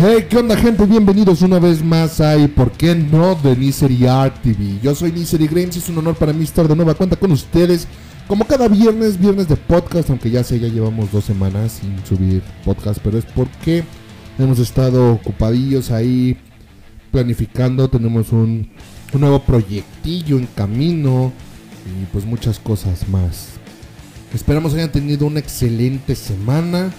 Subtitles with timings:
[0.00, 0.86] Hey, ¿qué onda gente?
[0.86, 3.34] Bienvenidos una vez más a ¿Y por qué no?
[3.34, 4.78] de Nisery Art TV.
[4.80, 7.32] Yo soy Nisery Grames y es un honor para mí estar de nueva cuenta con
[7.32, 7.88] ustedes.
[8.28, 12.44] Como cada viernes, viernes de podcast, aunque ya sé, ya llevamos dos semanas sin subir
[12.64, 13.82] podcast, pero es porque
[14.38, 16.36] hemos estado ocupadillos ahí
[17.10, 18.70] planificando, tenemos un,
[19.12, 21.32] un nuevo proyectillo en camino
[21.86, 23.48] y pues muchas cosas más.
[24.32, 26.92] Esperamos hayan tenido una excelente semana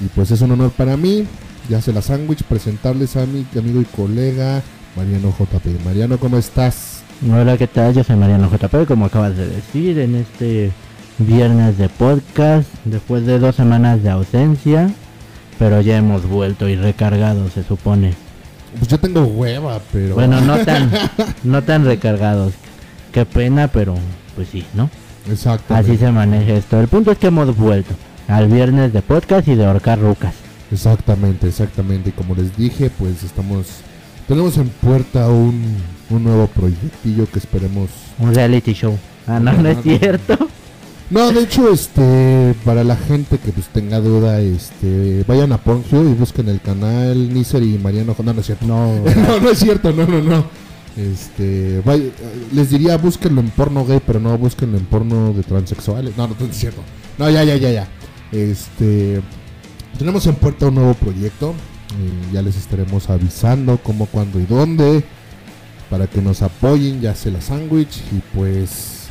[0.00, 1.26] y pues es un honor para mí,
[1.68, 4.62] ya se la sándwich, presentarles a mi amigo y colega
[4.96, 5.84] Mariano JP.
[5.84, 7.02] Mariano, ¿cómo estás?
[7.30, 7.94] Hola, ¿qué tal?
[7.94, 10.72] Yo soy Mariano JP, como acabas de decir, en este
[11.18, 14.90] viernes de podcast, después de dos semanas de ausencia,
[15.58, 18.14] pero ya hemos vuelto y recargados, se supone.
[18.78, 20.14] Pues yo tengo hueva, pero...
[20.14, 20.90] Bueno, no tan,
[21.44, 22.54] no tan recargados.
[23.12, 23.94] Qué pena, pero
[24.36, 24.88] pues sí, ¿no?
[25.28, 25.74] Exacto.
[25.74, 26.80] Así se maneja esto.
[26.80, 27.94] El punto es que hemos vuelto
[28.26, 30.47] al viernes de podcast y de horcar rucas.
[30.70, 32.10] Exactamente, exactamente.
[32.10, 33.66] Y como les dije, pues estamos...
[34.26, 35.64] Tenemos en puerta un,
[36.10, 37.88] un nuevo proyectillo que esperemos...
[38.18, 38.98] Un reality show.
[39.26, 40.36] Ah, no, no es cierto.
[41.10, 46.10] No, de hecho, este, para la gente que pues tenga duda, este, vayan a Pornhub
[46.10, 48.14] y busquen el canal Niser y Mariano.
[48.22, 48.66] No, no es cierto.
[48.66, 50.44] No, no, no es cierto, no, no, no.
[50.98, 52.10] Este, vaya-
[52.52, 56.14] les diría búsquenlo en porno gay, pero no búsquenlo en porno de transexuales.
[56.18, 56.82] No, no, no es cierto.
[57.16, 57.88] No, ya, ya, ya, ya.
[58.32, 59.22] Este,
[59.98, 61.50] tenemos en puerta un nuevo proyecto.
[61.90, 65.04] eh, ya les estaremos avisando cómo, cuándo y dónde.
[65.90, 67.96] Para que nos apoyen, ya sea la sándwich.
[68.12, 69.06] Y pues,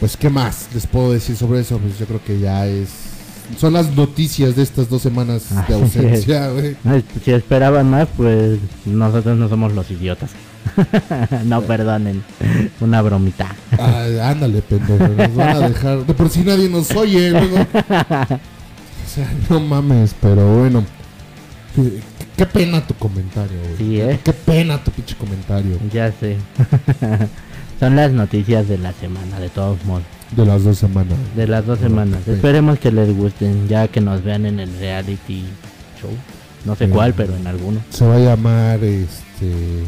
[0.00, 1.78] pues, ¿qué más les puedo decir sobre eso?
[1.78, 2.88] Pues yo creo que ya es.
[3.58, 5.80] Son las noticias de estas dos semanas de Así es.
[5.82, 6.76] ausencia, güey.
[7.24, 10.30] Si esperaban más, pues nosotros no somos los idiotas.
[11.46, 12.22] no perdonen.
[12.80, 13.56] Una bromita.
[13.78, 15.08] Ah, ándale, pendejo.
[15.08, 16.06] Nos van a dejar.
[16.06, 17.56] De por si nadie nos oye, luego.
[19.18, 20.84] Sea, no mames, pero bueno.
[21.74, 22.00] Qué,
[22.36, 23.76] qué pena tu comentario, güey.
[23.76, 24.20] Sí, ¿eh?
[24.22, 25.76] Qué pena tu pinche comentario.
[25.92, 26.36] Ya sé.
[27.80, 30.04] Son las noticias de la semana, de todos modos.
[30.36, 31.18] De las dos semanas.
[31.34, 32.28] De las dos semanas.
[32.28, 35.46] Esperemos que les gusten, ya que nos vean en el reality
[36.00, 36.10] show.
[36.64, 37.80] No sé cuál, pero en alguno.
[37.90, 39.82] Se va a llamar este.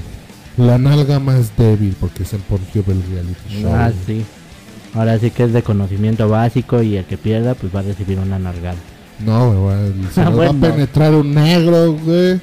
[0.56, 3.72] La nalga más débil, porque es en Pornhub el reality show.
[3.72, 4.24] Ah, sí.
[4.92, 8.18] Ahora sí que es de conocimiento básico y el que pierda, pues va a recibir
[8.18, 8.74] una nargada.
[9.24, 9.76] No, güey,
[10.14, 10.52] se nos bueno.
[10.60, 12.36] va a penetrar un negro, güey.
[12.36, 12.40] Sí,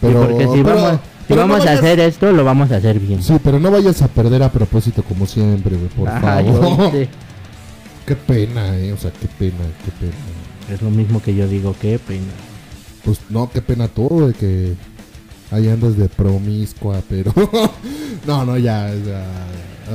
[0.00, 2.98] Pero, porque si pero- vamos, si no vamos a hacer esto, lo vamos a hacer
[2.98, 3.22] bien.
[3.22, 6.90] Sí, pero no vayas a perder a propósito como siempre, güey, por Ajá, favor.
[8.06, 10.74] Qué pena, eh, o sea, qué pena, qué pena.
[10.74, 12.24] Es lo mismo que yo digo, qué pena.
[13.04, 14.74] Pues no, qué pena tú, güey, que
[15.52, 17.32] ahí andas de promiscua, pero...
[18.26, 19.24] no, no, ya, ya.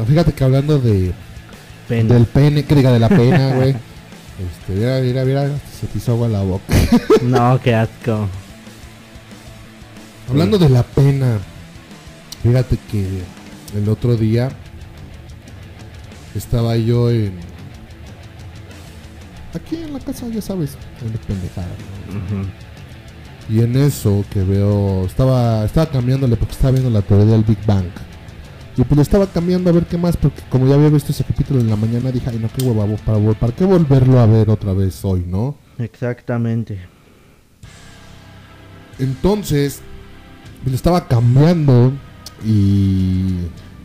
[0.08, 1.12] Fíjate que hablando de
[1.90, 2.14] Pena.
[2.14, 3.76] del pene, que diga de la pena, güey.
[4.40, 6.74] Este, mira, mira, mira, se te hizo agua la boca.
[7.24, 8.28] No, qué asco.
[10.30, 11.38] Hablando de la pena,
[12.44, 13.22] fíjate que
[13.76, 14.50] el otro día
[16.36, 17.34] estaba yo en...
[19.54, 21.68] Aquí en la casa, ya sabes, en pendejada.
[22.10, 22.66] ¿no?
[23.48, 27.64] Y en eso que veo, estaba, estaba cambiándole porque estaba viendo la teoría del Big
[27.66, 27.86] Bang.
[28.78, 31.24] Y pues lo estaba cambiando a ver qué más, porque como ya había visto ese
[31.24, 34.50] capítulo en la mañana, dije, ay no, qué hueva, para, ¿para qué volverlo a ver
[34.50, 35.56] otra vez hoy, no?
[35.78, 36.80] Exactamente.
[39.00, 39.82] Entonces,
[40.66, 41.94] lo estaba cambiando
[42.44, 43.36] y,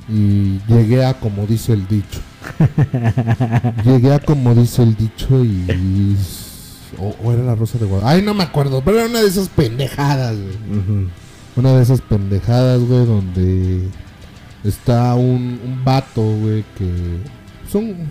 [0.09, 2.21] y llegué a como dice el dicho.
[3.85, 6.17] llegué a como dice el dicho y...
[6.99, 8.13] o, o era la rosa de Guadalupe.
[8.13, 11.09] Ay, no me acuerdo, pero era una de esas pendejadas, güey.
[11.57, 13.89] Una de esas pendejadas, güey, donde
[14.65, 17.19] está un, un vato, güey, que
[17.67, 18.09] es un,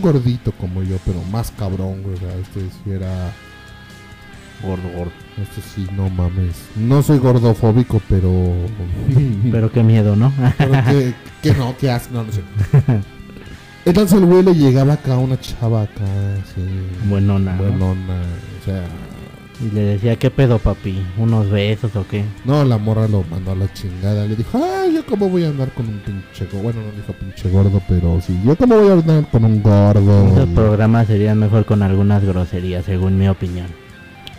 [0.00, 2.16] gordito como yo, pero más cabrón, güey.
[2.40, 3.32] Este sí era...
[4.62, 5.12] Gordo, gordo.
[5.42, 6.54] Este sí, no mames.
[6.76, 8.30] No soy gordofóbico, pero...
[9.50, 10.32] Pero qué miedo, ¿no?
[10.58, 12.42] pero que, que no, que hace, no, no sé.
[13.84, 16.04] Entonces el güey le llegaba acá a una chava acá,
[16.42, 16.62] así...
[17.08, 17.54] Buenona.
[17.54, 17.62] ¿no?
[17.64, 18.22] Buenona,
[18.60, 18.84] o sea...
[19.62, 21.00] Y le decía, ¿qué pedo, papi?
[21.16, 22.24] ¿Unos besos o qué?
[22.44, 24.26] No, la morra lo mandó a la chingada.
[24.26, 26.62] Le dijo, ay, yo cómo voy a andar con un pinche gordo.
[26.62, 30.26] Bueno, no dijo pinche gordo, pero sí, yo cómo voy a andar con un gordo.
[30.26, 33.68] Esos programas serían mejor con algunas groserías, según mi opinión.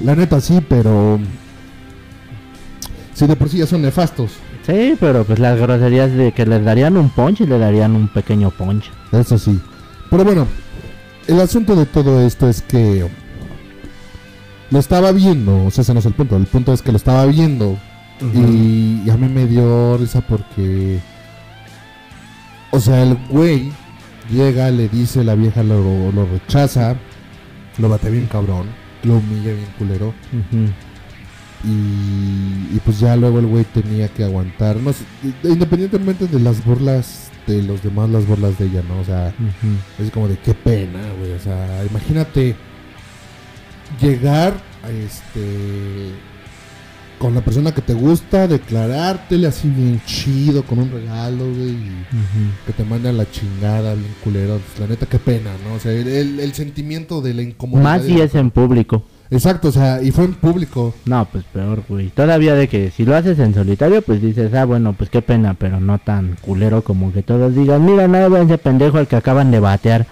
[0.02, 1.20] La neta sí, pero...
[3.14, 4.32] Sí, de por sí ya son nefastos.
[4.66, 8.10] Sí, pero pues las groserías de que les darían un punch y le darían un
[8.10, 8.92] pequeño punch.
[9.14, 9.58] Eso sí.
[10.10, 10.48] Pero bueno,
[11.28, 13.08] el asunto de todo esto es que...
[14.74, 16.36] Lo estaba viendo, o sea, ese no es el punto.
[16.36, 17.78] El punto es que lo estaba viendo
[18.20, 21.00] Y a mí me dio risa porque.
[22.72, 23.72] O sea, el güey
[24.32, 26.96] llega, le dice, la vieja lo, lo rechaza,
[27.78, 28.66] lo bate bien cabrón,
[29.04, 30.12] lo humilla bien culero.
[31.64, 34.78] Y, y pues ya luego el güey tenía que aguantar.
[34.78, 35.04] No sé,
[35.44, 39.02] independientemente de las burlas de los demás, las burlas de ella, ¿no?
[39.02, 39.32] O sea,
[40.00, 41.34] es como de qué pena, güey.
[41.34, 42.56] O sea, imagínate
[44.02, 44.54] llegar
[44.84, 46.12] a este
[47.20, 52.06] con la persona que te gusta, declarártele así bien chido, con un regalo, güey, y
[52.66, 54.60] que te mande a la chingada, bien culero.
[54.60, 55.76] Pues, la neta, qué pena, ¿no?
[55.76, 57.84] O sea, el, el- sentimiento de la incomodidad.
[57.84, 59.04] Más si es en público.
[59.32, 60.94] Exacto, o sea, y fue en público.
[61.06, 62.10] No, pues peor, güey.
[62.10, 65.54] Todavía de que si lo haces en solitario, pues dices, ah, bueno, pues qué pena,
[65.54, 69.16] pero no tan culero como que todos digan, mira, nada, vean ese pendejo al que
[69.16, 70.06] acaban de batear.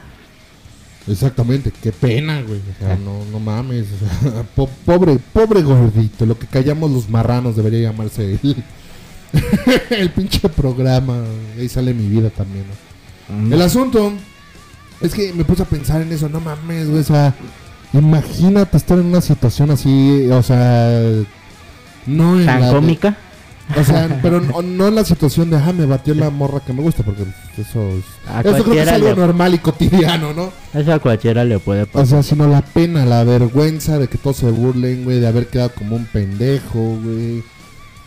[1.08, 2.60] Exactamente, qué pena, güey.
[2.60, 2.98] O sea, Ah.
[3.04, 3.88] no, no mames.
[4.24, 6.26] o sea, po- pobre, pobre gordito.
[6.26, 8.64] Lo que callamos los marranos debería llamarse el,
[9.90, 11.24] el pinche programa.
[11.58, 12.66] Ahí sale mi vida también,
[13.30, 13.36] ¿no?
[13.48, 14.14] Mm, El asunto
[15.02, 16.30] es que me puse a pensar en eso.
[16.30, 17.00] No mames, güey.
[17.02, 17.34] O sea,
[17.94, 20.28] imagínate estar en una situación así.
[20.32, 21.02] O sea,
[22.06, 23.18] no en ¿Tan la cómica?
[23.80, 26.74] O sea, pero no, no en la situación de, ah, me batió la morra que
[26.74, 27.04] me gusta.
[27.04, 27.24] Porque
[27.58, 28.04] eso es.
[28.28, 30.52] A Eso creo que es algo le, normal y cotidiano, ¿no?
[30.74, 32.08] eso a cualquiera le puede O pasar.
[32.08, 35.72] sea, sino la pena, la vergüenza de que todos se burlen, güey, de haber quedado
[35.74, 37.44] como un pendejo, güey.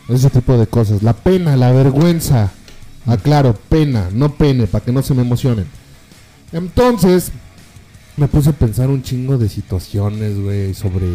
[0.08, 1.02] Ese tipo de cosas.
[1.02, 2.50] La pena, la vergüenza.
[3.06, 5.66] Aclaro, pena, no pene, para que no se me emocionen.
[6.52, 7.32] Entonces,
[8.16, 11.06] me puse a pensar un chingo de situaciones, güey, sobre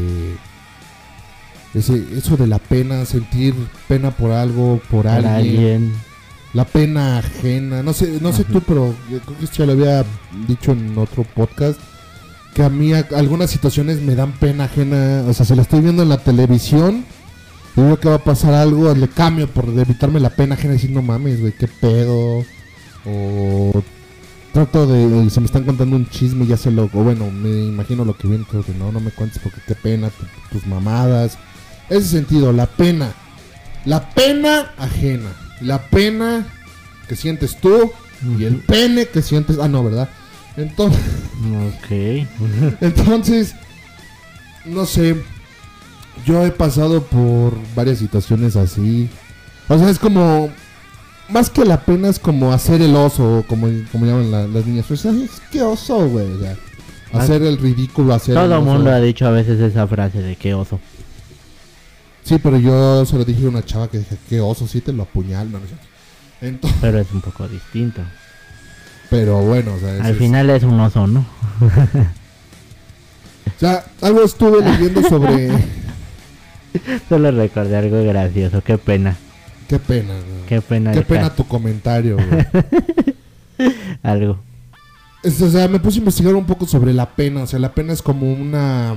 [1.74, 3.54] ese, eso de la pena, sentir
[3.88, 5.94] pena por algo, por, alguien, alguien.
[6.54, 7.84] la pena ajena.
[7.84, 10.06] No sé, no sé tú, pero yo creo que ya lo había
[10.48, 11.80] dicho en otro podcast.
[12.54, 15.24] Que a mí a- algunas situaciones me dan pena ajena.
[15.28, 17.06] O sea, si la estoy viendo en la televisión
[17.78, 20.78] y veo que va a pasar algo, le cambio por evitarme la pena ajena y
[20.78, 22.44] decir, no mames, güey, qué pedo.
[23.06, 23.84] O
[24.52, 28.04] trato de, se me están contando un chisme, ya sé lo, o bueno, me imagino
[28.04, 30.26] lo que viene, creo que no, no me cuentes porque qué pena, tu-
[30.58, 31.38] tus mamadas.
[31.90, 33.12] Ese sentido, la pena.
[33.86, 35.30] La pena ajena.
[35.62, 36.46] La pena
[37.08, 37.92] que sientes tú
[38.38, 39.58] y el pene que sientes.
[39.60, 40.10] Ah, no, ¿verdad?
[40.58, 41.02] Entonces,
[41.76, 41.92] Ok.
[42.82, 43.56] entonces
[44.66, 45.16] no sé.
[46.26, 49.10] Yo he pasado por varias situaciones así.
[49.68, 50.50] O sea, es como.
[51.30, 54.86] Más que la pena es como hacer el oso, como, como llaman la- las niñas.
[54.88, 56.26] Pues, "Ay, es que oso, güey.
[56.34, 56.58] o sea,
[57.14, 60.56] hacer el ridículo, hacer Todo el mundo ha dicho a veces esa frase de qué
[60.56, 60.80] oso.
[62.24, 64.94] Sí, pero yo se lo dije a una chava que dije, qué oso, sí te
[64.94, 65.52] lo apuñal.
[65.52, 65.88] No, no es cierto.
[66.42, 68.02] Entonces, Pero es un poco distinto.
[69.10, 71.26] pero bueno, o sea, ese Al es- final es un oso, ¿no?
[73.48, 75.50] O sea, algo estuve leyendo sobre...
[77.10, 78.62] Solo recordé algo gracioso.
[78.64, 79.18] Qué pena.
[79.68, 80.46] qué pena, güey.
[80.48, 80.92] Qué pena.
[80.94, 82.16] Qué pena tu comentario.
[84.04, 84.40] Algo.
[85.24, 87.44] Es- o sea, me puse a investigar un poco sobre la pena.
[87.44, 88.96] O sea, la pena es como una...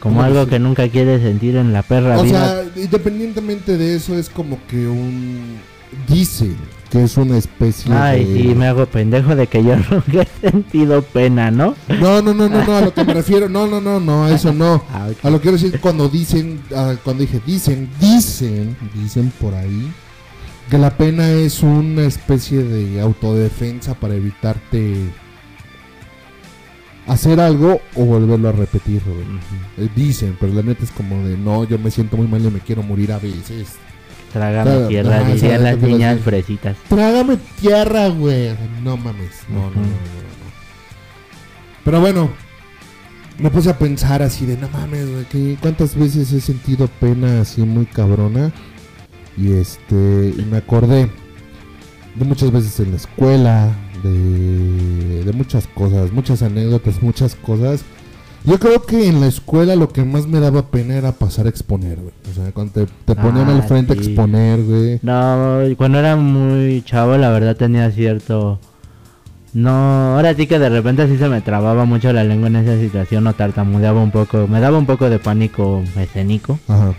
[0.00, 0.50] Como ¿Cómo algo decir?
[0.50, 2.62] que nunca quieres sentir en la perra O vida.
[2.62, 5.58] sea, independientemente de eso, es como que un...
[6.06, 6.56] Dicen
[6.90, 8.42] que es una especie Ay, de...
[8.42, 11.74] sí, me hago pendejo de que yo nunca he sentido pena, ¿no?
[12.00, 13.48] No, no, no, no, no, a lo que me refiero.
[13.48, 14.82] No, no, no, no, a eso no.
[14.92, 15.08] Ah.
[15.22, 19.92] A lo que quiero decir cuando dicen, ah, cuando dije dicen, dicen, dicen por ahí,
[20.70, 25.10] que la pena es una especie de autodefensa para evitarte
[27.08, 29.02] hacer algo o volverlo a repetir.
[29.76, 32.50] Eh, Dicen, pero la neta es como de, no, yo me siento muy mal y
[32.50, 33.76] me quiero morir a veces.
[34.32, 36.76] Trágame tierra, dirían las niñas fresitas.
[36.88, 38.54] Trágame tierra, güey.
[38.82, 39.42] No mames.
[39.48, 39.88] No, no, no, no, no.
[41.82, 42.30] Pero bueno,
[43.38, 47.40] me puse a pensar así de, no mames, güey, que ¿cuántas veces he sentido pena
[47.40, 48.52] así muy cabrona?
[49.36, 51.08] Y este, y me acordé
[52.16, 57.82] de muchas veces en la escuela, de, de muchas cosas, muchas anécdotas, muchas cosas.
[58.44, 61.48] Yo creo que en la escuela lo que más me daba pena era pasar a
[61.48, 62.12] exponer, güey.
[62.30, 64.02] O sea, cuando te, te ponían al Ah, frente a sí.
[64.02, 65.00] exponer, güey.
[65.02, 68.58] No, cuando era muy chavo, la verdad tenía cierto.
[69.54, 72.78] No, ahora sí que de repente así se me trababa mucho la lengua en esa
[72.78, 74.46] situación o tartamudeaba un poco.
[74.46, 76.92] Me daba un poco de pánico escénico Ajá.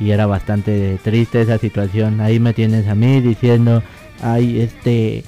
[0.00, 2.20] y era bastante triste esa situación.
[2.20, 3.82] Ahí me tienes a mí diciendo,
[4.22, 5.24] ay, este.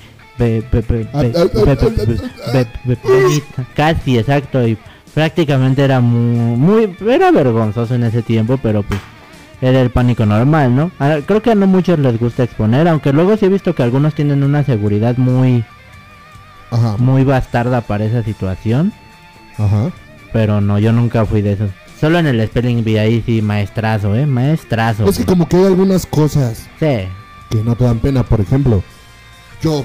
[3.75, 4.67] Casi, exacto.
[4.67, 4.79] Y
[5.15, 6.97] prácticamente era muy, muy.
[7.13, 9.01] Era vergonzoso en ese tiempo, pero pues
[9.61, 10.91] era el pánico normal, ¿no?
[10.99, 13.83] Ah, Creo que a no muchos les gusta exponer, aunque luego sí he visto que
[13.83, 15.65] algunos tienen una seguridad muy,
[16.71, 16.97] Ajá.
[16.99, 18.93] muy bastarda para esa situación,
[19.57, 19.91] Ajá.
[20.33, 21.71] pero no, yo nunca fui de esos.
[22.01, 24.25] Solo en el Spelling Bee ahí sí, maestrazo, ¿eh?
[24.27, 25.09] Maestrazo.
[25.09, 27.09] Es que como que hay algunas cosas Sí,
[27.51, 28.23] que no te dan pena.
[28.23, 28.85] Por ejemplo,
[29.61, 29.85] yo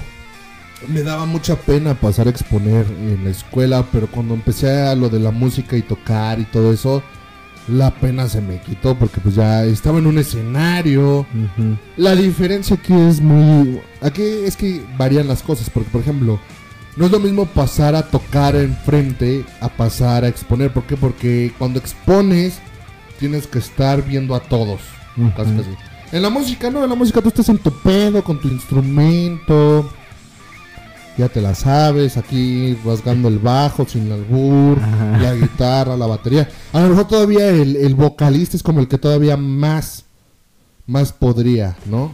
[0.88, 5.10] me daba mucha pena pasar a exponer en la escuela, pero cuando empecé a lo
[5.10, 7.04] de la música y tocar y todo eso,
[7.68, 11.26] la pena se me quitó porque pues ya estaba en un escenario.
[11.98, 13.82] La diferencia aquí es muy...
[14.02, 16.40] Aquí es que varían las cosas, porque por ejemplo,
[16.96, 20.72] no es lo mismo pasar a tocar enfrente a pasar a exponer.
[20.72, 20.98] ¿Por qué?
[20.98, 22.60] Porque cuando expones
[23.20, 24.82] tienes que estar viendo a todos.
[25.18, 25.32] Ujú.
[25.36, 25.70] Casi, casi.
[26.12, 29.90] En la música, no, en la música tú estás en tu pedo, con tu instrumento.
[31.18, 35.18] Ya te la sabes, aquí rasgando el bajo sin albur, Ajá.
[35.20, 36.50] la guitarra, la batería.
[36.72, 40.06] A lo mejor todavía el, el vocalista es como el que todavía más,
[40.88, 42.12] más podría, ¿no?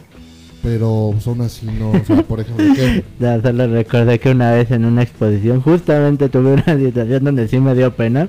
[0.62, 3.02] Pero aún así no, o sea, por ejemplo, ¿qué?
[3.18, 7.58] Ya solo recordé que una vez en una exposición justamente tuve una situación donde sí
[7.58, 8.28] me dio pena.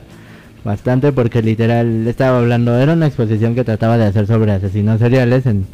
[0.64, 5.48] Bastante porque literal estaba hablando, era una exposición que trataba de hacer sobre asesinos seriales
[5.48, 5.66] en,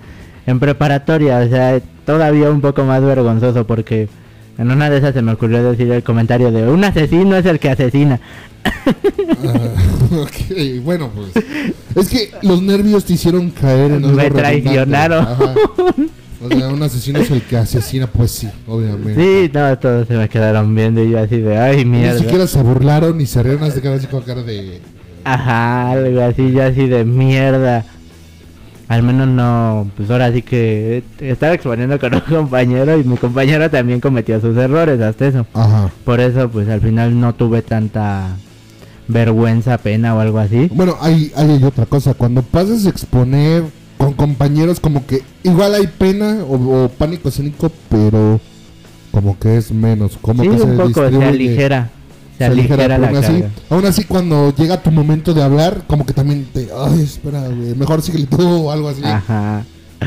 [0.48, 4.08] en preparatoria, o sea, todavía un poco más vergonzoso porque
[4.58, 7.60] en una de esas se me ocurrió decir el comentario de un asesino es el
[7.60, 8.20] que asesina.
[8.66, 8.72] Ah,
[10.22, 11.46] ok, bueno, pues.
[11.96, 15.28] Es que los nervios te hicieron caer en algo Me traicionaron.
[16.40, 19.16] O sea, un asesino es el que asesina, pues sí, obviamente.
[19.16, 22.20] Sí, no, todos se me quedaron viendo y yo así de, ay Ni mierda.
[22.20, 24.80] siquiera se burlaron ni se rieron hasta que así con cara de.
[25.24, 27.86] Ajá, algo así, yo así de mierda.
[28.88, 33.70] Al menos no, pues ahora sí que estaba exponiendo con un compañero y mi compañero
[33.70, 35.46] también cometió sus errores, hasta eso.
[35.53, 35.91] Ajá.
[36.06, 38.38] Por eso, pues al final no tuve tanta
[39.10, 40.70] vergüenza, pena o algo así.
[40.74, 42.13] Bueno, hay, hay otra cosa.
[42.13, 43.63] Cuando pasas a exponer
[43.98, 48.39] con compañeros, como que igual hay pena o, o pánico escénico, pero
[49.12, 50.17] como que es menos.
[50.22, 51.25] Como sí, que un poco, se distribuye.
[51.25, 51.89] aligera.
[52.38, 53.50] Se, aligera, la así, carga.
[53.70, 57.74] aún así cuando llega tu momento de hablar, como que también te, ay, espera, güey,
[57.75, 59.01] mejor síguele tú o algo así.
[59.03, 59.63] Ajá,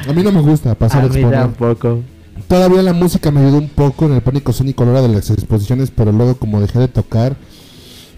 [0.08, 1.40] A mí no me gusta pasar a mí exponer.
[1.40, 1.98] tampoco.
[2.46, 5.08] Todavía la música me ayudó un poco en el pánico escénico a la hora de
[5.08, 7.36] las exposiciones, pero luego como dejé de tocar.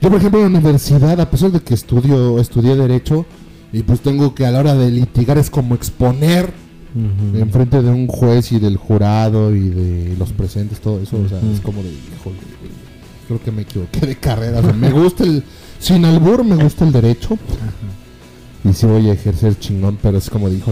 [0.01, 3.25] Yo, por ejemplo, en la universidad, a pesar de que estudio, estudié Derecho,
[3.73, 6.53] y pues tengo que a la hora de litigar es como exponer
[6.95, 7.39] Ujú.
[7.39, 11.39] enfrente de un juez y del jurado y de los presentes, todo eso, o sea,
[11.39, 11.91] es como de,
[13.27, 14.61] creo que me equivoqué de carrera.
[14.61, 15.43] o sea, me gusta el,
[15.79, 17.39] sin albur, me gusta el derecho.
[18.65, 20.63] Y sí voy a ejercer chingón, pero es como güey,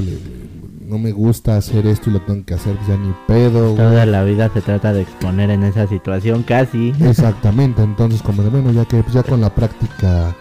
[0.87, 3.75] no me gusta hacer esto y lo tengo que hacer, pues ya ni pedo.
[3.75, 3.77] güey.
[3.77, 6.93] Toda la vida se trata de exponer en esa situación casi.
[7.01, 10.35] Exactamente, entonces como de, bueno, ya que pues, ya con la práctica,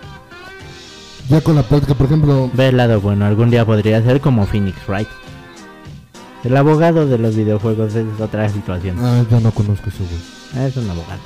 [1.29, 4.45] ya con la práctica, por ejemplo, Ve el lado bueno, algún día podría ser como
[4.47, 5.07] Phoenix Wright.
[6.43, 8.97] El abogado de los videojuegos es otra situación.
[8.99, 10.67] ah, ya no conozco ese güey.
[10.67, 11.19] Es un abogado.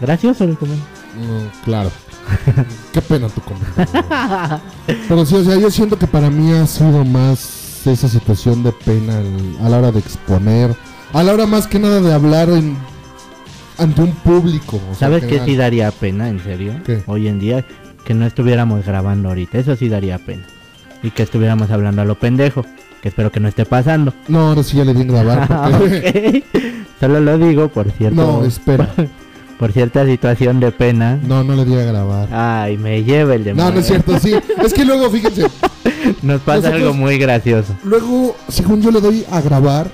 [0.00, 0.86] Gracioso el comentario.
[1.20, 1.90] No, claro.
[2.92, 4.60] Qué pena tu comentario.
[5.08, 8.72] Pero sí, o sea, yo siento que para mí ha sido más esa situación de
[8.72, 10.74] pena al- a la hora de exponer,
[11.12, 12.76] a la hora más que nada de hablar en,
[13.78, 14.76] ante un público.
[14.76, 16.74] o sea, ¿Sabes qué sí daría pena, en serio?
[16.84, 17.02] ¿Qué?
[17.06, 17.64] Hoy en día,
[18.04, 19.58] que no estuviéramos grabando ahorita.
[19.58, 20.44] Eso sí daría pena.
[21.02, 22.64] Y que estuviéramos hablando a lo pendejo.
[23.02, 24.12] Que espero que no esté pasando.
[24.28, 25.48] No, ahora sí ya le di en grabar.
[25.78, 26.80] porque- Ok.
[27.00, 28.14] Solo lo digo por cierto.
[28.16, 28.90] no, espera.
[29.60, 31.20] Por cierta situación de pena.
[31.22, 32.28] No, no le di a grabar.
[32.32, 33.72] Ay, me lleva el No, demonio.
[33.74, 34.32] no es cierto, sí.
[34.64, 35.42] Es que luego, fíjense,
[36.22, 37.76] Nos pasa Nosotros- algo muy gracioso.
[37.84, 39.90] Luego, según yo le doy a grabar,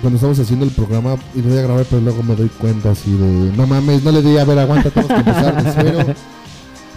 [0.00, 2.90] cuando estamos haciendo el programa, y le doy a grabar, pero luego me doy cuenta
[2.92, 6.14] así de, no mames, no le di a ver, aguanta, tenemos que empezar de cero.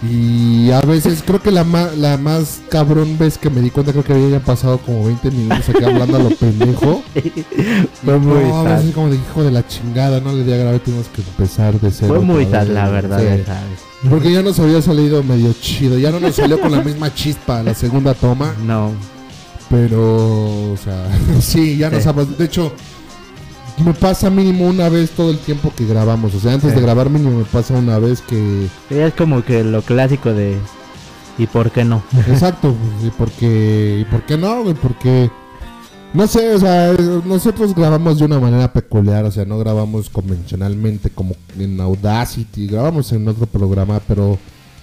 [0.02, 3.92] Y a veces, creo que la, ma- la más cabrón vez que me di cuenta,
[3.92, 7.02] creo que había pasado como 20 minutos aquí hablando a lo pendejo.
[8.04, 10.56] Fue muy no, a veces como de hijo de la chingada, no le di a
[10.56, 12.08] grabar, tuvimos que empezar de cero.
[12.16, 13.18] Fue muy sad, la verdad.
[13.18, 13.26] Sí.
[13.26, 14.10] esa vez.
[14.10, 17.62] Porque ya nos había salido medio chido, ya no nos salió con la misma chispa
[17.62, 18.52] la segunda toma.
[18.66, 18.90] No.
[19.70, 21.06] Pero, o sea,
[21.40, 21.96] sí, ya Sí.
[21.96, 22.36] nos hablas.
[22.36, 22.72] De hecho,
[23.82, 26.34] me pasa mínimo una vez todo el tiempo que grabamos.
[26.34, 26.76] O sea, antes Sí.
[26.76, 28.68] de grabar mínimo me pasa una vez que...
[28.90, 30.56] Es como que lo clásico de.
[31.38, 32.02] ¿Y por qué no?
[32.28, 34.62] Exacto, ¿y por qué, ¿y por qué no?
[34.80, 35.30] Porque...
[36.12, 41.10] No sé, o sea, nosotros grabamos de una manera peculiar, o sea, no grabamos convencionalmente
[41.10, 44.38] como en Audacity, grabamos en otro programa, pero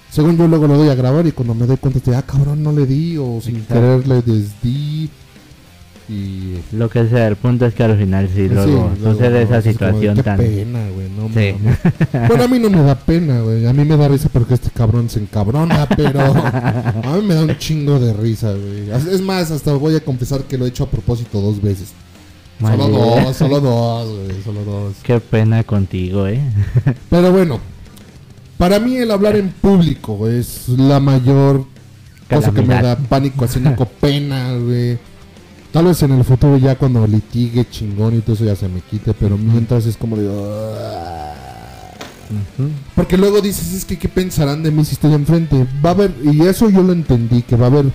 [0.09, 2.61] según yo luego lo doy a grabar y cuando me doy cuenta de, ah, cabrón,
[2.61, 3.75] no le di, o sin Exacto.
[3.75, 5.09] querer le desdí,
[6.09, 9.43] y Lo que sea, el punto es que al final sí, Sí, luego luego, sucede
[9.43, 10.37] esa de, situación qué tan.
[10.37, 11.55] pena, güey, no Sí.
[12.27, 13.65] Bueno, a mí no me da pena, güey.
[13.65, 16.19] A mí me da risa porque este cabrón se encabrona, pero
[17.03, 18.89] a mí me da un chingo de risa, güey.
[18.91, 21.93] Es más, hasta voy a confesar que lo he hecho a propósito dos veces.
[22.59, 24.93] Solo dos, solo dos, güey, solo dos.
[25.01, 26.41] Qué pena contigo, eh.
[27.09, 27.59] Pero bueno,
[28.57, 31.65] para mí el hablar en público es la mayor
[32.29, 34.99] cosa que me da pánico escénico, pena, güey.
[35.71, 38.81] Tal vez en el futuro ya cuando litigue chingón y todo eso ya se me
[38.81, 40.29] quite, pero mientras es como de...
[40.29, 41.33] "Ah".
[42.95, 45.65] Porque luego dices, es que ¿qué pensarán de mí si estoy enfrente?
[45.83, 47.85] Va a haber, y eso yo lo entendí, que va a haber,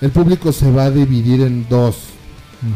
[0.00, 1.96] el público se va a dividir en dos.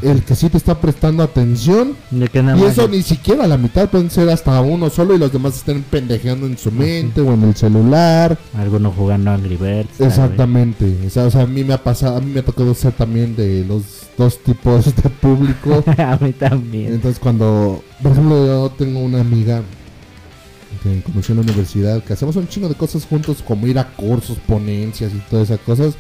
[0.02, 3.47] El que sí te está prestando atención, De que nada y más- eso ni siquiera
[3.47, 7.21] la mitad, pueden ser hasta uno solo y los demás estén pendejeando en su mente
[7.21, 8.38] o en el celular.
[8.57, 10.00] Algunos jugando Angry Birds.
[10.00, 10.97] Exactamente.
[11.07, 12.92] O sea, o sea, a mí me ha pasado, a mí me ha tocado ser
[12.92, 13.83] también de los
[14.16, 15.83] dos tipos de público.
[15.99, 16.95] a mí también.
[16.95, 19.62] Entonces cuando, por ejemplo, yo tengo una amiga
[20.83, 23.88] que conocí en la universidad, que hacemos un chingo de cosas juntos, como ir a
[23.88, 25.95] cursos, ponencias y todas esas cosas.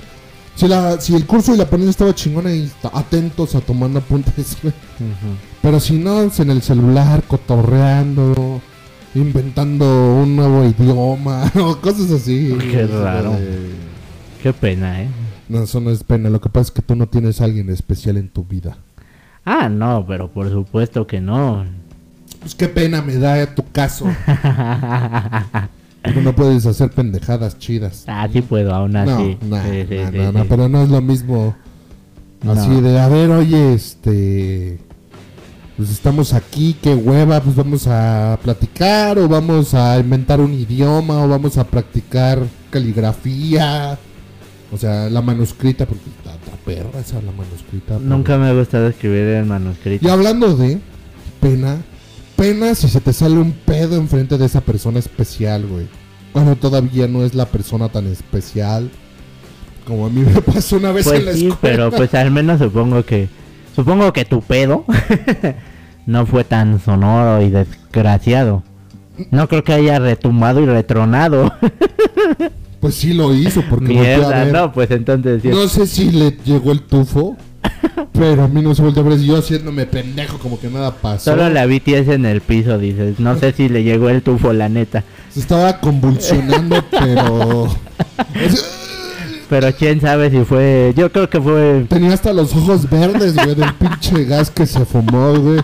[0.58, 4.56] Si, la, si el curso y la ponencia estaba chingona y atentos a tomando apuntes,
[4.60, 4.74] güey.
[4.98, 5.36] Ujú.
[5.62, 8.60] pero si no, es en el celular, cotorreando,
[9.14, 12.56] inventando un nuevo idioma, o cosas así.
[12.72, 13.36] Qué raro.
[13.38, 13.70] Eh,
[14.42, 15.08] Qué pena, ¿eh?
[15.48, 17.70] No, eso no es pena, lo que pasa es que tú no tienes a alguien
[17.70, 18.78] especial en tu vida.
[19.44, 21.66] Ah, no, pero por supuesto que no.
[22.40, 24.06] Pues qué pena me da tu caso.
[26.22, 28.04] No puedes hacer pendejadas chidas.
[28.06, 29.36] ah, sí puedo, aún así.
[29.42, 31.54] no, Sí, sí, sí, pero no es lo mismo.
[32.48, 32.80] Así No.
[32.82, 34.78] de, a ver, oye, este.
[35.76, 41.22] Pues estamos aquí, qué hueva, pues vamos a platicar, o vamos a inventar un idioma,
[41.24, 42.40] o vamos a practicar
[42.70, 43.98] caligrafía.
[44.72, 47.96] O sea, la manuscrita, porque está, está perra esa la manuscrita.
[47.96, 50.06] pero- Nunca me ha gustado escribir en manuscrito.
[50.06, 50.78] Y hablando de
[51.40, 51.76] pena,
[52.38, 55.86] pena si se te sale un pedo enfrente de esa persona especial, güey.
[56.32, 58.88] Cuando todavía no es la persona tan especial.
[59.86, 61.58] Como a mí me pasó una vez en la Pues sí, escuela.
[61.76, 63.28] pero pues al menos supongo que
[63.74, 64.84] supongo que tu pedo
[66.06, 68.62] no fue tan sonoro y desgraciado.
[69.32, 71.52] No creo que haya retumbado y retronado.
[72.80, 74.52] Pues sí lo hizo, porque a Mierda, ver.
[74.52, 75.48] no, pues entonces sí.
[75.48, 77.36] No sé si le llegó el tufo.
[78.12, 79.18] Pero a mí no se volteó a ver.
[79.20, 81.32] Yo haciéndome pendejo, como que nada pasó.
[81.32, 83.18] Solo la BTS en el piso, dices.
[83.20, 85.04] No sé si le llegó el tufo, la neta.
[85.30, 87.68] Se estaba convulsionando, pero.
[89.48, 90.92] Pero quién sabe si fue.
[90.96, 91.86] Yo creo que fue.
[91.88, 95.60] Tenía hasta los ojos verdes, güey, del pinche gas que se fumó, güey.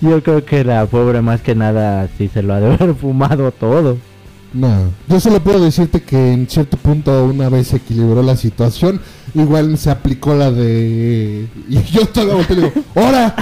[0.00, 3.50] Yo creo que la pobre más que nada sí se lo ha de haber fumado
[3.50, 3.98] todo.
[4.54, 9.00] No, yo solo puedo decirte que en cierto punto una vez se equilibró la situación,
[9.34, 11.48] igual se aplicó la de...
[11.70, 13.34] Y yo todavía volteé y le digo, ¡Hora!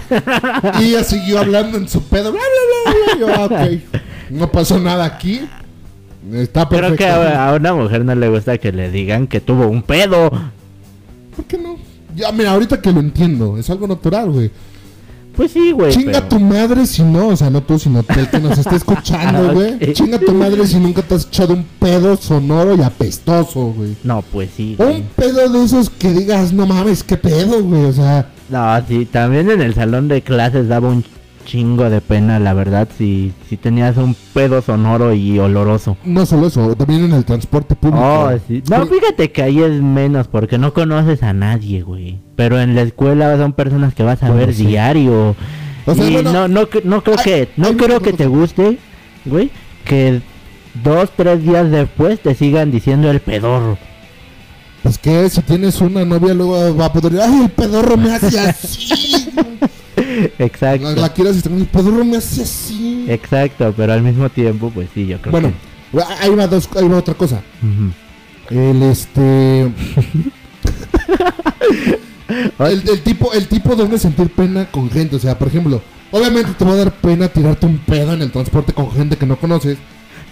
[0.80, 3.66] Y ella siguió hablando en su pedo, bla, bla, bla, bla.
[3.70, 5.40] Y yo, "Ah, no pasó nada aquí.
[6.32, 6.96] Está Creo perfecto.
[7.04, 10.30] que a, a una mujer no le gusta que le digan que tuvo un pedo.
[11.34, 11.76] ¿Por qué no?
[12.14, 14.50] Ya, mira, ahorita que lo entiendo, es algo natural, güey.
[15.40, 15.90] Pues sí, güey.
[15.90, 18.76] Chinga pero- tu madre si no, o sea, no tú, sino el que nos esté
[18.76, 19.94] escuchando, güey.
[19.94, 23.96] Chinga tu madre si nunca te has echado un pedo sonoro y apestoso, güey.
[24.04, 24.74] No, pues sí.
[24.76, 24.96] güey.
[24.96, 27.84] Un pedo de esos que digas, no mames, qué pedo, güey.
[27.86, 31.02] O sea, No, sí, también en el salón de clases daba un
[31.50, 35.96] chingo de pena, la verdad, si, si tenías un pedo sonoro y oloroso.
[36.04, 38.00] no solo eso, también en el transporte público.
[38.04, 38.62] Oh, sí.
[38.70, 42.18] No, fíjate que ahí es menos porque no conoces a nadie, güey.
[42.36, 44.66] Pero en la escuela son personas que vas a Bueno, ver sí.
[44.66, 45.34] diario.
[45.86, 48.78] O sea, y bueno, no, no, no creo hay- que, no creo que te guste,
[49.24, 49.50] güey,
[49.84, 50.20] que
[50.84, 53.76] dos, tres días después te sigan diciendo el pedorro.
[54.82, 57.20] Pues que si tienes una novia, luego va a poder.
[57.20, 59.30] ¡Ay, el pedorro me hace así!
[60.38, 60.90] Exacto.
[60.92, 63.04] la, la quieras el pedorro me hace así.
[63.08, 65.52] Exacto, pero al mismo tiempo, pues sí, yo creo Bueno,
[66.20, 67.42] ahí va, dos, ahí va otra cosa.
[68.48, 68.70] que.
[68.70, 69.60] El este.
[72.58, 75.16] el, el tipo, el tipo debe sentir pena con gente.
[75.16, 78.32] O sea, por ejemplo, obviamente te va a dar pena tirarte un pedo en el
[78.32, 79.78] transporte con gente que no conoces.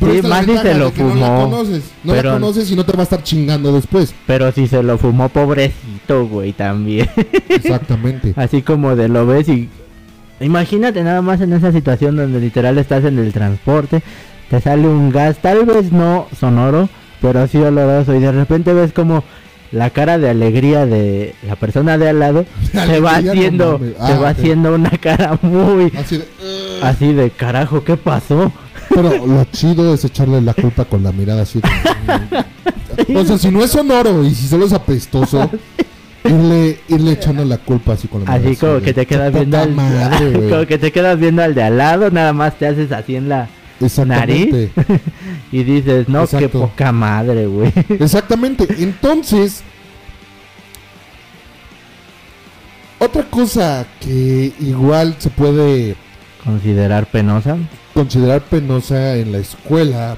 [0.00, 1.50] Pero Sí, más si se lo que No la fumó.
[1.50, 1.82] conoces.
[2.04, 4.14] No Pero- la conoces y no te va a estar chingando después.
[4.26, 7.08] Pero si se lo fumó pobrecito, güey, también.
[7.48, 8.32] Exactamente.
[8.36, 9.68] Así como de lo ves y...
[10.40, 14.02] Imagínate nada más en esa situación donde literal estás en el transporte,
[14.50, 16.88] te sale un gas, tal vez no sonoro,
[17.20, 19.24] pero sí oloroso y de repente ves como
[19.72, 23.94] la cara de alegría de la persona de al lado se va no haciendo, mames.
[23.96, 26.84] se Ah, va haciendo una cara muy Así de, "Ugh".
[26.84, 28.52] así de carajo, ¿qué pasó?
[28.94, 31.60] Pero lo chido es echarle la culpa con la mirada así.
[33.14, 35.50] o sea, si no es sonoro y si solo es apestoso,
[36.24, 38.48] irle, irle echando la culpa así con la mirada.
[38.50, 40.50] Así como que te quedas "Qué viendo al madre, güey".
[40.50, 43.28] como que te quedas viendo al de al lado, nada más te haces así en
[43.28, 43.48] la
[43.80, 44.70] Exactamente.
[45.52, 46.60] y dices, "No, qué Exacto.
[46.62, 48.66] poca madre, güey." Exactamente.
[48.78, 49.62] Entonces,
[52.98, 55.96] otra cosa que igual se puede
[56.44, 57.56] Considerar penosa.
[57.98, 60.16] Considerar penosa en la escuela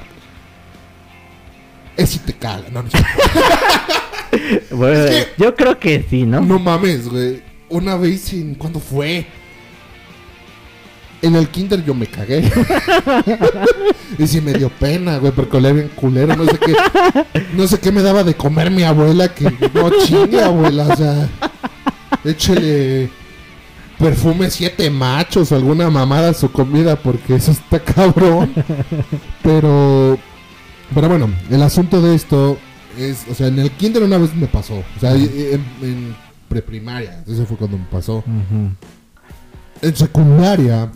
[1.96, 2.74] es si te cagan.
[2.74, 2.90] No, no,
[4.76, 6.42] Bueno, Es yo creo que sí, ¿no?
[6.42, 7.42] no mames, güey.
[7.70, 8.54] Una vez en...
[8.54, 9.24] ¿Cuándo fue?
[11.22, 12.52] En el kinder yo me cagué.
[14.18, 16.36] y sí me dio pena, güey, porque olía bien culero.
[16.36, 16.74] No sé qué,
[17.54, 20.86] no sé qué me daba de comer mi abuela, que no chingue, abuela.
[20.86, 21.28] O sea,
[22.26, 23.08] échele
[24.00, 28.52] perfume siete machos o alguna mamada a su comida, porque eso está cabrón.
[29.42, 30.18] Pero,
[30.94, 32.58] pero bueno, el asunto de esto
[32.98, 34.74] es, o sea, en el kinder una vez me pasó.
[34.74, 36.16] O sea, en, en
[36.48, 38.24] preprimaria, eso fue cuando me pasó.
[39.82, 40.90] En secundaria,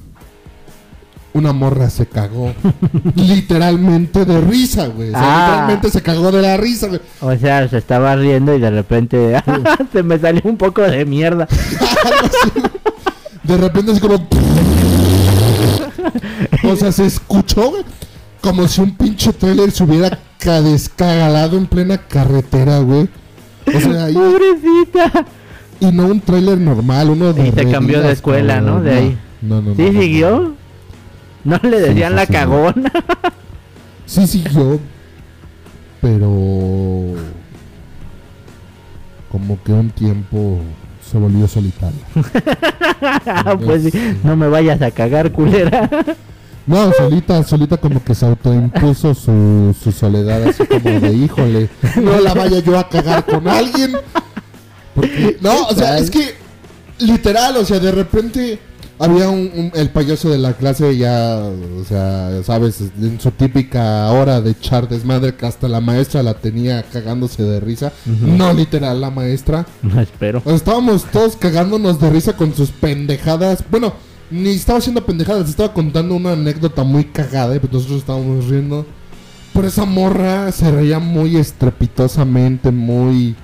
[1.35, 2.53] una morra se cagó.
[3.15, 5.09] literalmente de risa, güey.
[5.09, 5.47] O sea, Ah.
[5.51, 7.01] literalmente se cagó de la risa, güey.
[7.21, 9.43] O sea, se estaba riendo y de repente
[9.93, 11.47] se me salió un poco de mierda.
[13.45, 14.27] De repente es como.
[16.65, 17.85] o sea, se escuchó, güey.
[18.41, 23.09] Como si un pinche trailer se hubiera ca- descagalado en plena carretera, güey.
[23.67, 25.27] O sea, y, Pobrecita.
[25.81, 27.49] y no un trailer normal, uno de.
[27.49, 28.81] Y se cambió de escuela, ¿no?
[28.81, 29.19] De ahí.
[29.43, 29.77] No, no, no.
[29.77, 30.55] ¿Sí no, siguió?
[31.45, 32.33] ¿No le Sí, decían sí, la sí.
[32.33, 32.93] cagona?
[34.07, 34.79] Sí siguió,
[36.01, 37.15] pero
[39.31, 40.59] como que un tiempo
[41.11, 42.01] se volvió solitaria.
[43.65, 45.89] pues sí, no me vayas a cagar, culera.
[46.67, 51.69] No, solita, solita como que se autoimpuso su, su soledad, así como de híjole,
[52.01, 53.93] no la vaya yo a cagar con alguien.
[54.95, 56.35] Porque, no, o sea, es que
[57.01, 58.59] literal, o sea, de repente
[58.99, 64.11] había un, un- el payaso de la clase ya, o sea, sabes, en su típica
[64.13, 67.93] hora de echar desmadre que hasta la maestra la tenía cagándose de risa.
[68.07, 69.67] No literal la maestra.
[69.83, 70.43] No espero.
[70.47, 73.65] Estábamos todos cagándonos de risa con sus pendejadas.
[73.71, 73.93] Bueno,
[74.31, 78.87] ni estaba haciendo pendejadas, estaba contando una anécdota muy cagada y pues nosotros estábamos riendo.
[79.53, 83.37] Pero esa morra se reía muy estrepitosamente, muy...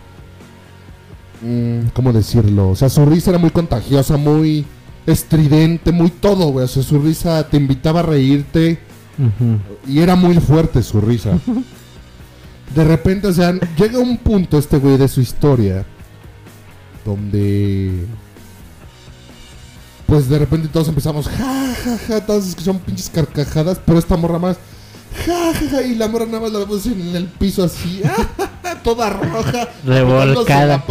[1.42, 2.70] mm, ¿Cómo decirlo?
[2.70, 4.64] O sea, su risa era muy contagiosa, muy
[5.06, 6.64] estridente, muy todo, güey.
[6.64, 8.78] O sea, su risa te invitaba a reírte
[9.86, 11.38] y era muy fuerte su risa.
[12.74, 15.84] De repente, o sea, llega un punto este güey de su historia
[17.04, 18.06] donde
[20.06, 24.38] pues de repente todos empezamos ja ja ja, todos escuchamos pinches carcajadas, pero esta morra
[24.38, 24.56] más
[25.24, 28.02] ja ja ja y la morra nada más la vemos en el piso así,
[28.64, 30.84] ah, toda roja, Revolcada.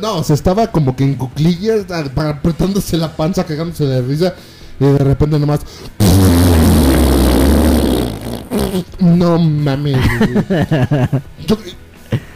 [0.00, 4.34] No, o sea, estaba como que en cuclillas, apretándose la panza, cagándose de risa
[4.80, 5.60] y de repente nomás
[9.00, 9.96] no mames.
[11.46, 11.56] Yo-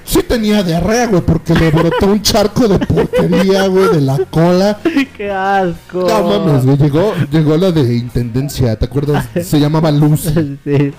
[0.05, 4.79] sí tenía diarrea, güey, porque le brotó un charco de porquería, güey, de la cola.
[5.17, 6.07] ¡Qué asco!
[6.09, 9.27] No mames, güey, llegó, llegó la de intendencia, ¿te acuerdas?
[9.43, 9.91] Se llamaba.
[10.17, 10.93] Sí.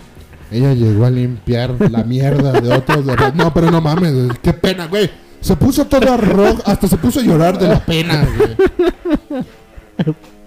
[0.54, 3.06] Ella llegó a limpiar la mierda de otros.
[3.06, 5.10] de- No, pero no mames, güey, qué pena, güey.
[5.42, 9.46] Se puso toda roja, hasta se puso a llorar de la pena, güey.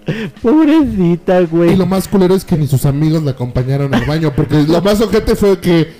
[0.41, 1.75] Pobrecita, Y güey.
[1.75, 5.01] lo más culero es que ni sus amigos la acompañaron al baño, porque lo más
[5.01, 5.93] ojete fue que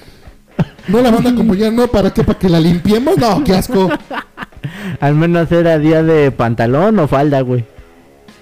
[0.87, 1.87] no la van a acompañar, ¿no?
[1.87, 2.23] ¿Para qué?
[2.23, 3.17] ¿Para que la limpiemos?
[3.17, 3.89] No, qué asco.
[4.99, 7.65] Al menos era día de pantalón o falda, güey.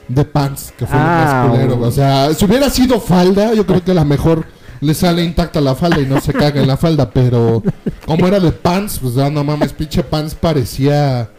[0.09, 1.75] De pants, que fue Ah, lo más culero.
[1.81, 1.87] oh.
[1.87, 4.45] O sea, si hubiera sido falda, yo creo que a lo mejor
[4.83, 7.63] le sale intacta la falda y no se caga en la falda, pero
[8.05, 11.29] como era de pants, pues ya no mames, pinche pants parecía.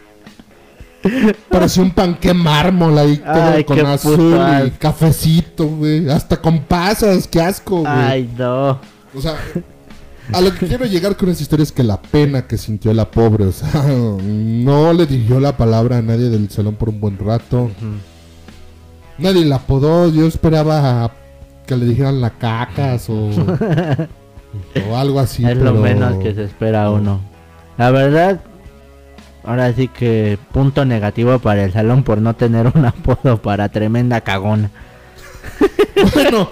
[1.51, 6.09] Parecía un panque mármol ahí, todo con azul puto y cafecito, güey.
[6.09, 7.93] Hasta con pasas, qué asco, güey.
[7.93, 8.81] Ay, no.
[9.15, 9.37] O sea,
[10.33, 13.11] a lo que quiero llegar con esta historia es que la pena que sintió la
[13.11, 17.19] pobre, o sea, no le dirigió la palabra a nadie del salón por un buen
[17.19, 17.71] rato.
[19.19, 21.13] Nadie la apodó, yo esperaba
[21.67, 23.31] que le dijeran la cacas o,
[24.91, 25.45] o algo así.
[25.45, 27.21] es lo menos que se espera uno.
[27.79, 28.41] La verdad,
[29.45, 34.21] ahora sí que punto negativo para el salón por no tener un apodo para tremenda
[34.21, 34.71] cagona.
[36.13, 36.49] Bueno,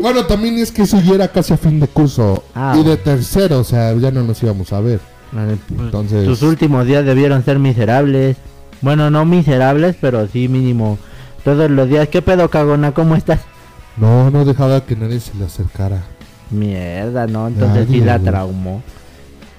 [0.00, 2.74] bueno, también es que eso ya era casi a fin de curso Ah.
[2.78, 5.00] y de tercero, o sea, ya no nos íbamos a ver.
[5.30, 8.36] Pues, Entonces- Tus últimos días debieron ser miserables.
[8.80, 10.98] Bueno, no miserables, pero sí mínimo.
[11.44, 12.92] Todos los días, ¿qué pedo, cagona?
[12.92, 13.40] ¿Cómo estás?
[13.96, 16.02] No, no dejaba que nadie se le acercara.
[16.50, 17.48] Mierda, ¿no?
[17.48, 18.30] Entonces sí la güey.
[18.30, 18.82] traumó.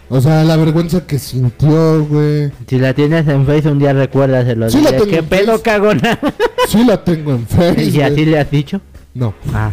[0.10, 2.52] O sea, la vergüenza que sintió, güey.
[2.68, 4.70] Si la tienes en Face un día recuérdaselo.
[4.70, 5.64] Sí la Dile, tengo ¿Qué en pedo, Face.
[5.64, 6.20] cagona?
[6.70, 7.82] Sí la tengo en Facebook.
[7.94, 8.80] y así le has dicho.
[9.14, 9.72] No, Ah,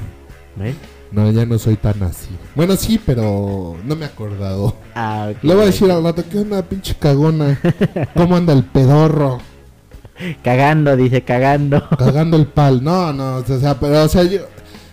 [0.57, 0.75] ¿ves?
[1.13, 2.29] no, ya no soy tan así.
[2.55, 4.77] Bueno, sí, pero no me he acordado.
[4.95, 5.37] Ah, ok.
[5.45, 7.59] Le voy a decir al rato, ¿qué onda, pinche cagona?
[8.15, 9.39] ¿Cómo anda el pedorro?
[10.45, 11.89] Cagando, dice, cagando.
[11.99, 12.83] Cagando el pal.
[12.83, 14.41] No, no, o sea, pero, o sea, yo...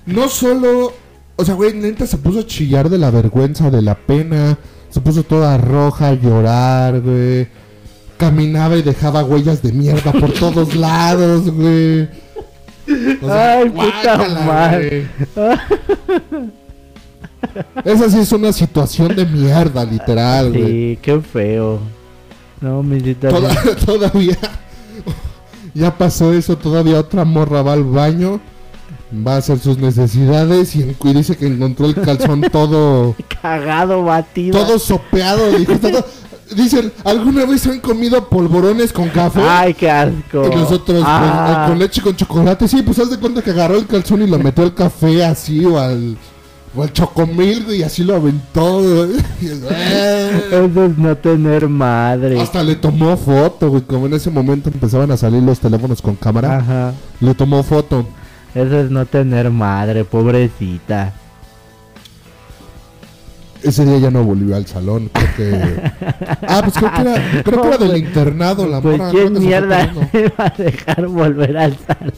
[0.05, 0.93] No solo...
[1.35, 4.57] O sea, güey, neta se puso a chillar de la vergüenza, de la pena.
[4.89, 7.47] Se puso toda roja a llorar, güey.
[8.17, 12.09] Caminaba y dejaba huellas de mierda por todos lados, güey.
[13.21, 15.07] O sea, Ay, puta madre.
[15.35, 15.47] güey.
[17.85, 20.65] Esa sí es una situación de mierda, literal, güey.
[20.65, 21.79] Sí, qué feo.
[22.61, 23.43] No, mi situación.
[23.43, 24.37] Toda- todavía.
[25.77, 28.39] Ya pasó eso, todavía otra morra va al baño,
[29.25, 34.59] va a hacer sus necesidades y, y dice que encontró el calzón todo, Cagado, batido.
[34.59, 35.51] todo sopeado.
[35.51, 36.03] dijo, todo-
[36.55, 39.41] dicen, ¿alguna vez han comido polvorones con café?
[39.47, 40.47] Ay, qué asco.
[40.51, 43.51] Y nosotros pues, Ah, eh, con leche con chocolate, sí, pues haz de cuenta que
[43.51, 46.17] agarró el calzón y lo metió al café así o al,
[46.75, 49.11] o al chocomil, güey, y así lo aventó, güey.
[49.41, 50.41] "Eh".
[50.51, 52.39] Eso es no tener madre.
[52.39, 56.15] Hasta le tomó foto, güey, como en ese momento empezaban a salir los teléfonos con
[56.15, 56.93] cámara, Ajá.
[57.19, 58.05] le tomó foto.
[58.53, 61.13] Eso es no tener madre, pobrecita.
[63.63, 65.81] Ese día ya no volvió al salón, creo que...
[66.47, 69.91] Ah, pues creo que era, creo que era del internado, la Pues se fue mierda
[70.39, 72.13] va a dejar volver al salón.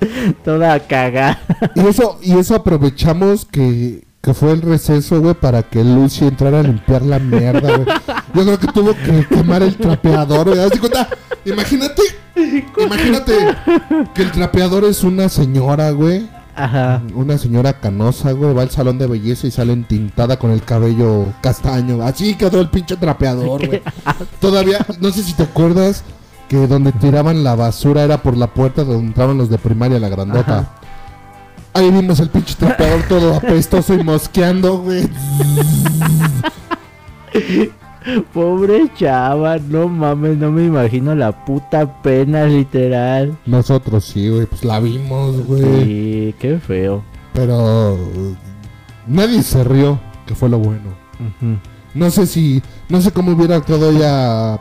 [0.44, 1.40] Toda cagada.
[1.74, 6.60] Y eso, y eso aprovechamos que, que fue el receso, güey, para que Lucy entrara
[6.60, 7.86] a limpiar la mierda, güey.
[8.34, 10.60] Yo creo que tuvo que quemar el trapeador, güey.
[10.60, 11.08] ¿Haz de cuenta?
[11.44, 12.02] Imagínate,
[12.78, 13.32] imagínate
[14.14, 16.28] que el trapeador es una señora, güey.
[16.56, 17.02] Ajá.
[17.14, 18.54] Una señora canosa, güey.
[18.54, 22.02] Va al salón de belleza y sale entintada con el cabello castaño.
[22.02, 23.82] Así quedó el pinche trapeador, güey.
[24.40, 26.02] Todavía, no sé si te acuerdas
[26.48, 30.08] que donde tiraban la basura era por la puerta donde entraban los de primaria, la
[30.08, 30.58] grandota.
[30.58, 30.72] Ajá.
[31.76, 35.06] Ahí vimos el pinche trapeador todo apestoso y mosqueando, güey.
[38.32, 43.36] Pobre chava, no mames, no me imagino la puta pena, literal.
[43.44, 45.62] Nosotros sí, güey, pues la vimos, güey.
[45.62, 47.04] Sí, qué feo.
[47.34, 47.98] Pero
[49.06, 50.94] nadie se rió, que fue lo bueno.
[51.92, 54.58] No sé si, no sé cómo hubiera actuado ella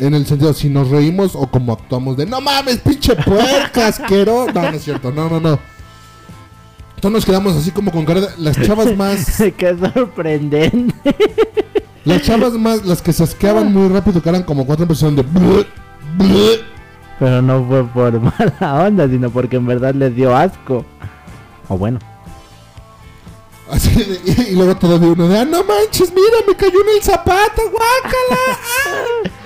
[0.00, 4.46] en el sentido, si nos reímos o como actuamos de, no mames, pinche puerca, asquero.
[4.52, 5.58] No, no es cierto, no, no, no.
[7.00, 11.14] Todos nos quedamos así como con cara de, las chavas más, qué sorprendente.
[12.04, 15.24] las chavas más, las que se asqueaban muy rápido, que eran como cuatro empezaron de.
[17.18, 20.84] Pero no fue por mala onda, sino porque en verdad les dio asco.
[21.68, 21.98] O bueno.
[23.70, 27.02] Así de- y luego todavía uno de, ah, no manches, mira, me cayó en el
[27.02, 29.30] zapato, guácala.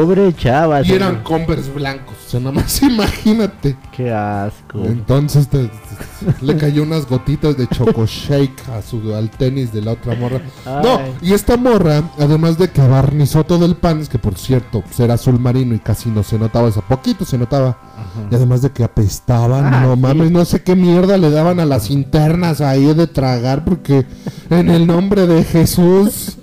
[0.00, 0.82] Pobre chava.
[0.82, 3.76] y eran Converse blancos, o sea, nada más imagínate.
[3.96, 4.84] Qué asco.
[4.84, 9.82] Entonces te- te- le cayó unas gotitas de choco shake a su, al tenis de
[9.82, 10.40] la otra morra.
[10.66, 15.00] No, y esta morra, además de que barnizó todo el pan, que por cierto pues
[15.00, 17.78] era azul marino y casi no se notaba eso, poquito se notaba.
[17.96, 18.28] Ajá.
[18.30, 20.00] Y además de que apestaban, Ah, no sí.
[20.00, 24.04] mames, no sé qué mierda le daban a las internas ahí de tragar, porque
[24.50, 26.36] en el nombre de Jesús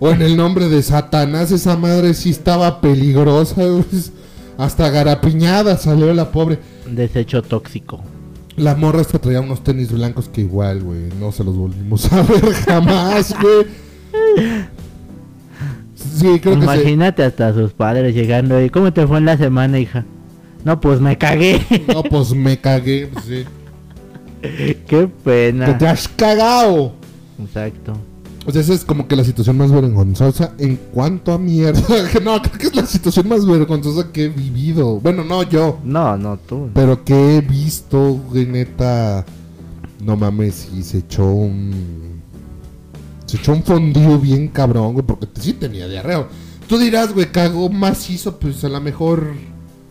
[0.00, 3.54] o en el nombre de Satanás, esa madre sí estaba peligrosa.
[3.90, 4.12] pues,
[4.58, 6.58] hasta garapiñada salió la pobre.
[6.90, 8.00] Desecho tóxico.
[8.56, 12.22] La morra esta traía unos tenis blancos que igual, güey, no se los volvimos a
[12.22, 13.66] ver jamás, güey.
[15.94, 16.62] Sí, creo que sí.
[16.62, 18.70] Imagínate hasta sus padres llegando ahí.
[18.70, 20.04] ¿Cómo te fue en la semana, hija?
[20.64, 21.60] No, pues me cagué.
[21.92, 23.44] No, pues me cagué, sí.
[24.42, 25.76] Qué Que pena.
[25.76, 26.92] te has cagado.
[27.42, 27.94] Exacto.
[28.46, 31.80] O sea, esa es como que la situación más vergonzosa en cuanto a mierda.
[32.22, 35.00] No, creo que es la situación más vergonzosa que he vivido.
[35.00, 36.68] Bueno, no yo, No, no, tú.
[36.74, 39.24] pero que he visto, güey, neta.
[40.02, 42.20] No mames, y se echó un.
[43.24, 46.28] Se echó un fondue bien cabrón, güey, porque sí tenía diarrea.
[46.68, 49.32] Tú dirás, güey, cagó macizo, pues a lo mejor.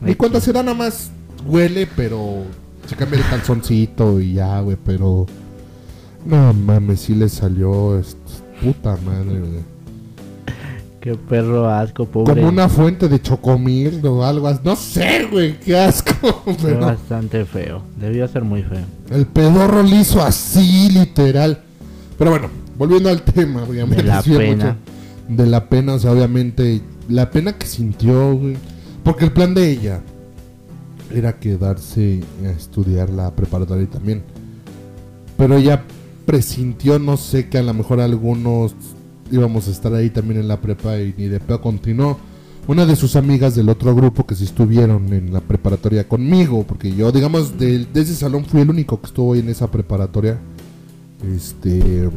[0.01, 0.17] Ni X.
[0.17, 1.09] cuenta será nada más
[1.47, 2.43] huele, pero.
[2.87, 5.25] Se cambia el calzoncito y ya, güey, pero.
[6.25, 7.97] No mames, sí le salió.
[7.97, 8.17] est-
[8.63, 9.73] Puta madre, güey.
[11.01, 12.33] Qué perro asco, pobre.
[12.35, 14.61] Como una fuente de chocomil o algo así.
[14.63, 16.13] No sé, güey, qué asco.
[16.45, 17.81] Fue Pero bastante feo.
[17.99, 18.85] Debió ser muy feo.
[19.11, 21.59] el pedorro lo hizo así, literal.
[22.17, 24.65] Pero bueno, volviendo al tema, güey, De la pena.
[24.65, 24.75] mucho.
[25.27, 28.55] De la pena, o sea, obviamente, la pena que sintió, güey.
[29.03, 29.99] Porque el plan de ella
[31.13, 34.23] era quedarse a estudiar la preparatoria también.
[35.37, 35.83] Pero ella
[36.25, 38.75] presintió, no sé, que a lo mejor algunos
[39.31, 42.17] íbamos a estar ahí también en la prepa y ni de pedo continuó.
[42.67, 46.95] Una de sus amigas del otro grupo que sí estuvieron en la preparatoria conmigo, porque
[46.95, 50.39] yo, digamos, de, de ese salón fui el único que estuvo en esa preparatoria.
[51.35, 52.09] Este.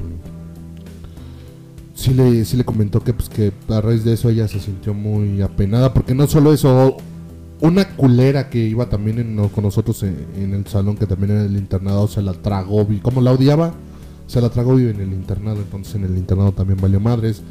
[1.94, 4.92] Sí le, sí le comentó que, pues, que a raíz de eso ella se sintió
[4.92, 6.96] muy apenada, porque no solo eso,
[7.60, 11.56] una culera que iba también en- con nosotros en, el salón, que también en el
[11.56, 13.72] internado, se la tragó, vi- como la odiaba,
[14.26, 17.42] se la tragó vive en el internado, entonces en el internado también valió madres,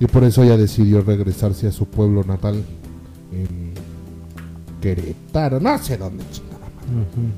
[0.00, 2.62] y por eso ella decidió regresarse a su pueblo natal,
[3.32, 3.72] en
[4.80, 7.28] Querétaro, no sé dónde chingada Ujú.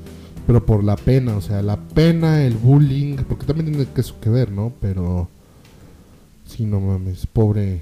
[0.45, 4.15] Pero por la pena, o sea, la pena, el bullying, porque también tiene que eso
[4.19, 4.71] que ver, ¿no?
[4.79, 5.27] Pero
[6.45, 7.81] sí, no mames, pobre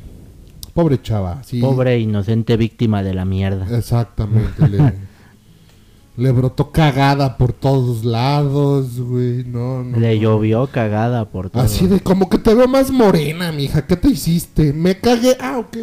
[0.73, 1.61] pobre chava, sí.
[1.61, 3.67] Pobre inocente víctima de la mierda.
[3.77, 4.77] Exactamente, le,
[6.17, 9.43] le brotó cagada por todos lados, güey.
[9.43, 9.97] No, no.
[9.97, 11.61] Le llovió cagada por todo.
[11.63, 13.85] Así de como que te veo más morena, mija.
[13.85, 14.71] ¿Qué te hiciste?
[14.73, 15.35] Me cagué.
[15.41, 15.77] Ah, ok.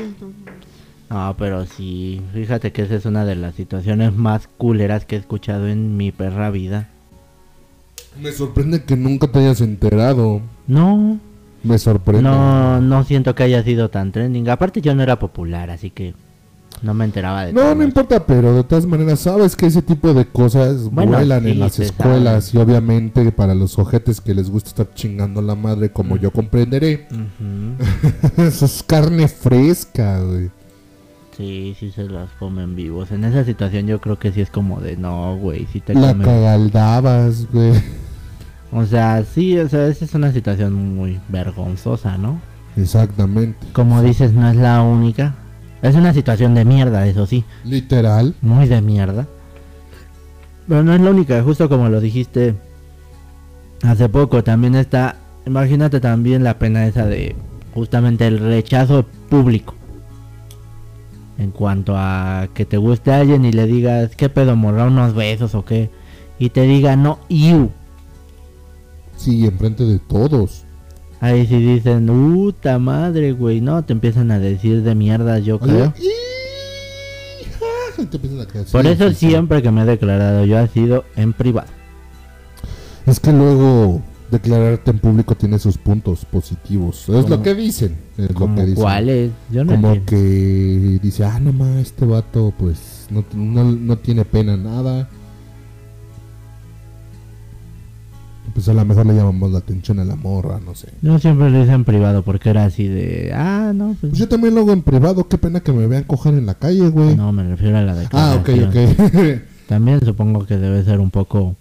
[1.10, 5.18] No, pero sí, fíjate que esa es una de las situaciones más culeras que he
[5.18, 6.88] escuchado en mi perra vida.
[8.20, 10.40] Me sorprende que nunca te hayas enterado.
[10.66, 11.18] No,
[11.62, 12.22] Me sorprende.
[12.22, 14.48] no, no siento que haya sido tan trending.
[14.48, 16.14] Aparte yo no era popular, así que
[16.82, 17.88] no me enteraba de No, todo no eso.
[17.88, 21.60] importa, pero de todas maneras, sabes que ese tipo de cosas Bueno, vuelan sí, en
[21.60, 25.90] las se escuelas y obviamente para los ojetes que les gusta estar chingando la madre,
[25.90, 28.42] como yo comprenderé, Ujú.
[28.42, 30.50] eso es carne fresca, güey.
[31.36, 33.10] Sí, sí se las comen vivos.
[33.10, 36.08] En esa situación yo creo que sí es como de no, güey, sí te La
[36.12, 36.26] comen.
[36.26, 37.72] cagaldabas, güey.
[38.70, 42.40] O sea, sí, o sea, esa es una situación muy vergonzosa, ¿no?
[42.76, 43.58] Exactamente.
[43.72, 45.34] Como dices, no es la única.
[45.82, 47.44] Es una situación de mierda, eso sí.
[47.64, 48.34] Literal.
[48.40, 49.26] muy de mierda.
[50.68, 52.54] Pero no es la única, justo como lo dijiste
[53.82, 57.34] hace poco, también está, imagínate también la pena esa de
[57.74, 59.74] justamente el rechazo público.
[61.38, 65.56] En cuanto a que te guste alguien y le digas, ¿qué pedo, morra unos besos
[65.56, 65.90] o qué?
[66.38, 67.70] Y te diga, no, you.
[69.16, 70.64] Sí, enfrente de todos.
[71.22, 75.94] Ahí sí dicen, puta madre, güey, no, te empiezan a decir de mierda, yo creo.
[77.96, 79.28] Te a Por eso sí, sí.
[79.28, 81.68] siempre que me he declarado yo ha sido en privado.
[83.06, 87.08] Es que luego declararte en público tiene sus puntos positivos.
[87.08, 87.96] Es lo que dicen.
[88.18, 88.82] Es lo que dicen.
[88.82, 90.11] cuáles, yo no Como entiendo.
[90.11, 95.08] que dice, ah, no más, este vato pues no, no, no tiene pena nada.
[98.54, 100.88] Pues a lo mejor le llamamos la atención a la morra, no sé.
[101.00, 104.28] Yo siempre lo hice en privado porque era así de, ah, no, pues Pues yo
[104.28, 107.16] también lo hago en privado, qué pena que me vean coger en la calle, güey.
[107.16, 109.40] no, me refiero a la ah, ok, ok.
[109.68, 111.56] También supongo que debe ser un poco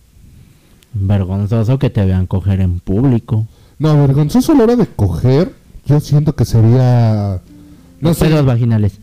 [0.93, 3.47] vergonzoso que te vean coger en público.
[3.79, 5.53] no, vergonzoso a la hora de coger,
[5.85, 7.39] yo siento que sería...
[8.01, 8.99] No Los sé, vaginales.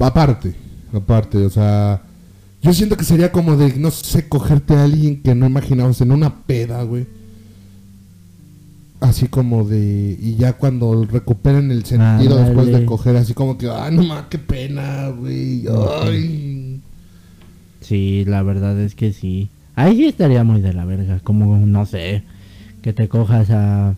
[0.00, 0.54] aparte,
[0.92, 2.02] aparte, o sea...
[2.62, 6.12] Yo siento que sería como de, no sé, cogerte a alguien que no imaginamos en
[6.12, 7.06] una peda, güey.
[9.00, 10.16] Así como de...
[10.20, 14.26] Y ya cuando recuperen el sentido después de coger, así como que, ay, no más,
[14.30, 15.64] qué pena, güey.
[16.02, 16.80] Ay.
[17.80, 19.48] Sí, la verdad es que sí.
[19.74, 22.22] Ahí sí estaría muy de la verga, como, no sé,
[22.80, 23.96] que te cojas a...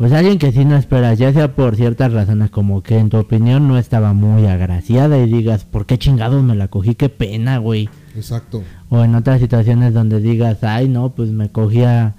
[0.00, 3.18] Pues alguien que sí no esperas, ya sea por ciertas razones, como que en tu
[3.18, 6.94] opinión no estaba muy agraciada y digas, ¿por qué chingados me la cogí?
[6.94, 7.90] Qué pena, güey.
[8.16, 8.62] Exacto.
[8.88, 12.14] O en otras situaciones donde digas, ay, no, pues me cogí a,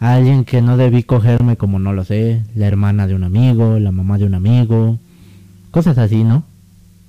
[0.00, 3.78] a alguien que no debí cogerme, como no lo sé, la hermana de un amigo,
[3.78, 4.98] la mamá de un amigo,
[5.70, 6.44] cosas así, ¿no?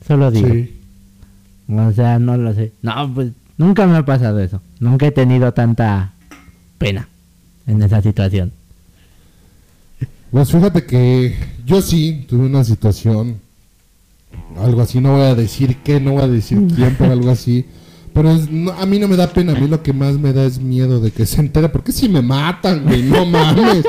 [0.06, 0.50] Solo digo.
[0.50, 0.78] Sí.
[1.70, 2.74] O sea, no lo sé.
[2.82, 4.62] No, pues nunca me ha pasado eso.
[4.82, 6.12] Nunca he tenido tanta
[6.78, 7.08] pena
[7.66, 8.59] en esa situación.
[10.32, 13.40] Pues fíjate que yo sí tuve una situación,
[14.58, 17.66] algo así, no voy a decir qué, no voy a decir quién, pero algo así.
[18.14, 20.34] Pero es- no, a mí no me da pena, a mí lo que más me
[20.34, 23.86] da es miedo de que se entere, porque si me matan, güey, no mames.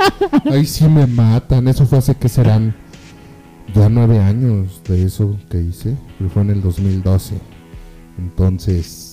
[0.51, 2.75] Ahí sí me matan, eso fue hace que serán
[3.75, 7.35] ya nueve años de eso que hice, pero fue en el 2012.
[8.19, 9.10] Entonces,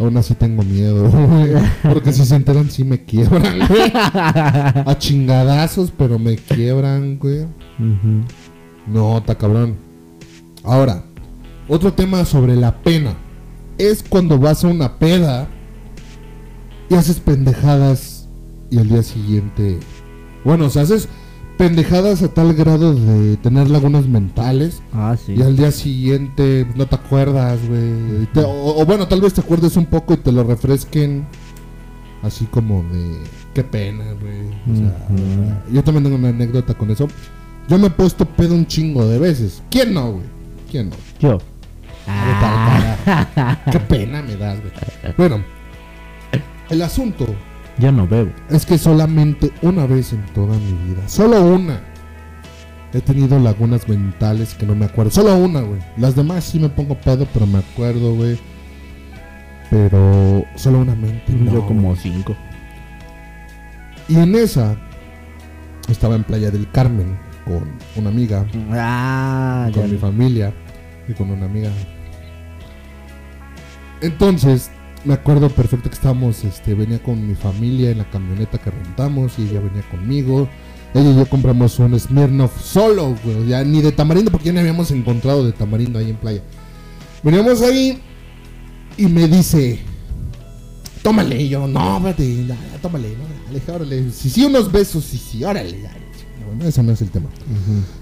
[0.00, 3.92] aún así tengo miedo, güey, porque si se enteran sí me quiebran, güey.
[3.94, 7.46] A chingadazos, pero me quiebran, güey.
[8.86, 9.76] No, está cabrón.
[10.64, 11.04] Ahora,
[11.68, 13.14] otro tema sobre la pena.
[13.78, 15.48] Es cuando vas a una peda
[16.90, 18.28] y haces pendejadas
[18.70, 19.78] y al día siguiente...
[20.44, 21.08] Bueno, o sea, haces
[21.60, 25.34] pendejadas a tal grado de tener lagunas mentales Ah, sí.
[25.36, 28.26] y al día siguiente no te acuerdas, güey.
[28.46, 31.26] O, o bueno, tal vez te acuerdes un poco y te lo refresquen.
[32.22, 33.18] Así como de...
[33.54, 34.48] Qué pena, güey.
[34.72, 37.08] O sea, yo también tengo una anécdota con eso.
[37.68, 39.62] Yo me he puesto pedo un chingo de veces.
[39.70, 40.24] ¿Quién no, güey?
[40.70, 40.96] ¿Quién no?
[41.18, 41.38] Yo.
[42.06, 43.58] Ah.
[43.70, 44.72] Qué pena me das, güey.
[45.18, 45.42] Bueno,
[46.70, 47.26] el asunto
[47.80, 48.30] Yo no bebo.
[48.50, 51.80] es que solamente una vez en toda mi vida, solo una,
[52.92, 55.10] he tenido lagunas mentales que no me acuerdo.
[55.10, 55.80] Solo una, güey.
[55.96, 58.38] Las demás sí me pongo pedo, pero me acuerdo, güey.
[59.70, 61.32] Pero solo una mente.
[61.32, 62.36] no, Yo como cinco.
[64.08, 64.76] Y en esa
[65.88, 68.44] estaba en Playa del Carmen con una amiga.
[68.72, 69.80] Ah, ya.
[69.80, 70.52] con mi familia
[71.08, 71.70] y con una amiga.
[74.00, 74.70] Entonces,
[75.04, 79.38] me acuerdo perfecto que estábamos, este, venía con mi familia en la camioneta que rentamos
[79.38, 80.48] y ella venía conmigo.
[80.92, 84.60] Ella y yo compramos un Smirnoff solo, güey, ya ni de tamarindo porque ya no
[84.60, 86.42] habíamos encontrado de tamarindo ahí en playa.
[87.22, 88.00] Veníamos ahí
[88.96, 89.80] y me dice,
[91.02, 91.40] tómale.
[91.40, 92.46] Y yo, no, espérate,
[92.82, 94.10] tómale, no, dale, órale.
[94.10, 95.92] Si sí, unos besos, sí, sí, órale, ya.
[96.46, 97.28] Bueno, ese no es el tema.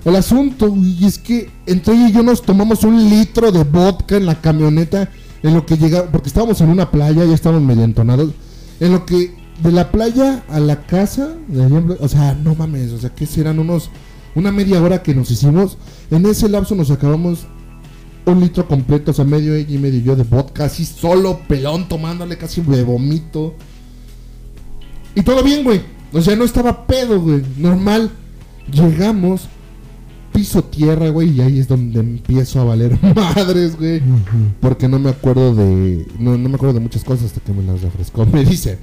[0.05, 4.17] El asunto, güey, es que entre ella y yo nos tomamos un litro de vodka
[4.17, 5.11] en la camioneta
[5.43, 8.33] en lo que llega, porque estábamos en una playa, ya estábamos medio entonados,
[8.81, 12.99] en lo que de la playa a la casa, de o sea, no mames, o
[12.99, 13.91] sea, que serán unos,
[14.35, 15.79] una media hora que nos hicimos,
[16.11, 17.47] en ese lapso nos acabamos
[18.25, 21.89] un litro completo, o sea, medio ella y medio yo de vodka, así solo, pelón,
[21.89, 23.55] tomándole casi de vomito.
[25.15, 25.81] Y todo bien, güey,
[26.13, 28.11] o sea, no estaba pedo, güey, normal.
[28.71, 29.49] Llegamos,
[30.39, 34.01] piso tierra, güey, y ahí es donde empiezo a valer madres, güey.
[34.61, 36.07] Porque no me acuerdo de.
[36.17, 38.25] No, no me acuerdo de muchas cosas hasta que me las refrescó.
[38.33, 38.79] Me dice.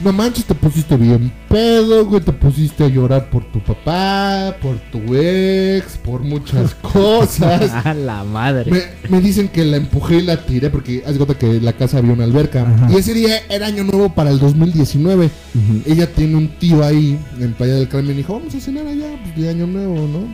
[0.00, 2.20] No manches, te pusiste bien pedo, güey.
[2.22, 7.72] Te pusiste a llorar por tu papá, por tu ex, por muchas cosas.
[7.84, 8.70] A la madre.
[8.70, 8.82] Me,
[9.16, 11.98] me dicen que la empujé y la tiré porque haz cuenta que en la casa
[11.98, 12.62] había una alberca.
[12.62, 12.92] Ajá.
[12.92, 15.24] Y ese día era año nuevo para el 2019.
[15.26, 15.82] Ujú.
[15.84, 19.06] Ella tiene un tío ahí en Playa del Carmen y dijo, vamos a cenar allá,
[19.24, 20.28] pues de año nuevo, ¿no?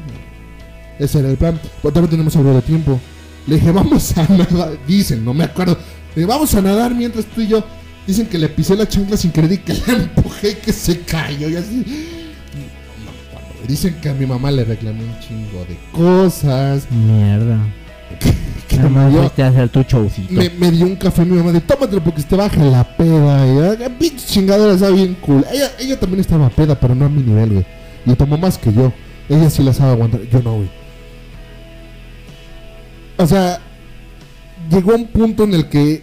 [0.98, 1.58] Ese era el plan.
[1.80, 3.00] Pero todavía tenemos algo de tiempo.
[3.46, 4.72] Le dije, vamos a nadar.
[4.86, 5.78] Dicen, no me acuerdo.
[6.14, 7.64] Le dije, vamos a nadar mientras tú y yo.
[8.07, 11.00] Dicen que le pisé la chancla sin querer y que la empujé y que se
[11.00, 11.76] cayó y así.
[11.76, 13.66] No me acuerdo.
[13.66, 16.90] Dicen que a mi mamá le reclamé un chingo de cosas.
[16.90, 17.59] Mierda.
[18.68, 20.32] Que Nada me dio, a hacer tu showcito.
[20.32, 23.46] me, me dio un café mi mamá de tómatelo porque te baja la peda.
[23.46, 25.44] Y ah, pinche chingadera estaba bien cool.
[25.52, 27.66] Ella, ella también estaba peda, pero no a mi nivel, güey.
[28.07, 28.90] Y tomó más que yo.
[29.28, 30.22] Ella sí la sabe aguantar.
[30.32, 30.70] Yo no, güey.
[33.18, 33.61] O sea,
[34.70, 36.02] llegó un punto en el que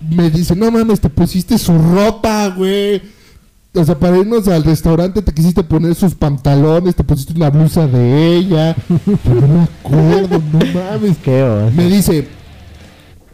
[0.00, 3.02] me dice, no mames, te pusiste su ropa, güey.
[3.74, 7.86] O sea, para irnos al restaurante te quisiste poner sus pantalones, te pusiste una blusa
[7.86, 8.74] de ella.
[9.24, 11.18] Pero no me acuerdo, no mames.
[11.22, 11.70] Qué.
[11.74, 12.26] Me dice,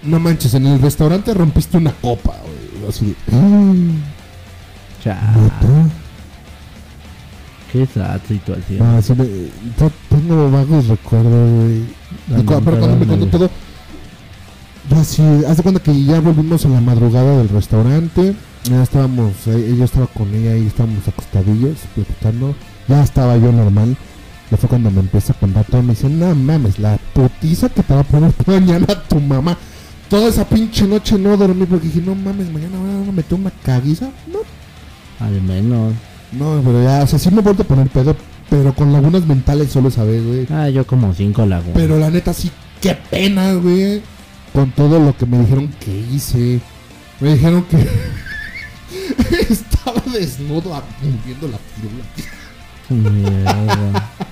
[0.02, 2.88] no manches, en el restaurante rompiste una copa, güey.
[2.88, 3.72] Así de, "Ah,
[5.04, 5.42] Chao.
[5.42, 5.90] ¿neta?".
[7.72, 8.82] Qué sad situación.
[8.82, 9.24] Ah, sí me-
[10.10, 11.32] tengo vagos recuerdos,
[11.62, 11.76] güey.
[11.78, 11.86] Y
[12.28, 13.50] ¿Dónde- cu- Pero cuando me contó todo,
[14.93, 18.34] yo así, haz de cuenta que ya volvimos a la madrugada del restaurante.
[18.64, 22.55] Ya estábamos, yo estaba con ella y estábamos acostadillos, platicando.
[22.88, 23.97] Ya estaba yo normal.
[24.51, 25.82] Ya fue cuando me empieza a contar todo.
[25.82, 29.57] Me dice, no mames, la putiza que te va a poner mañana tu mamá.
[30.09, 33.51] Toda esa pinche noche no dormí porque dije, no mames, mañana van a meter una
[33.62, 34.11] caguiza.
[34.30, 34.40] No,
[35.24, 35.95] Al menos.
[36.32, 38.14] no, pero ya, o sea, sí me he vuelto a poner pedo,
[38.51, 40.47] pero con lagunas mentales solo sabes, güey.
[40.51, 41.74] Ah, yo como cinco lagunas.
[41.74, 42.51] Pero la neta sí,
[42.82, 44.03] qué pena, güey.
[44.53, 46.61] Con todo lo que me dijeron que hice.
[47.20, 47.76] Me dijeron que
[49.53, 52.05] estaba desnudo moviendo la pirula.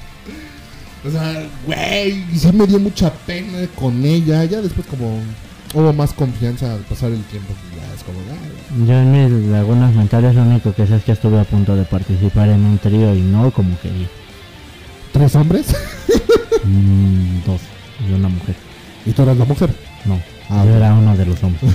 [1.03, 4.45] O sea, güey, y sí me dio mucha pena con ella.
[4.45, 5.18] Ya después como
[5.73, 7.55] hubo más confianza al pasar el tiempo.
[7.55, 11.05] pues Ya es como, ya, Yo en mis lagunas mentales lo único que sé es
[11.05, 14.09] que estuve a punto de participar en un trío y no como quería.
[15.12, 15.75] ¿Tres hombres?
[16.64, 17.61] Mm, dos
[18.07, 18.55] y una mujer.
[19.07, 19.71] Y tú eras la mujer.
[20.05, 20.19] No,
[20.53, 21.63] Ah, yo era uno de los hombres.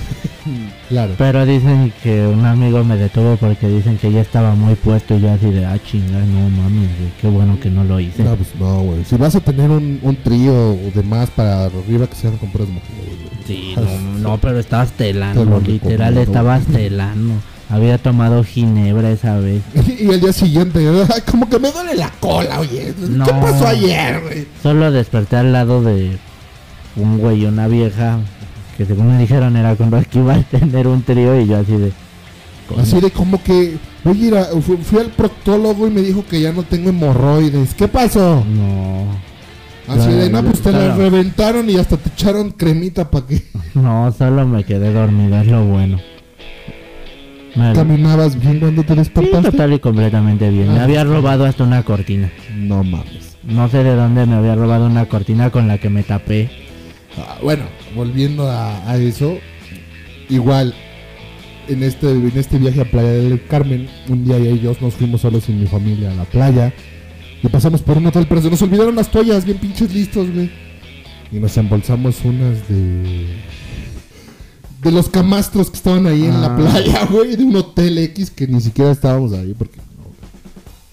[0.88, 1.14] Claro.
[1.18, 5.20] Pero dicen que un amigo me detuvo porque dicen que ya estaba muy puesto y
[5.20, 8.22] yo así de, ah, chinga, no mames, güey, qué bueno que no lo hice.
[8.22, 9.04] No, pues no, güey.
[9.04, 12.68] Si vas a tener un, un trío de más para arriba que sean con puras
[12.68, 12.94] mujeres.
[13.06, 13.44] güey.
[13.44, 16.20] Sí, no, no, pero estabas Te telando, literal recomiendo.
[16.20, 17.34] estabas telando.
[17.68, 19.62] Había tomado ginebra esa vez.
[19.98, 20.86] Y el día siguiente,
[21.28, 22.94] como que me duele la cola, oye.
[22.96, 23.24] ¿Qué No.
[23.26, 24.46] pasó ayer, güey?
[24.62, 26.16] Solo desperté al lado de
[26.96, 28.18] un güey y una vieja
[28.76, 31.58] que según me dijeron era con los que iba a tener un trío y yo
[31.58, 31.92] así de...
[32.68, 32.80] ¿cómo?
[32.82, 34.30] Así de como que, oye,
[34.82, 37.74] fui al proctólogo y me dijo que ya no tengo hemorroides.
[37.74, 38.44] ¿Qué pasó?
[38.44, 39.06] No,
[39.88, 40.96] Así de, no, pues te la claro.
[40.96, 43.42] reventaron y hasta te echaron cremita para que
[43.74, 45.98] no, solo me quedé dormido, es lo bueno.
[47.54, 49.50] Me- caminabas bien cuando te Sí, despertaste.
[49.52, 50.72] total y completamente bien.
[50.74, 50.84] Me Ah.
[50.84, 52.30] había robado hasta una cortina.
[52.54, 53.36] No mames.
[53.44, 56.50] No sé de dónde me había robado una cortina con la que me tapé.
[57.18, 57.64] Ah, bueno,
[57.94, 59.38] volviendo a, a eso,
[60.28, 60.74] igual
[61.68, 65.44] en este, en este viaje a Playa del Carmen, un día ellos nos fuimos solos
[65.44, 66.72] sin mi familia a la playa
[67.42, 70.50] y pasamos por un hotel, pero se nos olvidaron las toallas, bien pinches listos, güey.
[71.32, 73.26] Y nos embolsamos unas de.
[74.82, 76.56] De los camastros que estaban ahí en la Ah.
[76.56, 79.80] playa, güey, de un hotel X que ni siquiera estábamos ahí porque.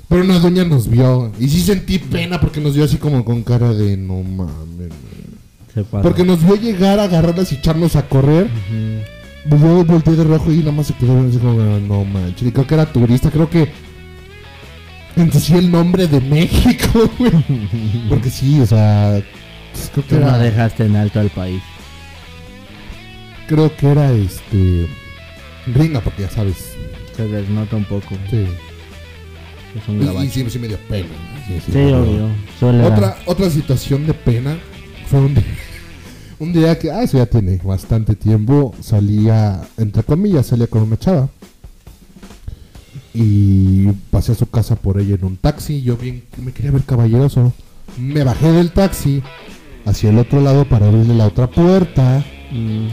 [0.10, 3.44] Pero una doña nos vio y sí sentí pena porque nos vio así como con
[3.44, 5.23] cara de no mames, güey.
[5.74, 6.04] Se pasó.
[6.04, 8.46] Porque nos vio llegar a agarrarlas y echarnos a correr.
[8.46, 9.50] Ujú.
[9.50, 12.48] Pues yo volteé de rojo y nada más se quedó así como, "Ah, no manches.
[12.48, 13.70] Y creo que era turista, creo que
[15.16, 17.32] ensucié el nombre de México, güey.
[18.10, 19.22] Porque sí, o sea,
[19.74, 21.62] pues, creo que Tú no dejaste en alto al país.
[23.48, 24.88] creo que era este
[25.74, 26.76] Ringa, porque ya sabes.
[27.16, 28.16] Se desnota un poco.
[28.30, 28.46] Sí.
[29.76, 31.08] Es un Y, sí, sí me dio pena.
[31.48, 32.30] Sí, sí, Sí, obvio.
[32.88, 34.56] Otra, otra situación de pena
[35.08, 35.44] fue un día,
[36.40, 40.98] un día que, ah, eso ya tiene bastante tiempo, salía, entre comillas, salía con una
[40.98, 41.30] chava.
[43.14, 45.82] Y pasé a su casa por ella en un taxi.
[45.84, 47.54] Yo bien, me quería ver caballeroso.
[47.98, 49.22] Me bajé del taxi
[49.86, 52.26] hacia el otro lado para abrirle la otra puerta.
[52.52, 52.88] Mm,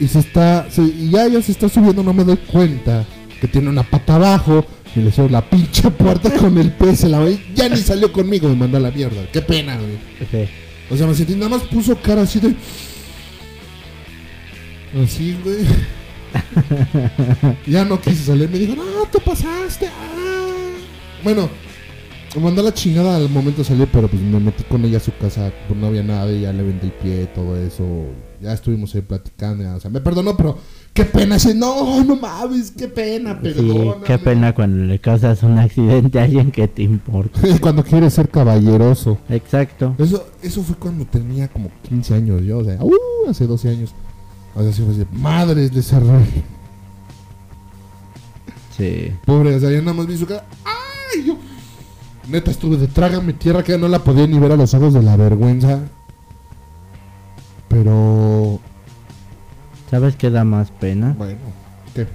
[0.00, 3.04] Y se está, se- y ya ella se está subiendo, no me doy cuenta
[3.40, 4.64] que tiene una pata abajo.
[4.96, 8.56] Y le la pinche puerta con el se la ve, ya ni salió conmigo, me
[8.56, 9.22] mandó a la mierda.
[9.32, 9.98] Qué pena, güey.
[10.30, 10.50] sí.
[10.90, 12.54] O sea, sentí, nada más puso cara así de.
[15.02, 15.64] Así, güey.
[17.66, 19.86] ya no quise salir, me dijo, no, tú pasaste.
[19.86, 20.46] ah".
[21.22, 21.48] Bueno,
[22.36, 25.00] me mandó la chingada al momento de salir, pero pues me metí con ella a
[25.00, 27.84] su casa, pues no había nada, y ya le vendí el pie, todo eso.
[28.40, 30.56] Ya estuvimos ahí platicando, ya, o sea, me perdonó, pero
[30.94, 35.58] qué pena, ese, no, no mames, qué pena, Sí, qué pena cuando le causas un
[35.58, 37.40] accidente a alguien que te importa.
[37.60, 39.18] Cuando quieres ser caballeroso.
[39.28, 39.94] Exacto.
[39.98, 43.94] Eso, eso fue cuando tenía como 15 años yo, o sea, uh, hace 12 años.
[44.54, 46.24] O sea, sí fue así, madres, le cerré.
[48.76, 49.12] Sí.
[49.26, 50.44] Pobre, o sea, ya nada más vi su cara.
[50.64, 51.24] ¡Ay!
[51.26, 51.36] Yo,
[52.28, 55.02] neta, estuve de trágame tierra que no la podía ni ver a los ojos de
[55.02, 55.80] la vergüenza.
[57.68, 58.60] Pero,
[59.90, 61.14] ¿Sabes qué da más pena?
[61.18, 61.38] bueno,
[61.94, 62.06] ¿qué?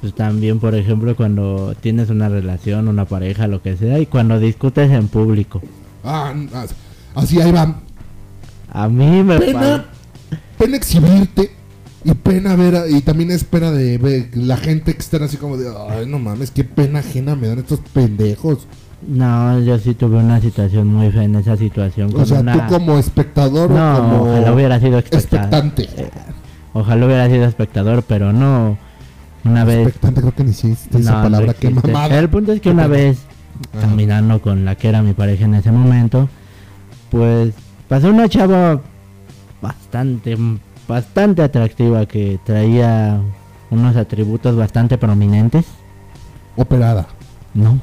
[0.00, 4.38] Pues también, por ejemplo, cuando tienes una relación, una pareja, lo que sea, y cuando
[4.38, 5.62] discutes en público.
[6.04, 6.34] Ah,
[7.14, 7.80] así ahí va.
[8.70, 9.86] A mí me Pena,
[10.58, 11.50] pena exhibirte
[12.04, 15.56] y pena ver, a- y también es pena de ver la gente externa así como
[15.56, 18.66] de, ay, no mames, qué pena ajena me dan estos pendejos.
[19.06, 22.10] No, yo sí tuve una situación muy fea en esa situación.
[22.16, 25.64] O sea, una- tú como espectador o No, como ojalá hubiera sido espectador.
[25.66, 26.10] expectante.
[26.72, 28.78] Ojalá hubiera sido espectador, pero no.
[29.44, 29.88] Una vez.
[29.88, 32.18] Expectante, creo que ni esa No, no palabra, qué mamada.
[32.18, 33.18] El punto es que una vez,
[33.72, 33.82] Ajá.
[33.88, 36.28] caminando con la que era mi pareja en ese momento,
[37.10, 37.52] pues
[37.88, 38.80] pasó una chava
[39.60, 40.36] bastante,
[40.88, 43.20] bastante atractiva que traía
[43.70, 45.66] unos atributos bastante prominentes.
[46.56, 47.06] Operada.
[47.52, 47.78] No,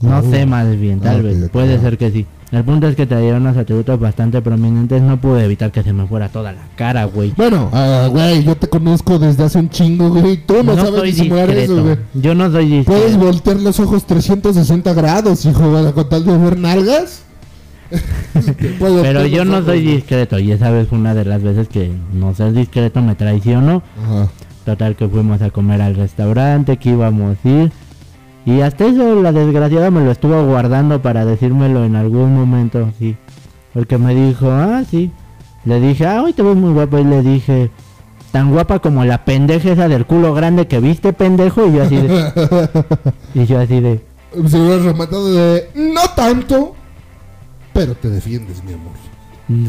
[0.00, 2.26] no sé más bien, tal Ah, vez, puede ser que sí.
[2.52, 6.04] El punto es que traía unos atributos bastante prominentes, no pude evitar que se me
[6.06, 7.32] fuera toda la cara, güey.
[7.36, 10.36] Bueno, ah, güey, yo te conozco desde hace un chingo, güey.
[10.38, 11.96] Tú no, sabes soy disimular eso, güey.
[12.14, 13.00] Yo no soy discreto.
[13.00, 17.22] Puedes voltear los ojos 360 grados, hijo, con tal de ver nalgas.
[18.78, 22.34] Pero yo no soy discreto y esa vez fue una de las veces que no
[22.34, 23.82] ser discreto me traicionó.
[24.02, 24.28] Ajá.
[24.64, 27.72] Total que fuimos a comer al restaurante, que íbamos a ir.
[28.44, 33.16] Y hasta eso la desgraciada me lo estuvo guardando para decírmelo en algún momento, sí.
[33.74, 35.10] Porque me dijo, ah, sí.
[35.64, 37.00] Le dije, ah, hoy te ves muy guapa.
[37.00, 37.70] Y le dije,
[38.32, 41.66] tan guapa como la pendeja esa del culo grande que viste, pendejo.
[41.66, 42.32] Y yo así de...
[43.34, 44.00] y yo así de...
[44.46, 45.70] Se lo he rematado de.
[45.74, 46.76] No tanto,
[47.72, 48.92] pero te defiendes, mi amor.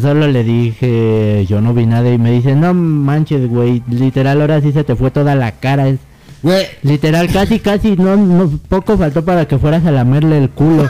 [0.01, 2.11] Solo le dije, yo no vi nada.
[2.11, 3.81] Y me dice, no manches, güey.
[3.89, 5.87] Literal, ahora sí se te fue toda la cara.
[5.87, 5.99] Es
[6.43, 10.87] Güey, Literal, casi, casi, no, no, poco faltó para que fueras a lamerle el culo.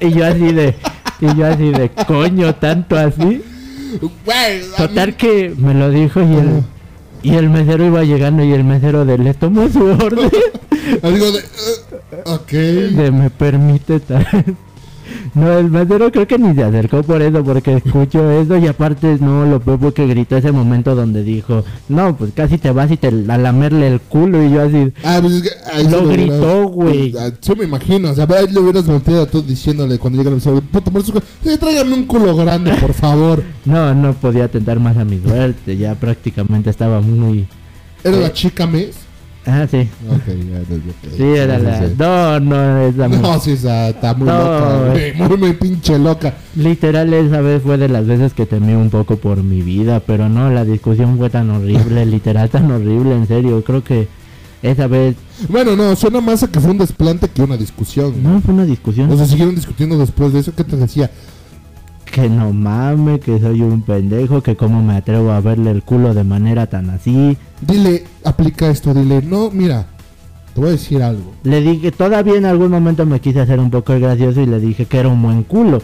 [0.00, 0.74] y yo así de,
[1.20, 3.42] y yo así de, coño, tanto así.
[4.00, 4.60] güey.
[4.76, 6.62] Total mí- que me lo dijo y el,
[7.22, 10.30] y el mesero iba llegando y el mesero de, le tomó su orden.
[11.02, 11.40] Digo de.
[12.26, 12.50] ok.
[12.50, 14.26] de, me permite tal.
[15.34, 19.18] No, el mesero creo que ni se acercó por eso, porque escuchó eso y aparte
[19.20, 22.96] no, lo peor que gritó ese momento donde dijo, no, pues casi te vas y
[22.96, 26.68] te a lamerle el culo y yo así, Ah, pues es que ahí Lo gritó,
[26.68, 27.14] güey.
[27.18, 30.36] Ah, Yo me imagino, o sea, ahí le hubieras volteado tú diciéndole cuando llega el
[30.36, 30.82] mesero, por
[31.44, 33.42] eh, tráigame un culo grande, por favor.
[33.64, 37.48] No, no podía tentar más a mi suerte, ya prácticamente estaba muy...
[38.02, 38.90] ¿Era la chica mes?
[39.46, 41.80] Ah, sí, Ok, ya, ya, sí, era la...
[41.98, 46.34] No, no, esa No, sí, está muy No, loca, güey, muy, muy pinche loca.
[46.56, 50.30] Literal esa vez fue de las veces que temí un poco por mi vida, pero
[50.30, 54.08] no, la discusión fue tan horrible, literal tan horrible, en serio, creo que
[54.62, 55.14] esa vez...
[55.50, 58.22] Bueno, no, suena más a que fue un desplante que una discusión.
[58.22, 59.10] No, fue una discusión.
[59.12, 61.10] O sea, siguieron discutiendo después de eso, ¿qué te decía?
[62.14, 66.14] Que no mame, que soy un pendejo, que cómo me atrevo a verle el culo
[66.14, 67.36] de manera tan así.
[67.60, 69.86] Dile, aplica esto, dile, no, mira,
[70.54, 71.32] te voy a decir algo.
[71.42, 74.60] Le dije, todavía en algún momento me quise hacer un poco el gracioso y le
[74.60, 75.78] dije que era un buen culo.
[75.78, 75.82] No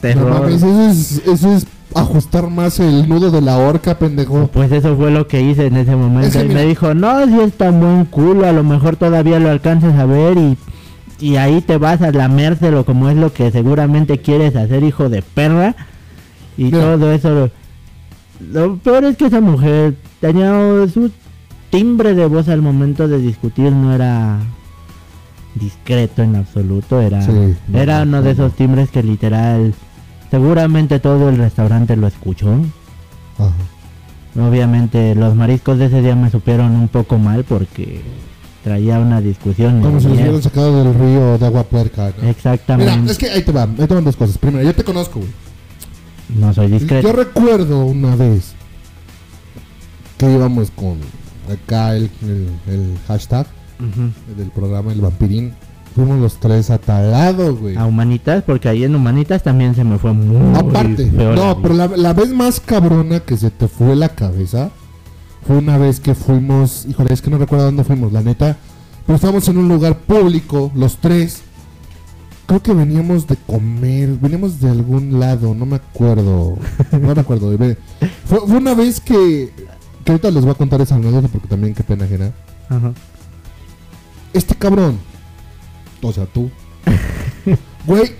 [0.00, 4.48] Pero mames, eso es, eso es ajustar más el nudo de la horca, pendejo.
[4.52, 6.28] Pues eso fue lo que hice en ese momento.
[6.28, 8.94] Es que y mira- me dijo, no, si es tan buen culo, a lo mejor
[8.94, 10.56] todavía lo alcanzas a ver y,
[11.20, 15.22] y ahí te vas a lamérselo como es lo que seguramente quieres hacer, hijo de
[15.22, 15.74] perra.
[16.56, 17.30] Y todo eso.
[17.30, 17.50] Lo,
[18.52, 20.50] lo peor es que esa mujer tenía
[20.92, 21.10] su
[21.70, 24.38] timbre de voz al momento de discutir, no era
[25.54, 29.74] discreto en absoluto, era, Sí, era no, uno de esos timbres que literal,
[30.30, 32.52] seguramente todo el restaurante lo escuchó.
[33.38, 33.52] Ajá.
[34.38, 38.00] Obviamente los mariscos de ese día me supieron un poco mal porque
[38.62, 39.80] traía una discusión.
[39.80, 42.28] Como si los hubieran sacado del río de agua puerca, ¿no?
[42.28, 42.96] Exactamente.
[42.96, 44.38] Mira, es que ahí te van, ahí te van dos cosas.
[44.38, 45.30] Primero, yo te conozco, güey.
[46.38, 47.08] No soy discreto.
[47.08, 48.52] Yo recuerdo una vez
[50.18, 50.98] que íbamos con
[51.52, 53.46] acá el, el, el hashtag
[54.36, 55.54] del programa El Vampirín.
[55.94, 57.76] Fuimos los tres atalados, güey.
[57.76, 61.74] A Humanitas, porque ahí en Humanitas también se me fue muy Aparte, la no, pero
[61.74, 64.70] la, la vez más cabrona que se te fue la cabeza
[65.46, 68.56] fue una vez que fuimos, híjole, es que no recuerdo dónde fuimos, la neta,
[69.06, 71.42] pero estábamos en un lugar público, los tres.
[72.46, 76.56] Creo que veníamos de comer, veníamos de algún lado, no me acuerdo,
[76.92, 77.56] no me acuerdo.
[78.24, 79.52] Fue, fue una vez que,
[80.04, 82.32] que ahorita les voy a contar esa anécdota porque también qué pena ajena.
[82.68, 82.92] Ajá.
[84.32, 84.98] Este cabrón,
[86.02, 86.50] o sea, tú,
[87.86, 88.12] güey,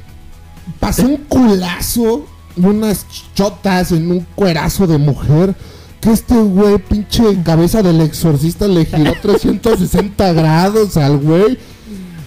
[0.79, 5.55] pasó un culazo, unas chotas en un cuerazo de mujer.
[6.01, 11.59] Que este güey, pinche cabeza del exorcista, le giró 360 grados al güey.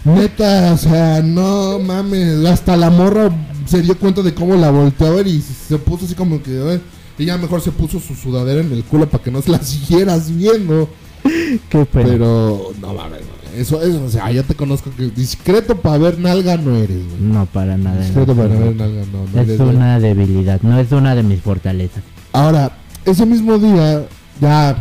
[0.05, 2.45] Neta, o sea, no mames.
[2.45, 3.29] Hasta la morra
[3.65, 6.79] se dio cuenta de cómo la volteó a ver y se puso así como que.
[7.17, 9.59] Y ya mejor se puso su sudadera en el culo para que no se la
[9.63, 10.89] siguieras viendo.
[11.69, 12.09] Qué pena.
[12.09, 13.21] Pero, no mames,
[13.55, 17.21] eso, eso, o sea, ya te conozco que discreto para ver nalga no eres, güey.
[17.21, 18.01] No, para nada.
[18.01, 18.41] Discreto no.
[18.43, 19.75] para ver nalga no, no Es eres, güey.
[19.75, 22.03] una debilidad, no es una de mis fortalezas.
[22.33, 22.71] Ahora,
[23.05, 24.07] ese mismo día,
[24.41, 24.77] ya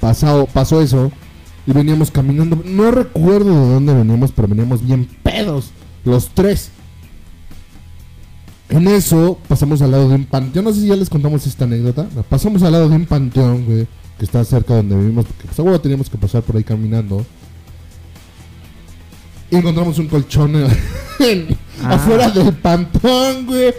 [0.00, 1.10] pasado, pasó eso,
[1.66, 5.70] y veníamos caminando, no recuerdo de dónde veníamos, pero veníamos bien pedos,
[6.04, 6.70] los tres.
[8.68, 11.64] En eso, pasamos al lado de un panteón, no sé si ya les contamos esta
[11.64, 13.86] anécdota, pasamos al lado de un panteón, güey,
[14.18, 17.24] que está cerca donde vivimos, porque pues, seguro teníamos que pasar por ahí caminando.
[19.50, 20.54] Y encontramos un colchón
[21.20, 21.94] en- Ah.
[21.94, 23.74] afuera del panteón, güey.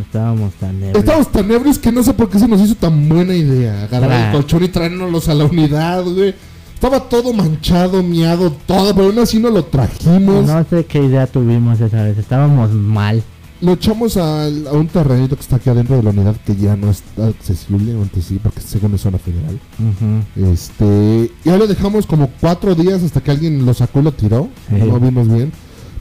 [0.00, 0.98] Estábamos tan ebrios.
[0.98, 4.26] Estábamos tan ebrios que no sé por qué se nos hizo tan buena idea agarrar
[4.26, 6.34] el colchón y traérnoslos a la unidad, güey.
[6.74, 10.46] Estaba todo manchado, miado, todo, pero aún así no lo trajimos.
[10.46, 13.22] No sé qué idea tuvimos esa vez, estábamos mal.
[13.62, 16.90] Lo echamos a, un terrenito que está aquí adentro de la unidad que ya no
[16.90, 19.58] está accesible, antes sí, porque según es zona federal.
[19.78, 20.50] Ujú.
[20.52, 24.50] Este, ya lo dejamos como cuatro días hasta que alguien lo sacó y lo tiró.
[24.68, 24.74] Sí.
[24.76, 25.50] No lo vimos bien.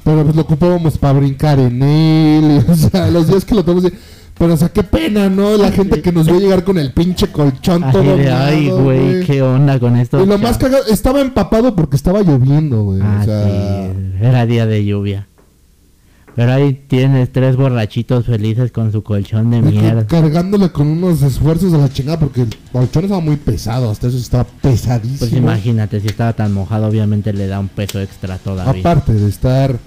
[0.06, 2.64] Pero pues lo ocupábamos para brincar en él.
[2.68, 3.92] y, o sea, los días que lo tomamos.
[4.38, 5.58] Pero o sea, qué pena, ¿no?
[5.58, 9.26] La gente que nos vio llegar con el pinche colchón Así todo de, ay, güey,
[9.26, 10.22] qué onda con esto.
[10.22, 13.00] Y lo más cagado, estaba empapado porque estaba lloviendo, güey.
[13.02, 15.28] Ah, o sea, sí, era día de lluvia.
[16.36, 20.06] Pero ahí tienes tres borrachitos felices con su colchón de mierda.
[20.06, 23.90] cargándole con unos esfuerzos de la chingada porque el colchón estaba muy pesado.
[23.90, 25.20] Hasta eso estaba pesadísimo.
[25.20, 28.82] Pues imagínate, si estaba tan mojado, obviamente le da un peso extra todavía.
[28.82, 29.80] Aparte de estar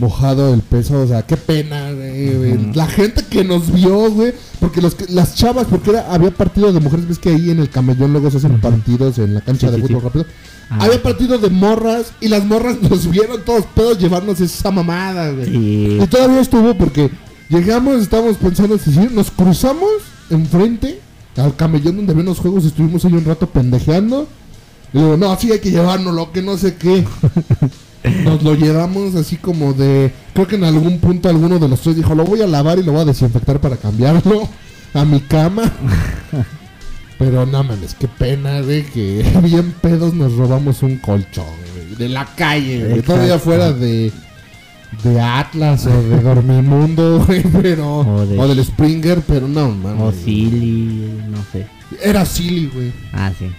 [0.00, 2.72] mojado el peso, o sea, qué pena, güey.
[2.74, 6.80] La gente que nos vio, güey, porque los las chavas, porque era, había partido de
[6.80, 9.72] mujeres, ves que ahí en el camellón luego se hacen partidos en la cancha Sí,
[9.74, 10.04] de sí, fútbol sí.
[10.06, 10.26] rápido.
[10.70, 10.78] Ah.
[10.80, 16.02] Había partido de morras y las morras nos vieron todos pedos llevarnos esa mamada, güey.
[16.02, 17.10] Y todavía estuvo porque
[17.48, 19.90] llegamos, estábamos pensando si nos cruzamos
[20.30, 21.00] enfrente
[21.36, 24.26] al camellón donde había unos juegos, estuvimos ahí un rato pendejeando.
[24.92, 27.04] Y digo, no, sí hay que llevárnoslo, que no sé qué.
[28.24, 30.12] Nos lo llevamos así como de.
[30.32, 32.82] Creo que en algún punto alguno de los tres dijo: Lo voy a lavar y
[32.82, 34.48] lo voy a desinfectar para cambiarlo
[34.94, 35.70] a mi cama.
[37.18, 41.44] Pero no mames, qué pena, güey, que bien pedos nos robamos un colchón,
[41.74, 43.02] güey, de la calle, güey.
[43.02, 44.10] Todavía fuera de,
[45.04, 47.98] de Atlas o de Dormimundo, güey, pero.
[47.98, 50.02] O de- o del Springer, pero no mames.
[50.02, 51.66] O Silly, no sé.
[52.02, 52.92] Era silly, güey.
[53.12, 53.50] Ah, sí.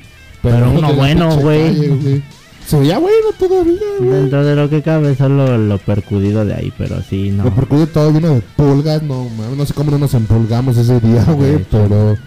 [0.42, 2.24] Pero uno de la bueno, güey.
[2.68, 4.10] Se veía bueno todavía, güey.
[4.12, 7.44] Dentro de lo que cabe, solo lo percudido de ahí, pero sí, no.
[7.46, 11.00] Lo percudió todo lleno de pulgas, no mames, no sé cómo no nos empulgamos ese
[11.00, 12.18] día, güey, pero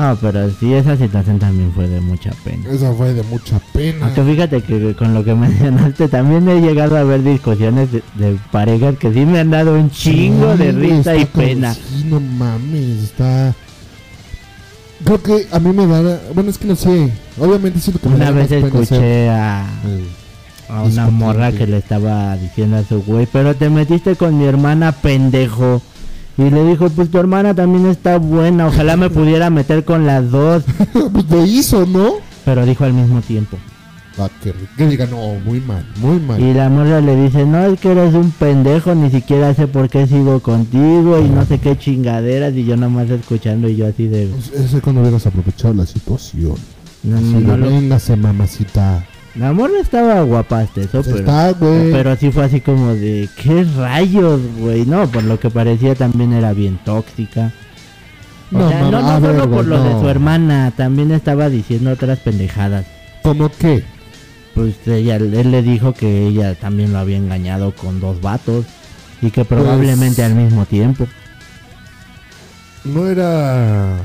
[0.00, 2.70] Ah, pero sí, esa situación también fue de mucha pena.
[2.70, 4.06] esa fue de mucha pena.
[4.06, 8.38] Aunque fíjate que con lo que mencionaste, también he llegado a ver discusiones de, de
[8.52, 11.74] parejas que sí me han dado un chingo de risa y pena.
[11.74, 13.54] Sí, no mames, está...
[15.04, 16.20] Creo que a mí me da...
[16.34, 17.12] Bueno, es que no sé.
[17.38, 20.04] Obviamente siento que me Una vez escuché a, hacer-
[20.68, 24.44] a una morra que le estaba diciendo a su güey, pero te metiste con mi
[24.44, 25.80] hermana pendejo.
[26.36, 30.30] Y le dijo, pues tu hermana también está buena, ojalá me pudiera meter con las
[30.30, 30.62] dos.
[31.12, 32.14] pues lo hizo, ¿no?
[32.44, 33.56] Pero dijo al mismo tiempo.
[34.20, 36.40] Ah, que, que diga, no, muy mal, muy mal.
[36.40, 39.88] Y la morra le dice, no, es que eres un pendejo, ni siquiera sé por
[39.88, 42.52] qué sigo contigo y no sé qué chingaderas.
[42.54, 44.26] Y yo nomás escuchando y yo así de...
[44.26, 46.56] Pues ese cuando hubieras aprovechado la situación.
[47.04, 49.04] No, no, no véngase, mamacita.
[49.36, 51.18] La morra estaba guapaste, eso, pero...
[51.18, 51.54] Está.
[51.60, 54.84] Pero sí fue así como de, ¿qué rayos, güey?
[54.84, 57.52] No, por lo que parecía también era bien tóxica.
[58.50, 61.48] O No, sea, mamá, no, no solo ver, por lo de su hermana, también estaba
[61.50, 62.84] diciendo otras pendejadas.
[63.22, 63.84] ¿Cómo qué?
[64.58, 68.64] Pues ella, él le dijo que ella también lo había engañado con dos vatos
[69.22, 71.06] y que probablemente Pues- al mismo tiempo.
[72.84, 73.98] No era.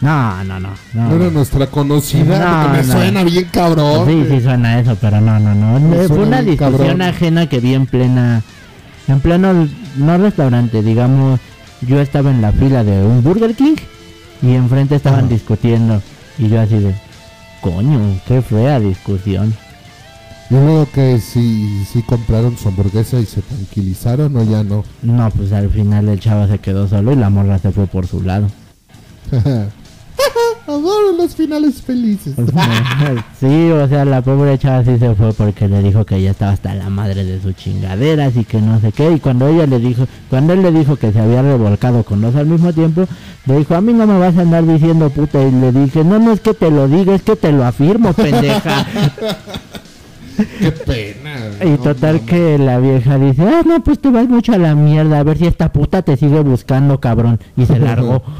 [0.00, 0.70] No, no, no.
[0.94, 2.64] No, No era nuestra conocida.
[2.64, 2.92] No, me no.
[2.94, 4.06] suena bien cabrón.
[4.08, 5.78] Sí, sí suena eso, pero no, no, no.
[5.80, 7.02] Me Fue una discusión cabrón.
[7.02, 8.42] ajena que vi en plena,
[9.06, 11.40] en pleno, no restaurante, digamos,
[11.82, 13.76] yo estaba en la fila de un Burger King
[14.40, 16.00] y enfrente estaban discutiendo
[16.38, 16.94] y yo así de,
[17.60, 19.54] coño, qué fea discusión.
[20.50, 24.84] Y luego que si, si compraron su hamburguesa y se tranquilizaron o ya no.
[25.02, 28.06] No, pues al final el chavo se quedó solo y la morra se fue por
[28.06, 28.48] su lado.
[30.66, 32.34] Adoro los finales felices.
[33.40, 36.52] sí, o sea, la pobre chava sí se fue porque le dijo que ella estaba
[36.52, 39.12] hasta la madre de sus chingaderas y que no sé qué.
[39.12, 42.34] Y cuando ella le dijo, cuando él le dijo que se había revolcado con dos
[42.36, 43.06] al mismo tiempo,
[43.46, 45.42] le dijo, a mí no me vas a andar diciendo puta.
[45.42, 48.14] Y le dije, no, no es que te lo diga, es que te lo afirmo,
[48.14, 48.86] pendeja.
[50.58, 51.34] Qué pena.
[51.64, 54.74] y no total que la vieja dice, ah, no, pues te vas mucho a la
[54.74, 57.38] mierda, a ver si esta puta te sigue buscando, cabrón.
[57.56, 58.22] Y se largó.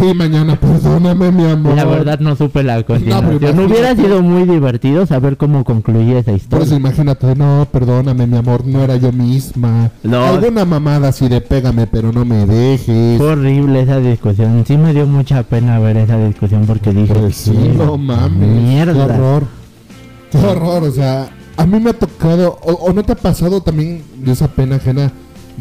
[0.00, 1.74] Y mañana, perdóname, mi amor.
[1.74, 3.32] La verdad no supe la continuación.
[3.40, 3.64] imagínate.
[3.66, 6.64] hubiera sido muy divertido saber cómo concluía esa Por historia.
[6.66, 9.90] eso imagínate, no, perdóname, mi amor, no era yo misma.
[10.02, 10.24] No.
[10.24, 13.18] Alguna mamada así de pégame, pero no me dejes.
[13.18, 14.64] Fue horrible esa discusión.
[14.66, 18.48] Sí me dio mucha pena ver esa discusión porque dije, Pues sí, "Qué no mames.
[18.48, 18.92] Mierda.
[19.06, 19.57] Qué horror.
[20.30, 23.60] Qué horror, o sea, a mí me ha tocado, o, o no te ha pasado
[23.62, 25.10] también de esa pena ajena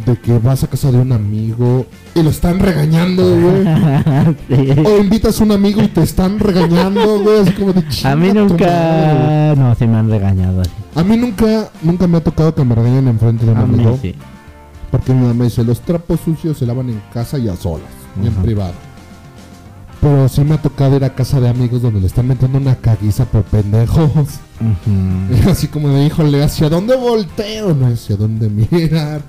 [0.05, 3.63] de que vas a casa de un amigo y lo están regañando, güey.
[4.47, 4.73] Sí.
[4.85, 8.31] O invitas a un amigo y te están regañando, güey, así como de A mí
[8.31, 9.55] nunca...
[9.55, 10.71] No, sí me han regañado así.
[10.95, 13.73] A mí nunca, nunca me ha tocado que me regañen enfrente de un A mí
[13.75, 13.97] amigo.
[14.01, 14.13] sí.
[14.91, 17.89] Porque mi mamá dice, los trapos sucios se lavan en casa y a solas,
[18.23, 18.73] y en privado.
[20.07, 22.77] Pero sí me ha tocado ir a casa de amigos donde le están metiendo una
[22.77, 24.07] caguiza por pendejos.
[24.07, 25.49] Ujú.
[25.49, 27.73] Así como de, híjole, ¿hacia dónde volteo?
[27.73, 29.21] No hacia dónde mirar.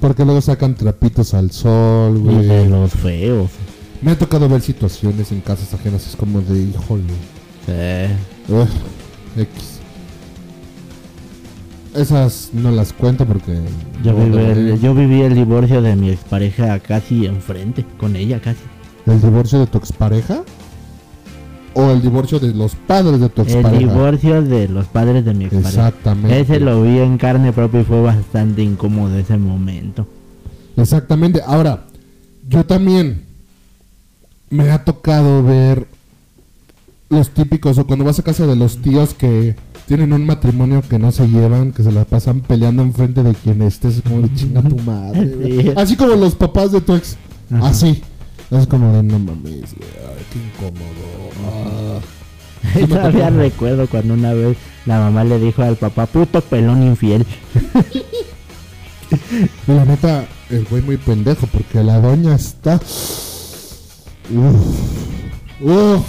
[0.00, 2.68] Porque luego sacan trapitos al sol, de güey.
[2.68, 3.50] los feos.
[4.00, 7.02] Me ha tocado ver situaciones en casas ajenas, es como de, híjole.
[7.66, 8.52] Sí.
[8.54, 8.68] Ugh,
[9.36, 9.80] X.
[11.94, 13.60] Esas no las cuento porque...
[14.02, 18.60] Yo, viví el, yo viví el divorcio de mi expareja casi enfrente, con ella casi.
[19.06, 20.42] ¿El divorcio de tu expareja?
[21.74, 23.78] ¿O el divorcio de los padres de tu El expareja?
[23.78, 25.68] divorcio de los padres de mi expareja.
[25.88, 26.40] Exactamente.
[26.40, 30.06] Ese lo vi en carne propia y fue bastante incómodo ese momento.
[30.76, 31.40] Exactamente.
[31.46, 31.84] Ahora,
[32.48, 33.24] yo también
[34.50, 35.86] me ha tocado ver
[37.08, 40.98] los típicos, o cuando vas a casa de los tíos que tienen un matrimonio que
[40.98, 44.62] no se llevan, que se la pasan peleando enfrente de quien estés, como de chinga
[44.62, 45.26] tu madre.
[45.26, 45.62] güey".
[45.62, 45.72] Sí.
[45.76, 47.16] Así como los papás de tu ex.
[47.50, 47.68] Ajá.
[47.68, 48.02] Así.
[48.52, 51.30] Es como de no mames, güey, ay, qué incómodo.
[51.46, 52.00] Ah.
[52.74, 56.82] Sí me Todavía recuerdo cuando una vez la mamá le dijo al papá, puto pelón
[56.82, 57.24] infiel.
[59.66, 62.76] Y la neta, el güey muy pendejo, porque la doña está.
[64.30, 64.56] Uf.
[65.60, 66.04] Uf.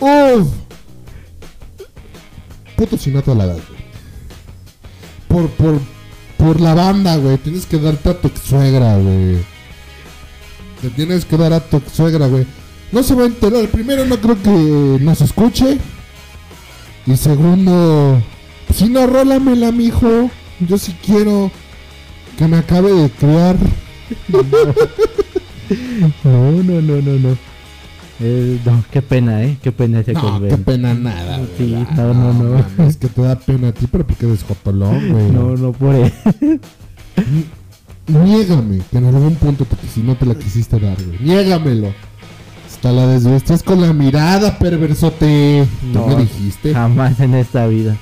[0.00, 0.48] Uf.
[2.76, 3.78] Puto sinato a la edad, güey.
[5.28, 5.80] Por, por,
[6.36, 7.38] por la banda, güey.
[7.38, 9.57] Tienes que darte a tu suegra, güey.
[10.80, 12.46] Te tienes que dar a tu suegra, güey.
[12.92, 13.66] No se va a enterar.
[13.68, 15.78] Primero, no creo que nos escuche.
[17.06, 18.22] Y segundo,
[18.74, 20.30] si no, rólamela, mijo.
[20.60, 21.50] Yo sí quiero
[22.36, 23.56] que me acabe de criar.
[26.24, 27.36] No, no, no, no, no.
[28.20, 29.58] Eh, no, qué pena, eh.
[29.62, 31.40] Qué pena ese No, qué pena nada.
[31.58, 32.84] Sí, Ah, no, no, no.
[32.88, 35.30] Es que te da pena a ti, pero porque eres jotolón, güey.
[35.30, 36.14] No, no por eso.
[38.08, 41.18] Niégame que en algún punto te si no te la quisiste dar, güey.
[41.20, 41.92] Niégamelo.
[42.66, 45.66] Hasta la desvestías con la mirada, perversote.
[45.92, 46.06] ¿Tú No.
[46.06, 46.72] me dijiste?
[46.72, 47.96] Jamás en esta vida.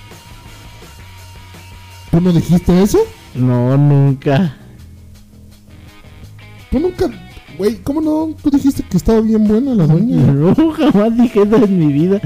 [2.11, 2.99] ¿Tú no dijiste eso?
[3.35, 4.57] No, nunca.
[6.71, 7.07] Tú nunca...
[7.59, 8.35] Güey, ¿cómo no?
[8.43, 10.17] Tú dijiste que estaba bien buena la doña.
[10.33, 12.21] No, jamás dije eso en mi vida.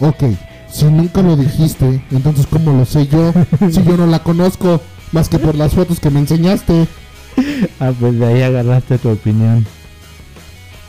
[0.00, 0.24] Ok,
[0.70, 3.32] si nunca lo dijiste, entonces ¿cómo lo sé yo?
[3.70, 4.80] Si yo no la conozco,
[5.12, 6.88] más que por las fotos que me enseñaste.
[7.80, 9.66] Ah, pues de ahí agarraste tu opinión.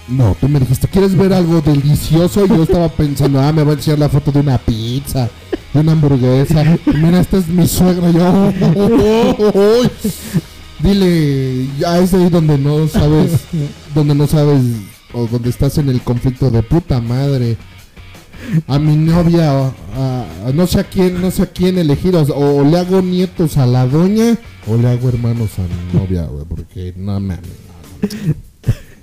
[0.07, 2.45] No, tú me dijiste, ¿quieres ver algo delicioso?
[2.45, 5.29] Y yo estaba pensando, ah, me va a enseñar la foto de una pizza,
[5.73, 6.63] de una hamburguesa.
[6.93, 8.11] Mira, esta es mi suegra.
[8.11, 9.89] Yo, oh, oh, oh.
[10.79, 13.45] Dile, ya es ahí donde no sabes,
[13.95, 14.61] donde no sabes,
[15.13, 17.57] o donde estás en el conflicto de puta madre.
[18.67, 22.21] A mi novia, a- a- no sé a quién, no sé a quién elegir, o,
[22.23, 24.37] o le hago nietos a la doña,
[24.67, 27.39] o le hago hermanos a mi novia, güey, porque no mames.
[27.41, 28.33] no, no.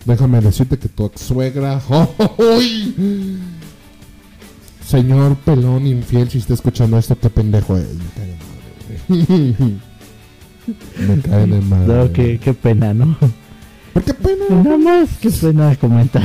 [0.06, 1.80] Déjame decirte que tu ex suegra.
[4.86, 7.86] Señor pelón infiel, si está escuchando esto, qué pendejo es.
[7.94, 11.06] Me cae de madre, güey.
[11.16, 11.94] Me cae de madre.
[11.94, 13.16] No, qué, qué pena, ¿no?
[13.92, 14.44] ¿Por qué pena?
[14.50, 16.22] Nada más, qué pena comentar.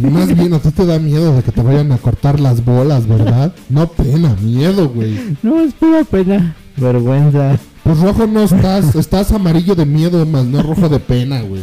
[0.00, 3.06] Más bien a ti te da miedo de que te vayan a cortar las bolas,
[3.06, 3.52] ¿verdad?
[3.68, 5.36] No pena, miedo, güey.
[5.42, 6.56] No, es pura pena.
[6.76, 7.58] Vergüenza.
[7.84, 11.62] Pues rojo no estás, estás amarillo de miedo, más no rojo de pena, güey.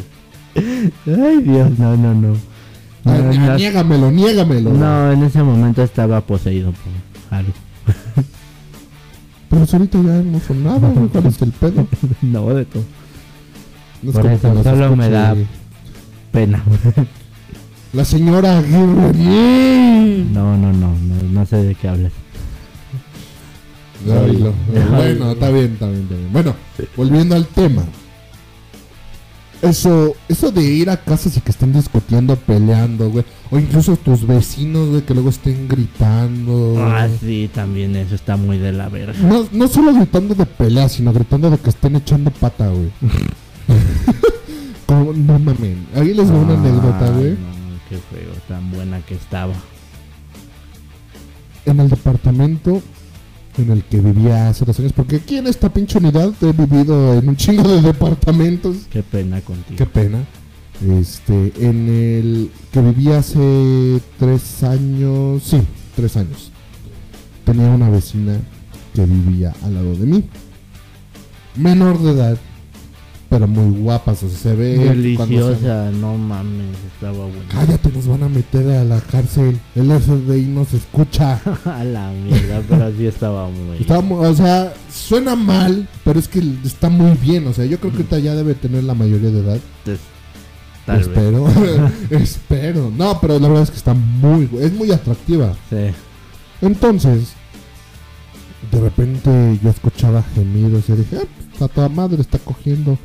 [0.55, 2.35] Ay, Dios, no, no, no.
[3.05, 4.71] Ah, No, no, Niégamelo, niégamelo.
[4.71, 7.51] no, en ese momento estaba poseído por algo.
[9.49, 11.07] Pero ahorita ya no son nada, güey.
[11.09, 11.87] ¿Cuál es el pedo?
[12.21, 12.83] No, de todo.
[14.01, 15.35] No es Por como eso, solo me da-
[16.31, 16.63] Pena.
[17.93, 20.25] La señora Aguirre.
[20.31, 22.11] No, no, no, no, no sé de qué hablas.
[24.09, 24.43] Ay.
[24.89, 26.33] Bueno, está bien, está bien, está bien.
[26.33, 26.55] Bueno,
[26.97, 27.83] volviendo al tema.
[29.61, 33.23] Eso, eso de ir a casas y que estén discutiendo, peleando, güey.
[33.49, 36.75] O incluso tus vecinos, güey, que luego estén gritando.
[36.85, 39.13] Ah, sí, también eso está muy de la verga.
[39.21, 42.89] No, no solo gritando de pelea, sino gritando de que estén echando pata, güey.
[44.85, 45.77] Como- no mames.
[45.95, 47.31] Ahí les va una Ay, anécdota, güey.
[47.31, 47.62] No,
[47.93, 49.53] qué feo, tan buena que estaba.
[51.65, 52.81] En el departamento
[53.57, 54.93] en el que vivía hace dos años.
[54.93, 58.77] Porque aquí en esta pinche unidad he vivido en un chingo de departamentos.
[58.89, 59.77] Qué pena contigo.
[59.77, 60.25] Qué pena.
[60.99, 65.61] Este, en el que vivía hace tres años, sí,
[65.95, 66.51] tres años.
[67.45, 68.39] Tenía una vecina
[68.95, 70.23] que vivía al lado de mí.
[71.55, 72.37] Menor de edad,
[73.33, 75.15] pero muy guapa, o sea, se ve.
[75.17, 77.45] cuando se- no mames, estaba buena.
[77.49, 79.59] Cállate, nos van a meter a la cárcel.
[79.73, 81.41] El FBI nos escucha.
[81.65, 83.77] A la mierda, pero sí estaba muy.
[83.77, 87.47] Está o sea, suena mal, pero es que está muy bien.
[87.47, 89.59] O sea, yo creo que ahorita ya debe tener la mayoría de edad.
[89.83, 89.97] Pues,
[90.85, 91.07] tal vez.
[91.07, 91.47] Espero.
[92.11, 92.91] Espero.
[92.95, 94.47] No, pero la verdad es que está muy.
[94.61, 95.55] Es muy atractiva.
[95.71, 95.87] Sí.
[96.61, 97.33] Entonces,
[98.71, 102.99] de repente yo escuchaba gemidos y dije, ah, pues, está toda madre, está cogiendo.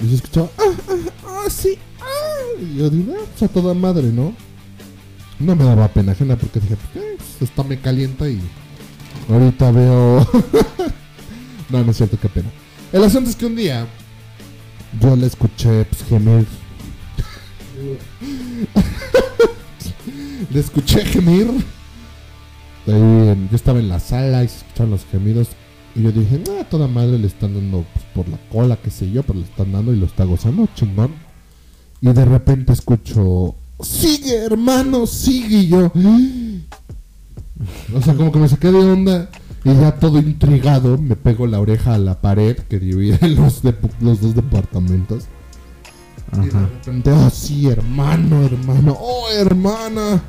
[0.00, 2.60] Y yo escuchaba, ah, ah, ah, sí, ah.
[2.60, 4.34] Y yo dije, ah, pues a toda madre, ¿no?
[5.38, 8.40] No me daba pena ajena porque dije, pues, eh, pues, esta me calienta y
[9.28, 10.18] ahorita veo.
[11.70, 12.50] no, no es cierto, qué pena.
[12.92, 13.86] El asunto es que un día
[15.00, 16.46] yo le escuché pues, gemir.
[20.50, 21.48] le escuché gemir.
[22.86, 25.48] Ahí yo estaba en la sala y se escuchaban los gemidos.
[25.98, 29.10] Y yo dije, ah, toda madre le están dando pues, por la cola, qué sé
[29.10, 31.12] yo, pero le están dando y lo está gozando, chingón.
[32.00, 35.90] Y de repente escucho, sigue hermano, sigue y yo.
[37.96, 39.28] O sea, como que me saqué de onda
[39.64, 43.62] y ya todo intrigado me pego la oreja a la pared que divide los,
[44.00, 45.24] los dos departamentos.
[46.32, 50.22] Y de repente, oh sí, hermano, hermano, oh hermana,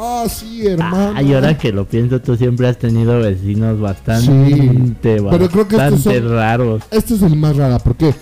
[0.00, 1.14] oh sí, hermano.
[1.16, 5.68] Ah, y ahora que lo pienso, tú siempre has tenido vecinos bastante, Sí, pero creo
[5.68, 6.82] que estos bastante son- raros.
[6.90, 8.14] Este es el más raro, porque,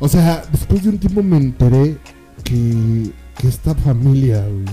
[0.00, 1.96] o sea, después de un tiempo me enteré
[2.42, 4.64] que, que esta familia, güey,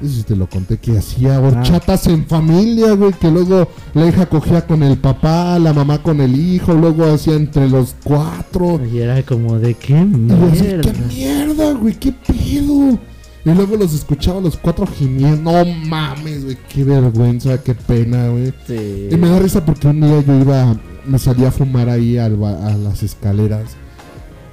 [0.00, 4.64] eso te lo conté, que hacía horchatas en familia, güey, que luego la hija cogía
[4.64, 8.80] con el papá, la mamá con el hijo, luego hacía entre los cuatro.
[8.92, 10.92] Y era como de qué Y yo así, mierda.
[10.92, 11.94] ¿qué mierda, güey?
[11.94, 12.96] ¿Qué pedo?
[13.44, 15.52] Y luego los escuchaba los cuatro gimiendo.
[15.52, 18.52] No mames, güey, qué vergüenza, qué pena, güey.
[18.66, 19.08] Sí.
[19.10, 20.76] Y me da risa porque un día yo iba,
[21.06, 23.76] me salí a fumar ahí al a las escaleras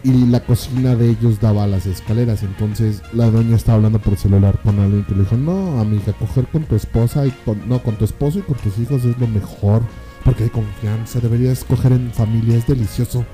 [0.05, 2.43] y la cocina de ellos daba a las escaleras.
[2.43, 6.45] Entonces la doña estaba hablando por celular con alguien que le dijo, no, amiga, coger
[6.45, 9.27] con tu esposa y con, no, con tu esposo y con tus hijos es lo
[9.27, 9.81] mejor.
[10.23, 13.25] Porque hay confianza, deberías coger en familia, es delicioso.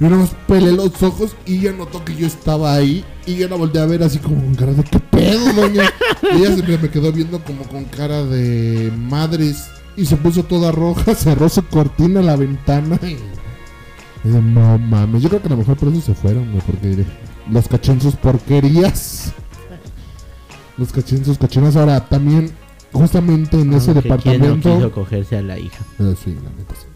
[0.00, 3.48] Y nada más pelé los ojos y ella notó que yo estaba ahí y yo
[3.48, 5.84] la volteé a ver así como con cara de ¿qué pedo, doña?
[6.22, 10.70] y ella se me, quedó viendo como con cara de madres y se puso toda
[10.70, 13.16] roja, cerró su cortina a la ventana y...
[14.26, 16.62] y yo, no mames, yo creo que a lo mejor por eso se fueron, güey,
[16.64, 17.04] porque
[17.50, 19.32] los caché en sus porquerías.
[20.76, 21.74] Los caché en sus cochinas.
[21.76, 22.52] Ahora, también,
[22.92, 24.76] justamente en ese Aunque ¿quién no departamento...
[24.76, 25.84] quiso cogerse a la hija.
[25.98, 26.86] Eh, sí, la neta sí.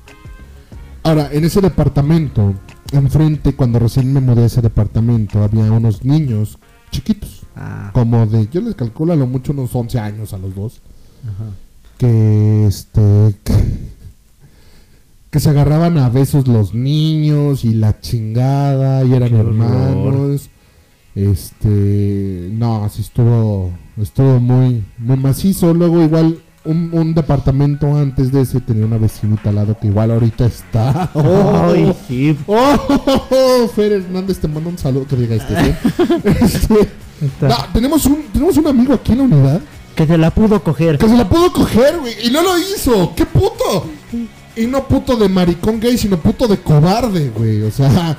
[1.03, 2.55] Ahora, en ese departamento
[2.93, 6.59] enfrente, cuando recién me mudé a ese departamento, había unos niños
[6.91, 10.55] chiquitos, Ah, como de, yo les calculo a lo mucho unos 11 años a los
[10.55, 10.81] dos,
[11.25, 11.51] ajá.
[11.99, 13.35] que este
[15.31, 19.49] que se agarraban a besos los niños y la chingada y eran Qué horror.
[19.53, 20.49] hermanos
[21.15, 28.43] este no así estuvo estuvo muy muy macizo luego igual un, un departamento antes de
[28.43, 32.37] ese tenía una vecinita al lado que igual ahorita está Ay, sí.
[32.47, 35.77] Oh, Fer Hernández te manda un saludo que diga este.
[37.25, 39.61] Este, no, tenemos un tenemos un amigo aquí en la unidad
[39.95, 40.99] Que se la pudo coger.
[40.99, 42.15] que se la pudo coger, güey.
[42.27, 43.13] Y no lo hizo.
[43.15, 43.87] ¡Qué puto!
[44.57, 47.63] Y no puto de maricón gay, sino puto de cobarde, güey.
[47.63, 48.17] O sea,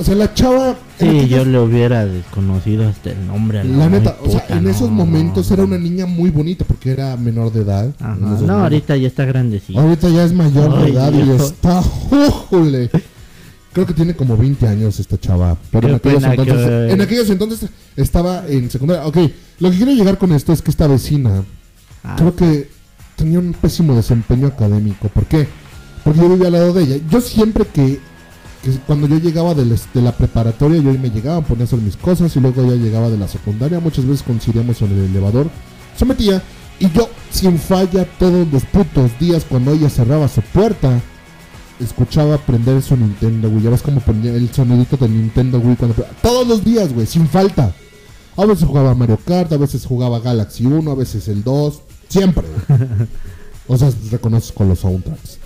[0.00, 0.76] o sea, la chava.
[0.98, 3.60] Sí, yo le hubiera desconocido hasta el nombre.
[3.60, 5.54] a La neta, o sea, en no, esos no, momentos no.
[5.54, 7.90] era una niña muy bonita porque era menor de edad.
[8.00, 8.16] Ajá.
[8.18, 8.50] No, momentos.
[8.50, 9.78] ahorita ya está grandecito.
[9.80, 11.80] Ahorita ya es mayor de edad y está.
[12.10, 12.90] ¡Ujule!
[13.72, 15.56] Creo que tiene como 20 años esta chava.
[15.70, 19.06] Pero en aquellos, entonces, que- en aquellos entonces estaba en secundaria.
[19.06, 19.16] Ok,
[19.60, 21.44] lo que quiero llegar con esto es que esta vecina
[22.02, 22.68] Ah, creo que
[23.16, 25.08] tenía un pésimo desempeño académico.
[25.08, 25.46] ¿Por qué?
[26.02, 26.96] Porque yo vivía al lado de ella.
[27.10, 28.00] Yo siempre que,
[28.62, 31.78] que cuando yo llegaba de, les- de la preparatoria, yo me llegaba, ponía a hacer
[31.80, 33.80] mis cosas y luego ya llegaba de la secundaria.
[33.80, 35.48] Muchas veces coincidíamos en el elevador.
[35.96, 36.42] Se metía
[36.78, 41.00] y yo, sin falla, todos los putos días cuando ella cerraba su puerta,
[41.78, 43.62] escuchaba prender su Nintendo, güey.
[43.62, 45.76] Ya ves cómo ponía el sonidito del Nintendo, güey.
[45.76, 45.94] Cuando...
[46.22, 47.74] Todos los días, güey, sin falta.
[48.36, 51.80] A veces jugaba Mario Kart, a veces jugaba Galaxy 1, a veces el 2.
[52.08, 52.78] Siempre, güey.
[53.72, 55.38] O sea, reconoces con los soundtracks.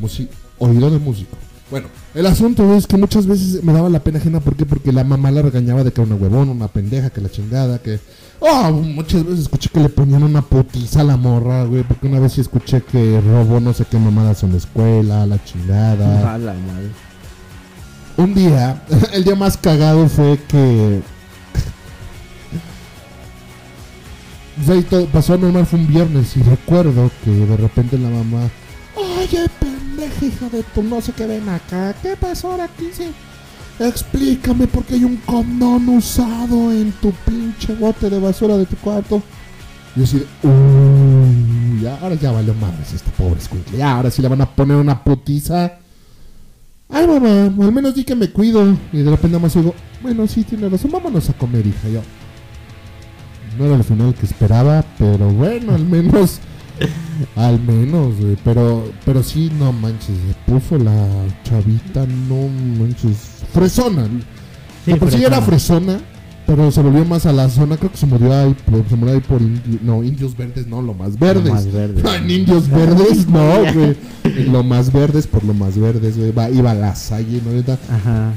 [0.00, 1.36] Musi- oído de músico.
[1.70, 4.40] Bueno, el asunto es que muchas veces me daba la pena ajena.
[4.40, 4.64] ¿Por qué?
[4.64, 7.78] Porque la mamá la regañaba de que era una huevona, una pendeja, que la chingada,
[7.78, 8.00] que...
[8.40, 11.82] Oh, muchas veces escuché que le ponían una putiza a la morra, güey.
[11.82, 15.44] Porque una vez sí escuché que robó no sé qué mamadas en la escuela, la
[15.44, 16.34] chingada.
[16.34, 16.90] a la madre.
[18.16, 21.02] Un día, el día más cagado fue que.
[25.12, 28.48] Pasó normal, fue un viernes y recuerdo que de repente la mamá.
[28.94, 29.46] Oye,
[29.96, 31.94] pendeja, hija de tu no sé qué ven acá.
[32.02, 32.88] ¿Qué pasó ahora aquí?
[32.92, 33.04] Sí?
[33.78, 38.76] Explícame por qué hay un condón usado en tu pinche bote de basura de tu
[38.76, 39.22] cuarto.
[39.94, 43.82] Y así de, "Uy, ahora ya valió madres esta pobre escuincle.
[43.82, 45.78] Ahora sí le van a poner una putiza.
[46.88, 48.76] Ay, mamá, al menos di que me cuido.
[48.92, 51.88] Y de repente más digo, bueno, sí, tiene razón, vámonos a comer, hija.
[51.88, 52.00] Yo,
[53.58, 56.40] no era el final que esperaba, pero bueno, al menos,
[57.36, 58.36] al menos, güey.
[58.44, 61.06] Pero, pero sí, no manches, se puso la
[61.44, 62.48] chavita, no
[62.78, 64.08] manches, fresona.
[64.84, 65.98] Sí, por sí era fresona,
[66.46, 69.14] pero se volvió más a la zona, creo que se murió ahí, por- se murió
[69.14, 71.52] ahí por, indi- no, indios verdes, no, lo más verdes.
[71.52, 72.04] más verdes.
[72.04, 73.96] No, en indios verdes, no, güey.
[74.24, 76.32] En lo más verdes por lo más verdes, güey.
[76.56, 77.74] Iba a la salle, ¿no?
[77.94, 78.32] Ajá.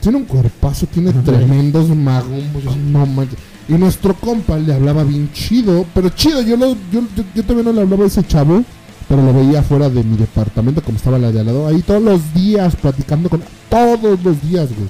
[0.00, 3.38] Tiene un cuerpazo, tiene tremendos magumbos, no manches.
[3.72, 7.64] Y nuestro compa le hablaba bien chido, pero chido, yo, lo, yo, yo, yo también
[7.66, 8.62] no le hablaba a ese chavo,
[9.08, 12.02] pero lo veía fuera de mi departamento, como estaba la de al lado, ahí todos
[12.02, 14.88] los días platicando con todos los días, güey.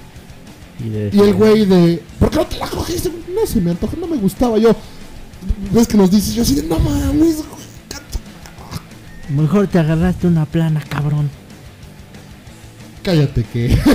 [0.85, 3.09] Y, de- Y el güey de, ¿por qué no te la cogiste?
[3.09, 4.59] No se me antojó, no me gustaba.
[4.59, 4.75] Yo,
[5.73, 7.63] ves que nos dices, yo así de, no mames, güey.
[9.43, 11.31] Mejor te agarraste una plana, cabrón.
[13.03, 13.79] Cállate que.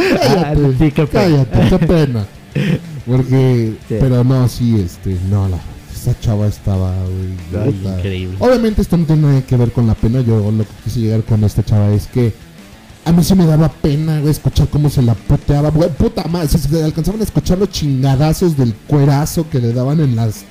[0.00, 1.46] Ah, cállate, sí, qué pena.
[1.50, 2.26] cállate, qué pena.
[3.08, 3.96] Porque, Sí.
[3.98, 5.58] pero no, sí, este, no, la,
[5.92, 6.92] esa chava estaba,
[7.50, 7.68] güey.
[7.96, 8.36] Increíble.
[8.38, 10.20] Obviamente esto no tiene nada que ver con la pena.
[10.20, 12.32] Yo lo que quise llegar con esta chava es que
[13.04, 15.70] a mí sí me daba pena, güey, escuchar cómo se la puteaba.
[15.70, 20.14] Güey, puta madre, se, alcanzaban a escuchar los chingadazos del cuerazo que le daban en
[20.14, 20.44] las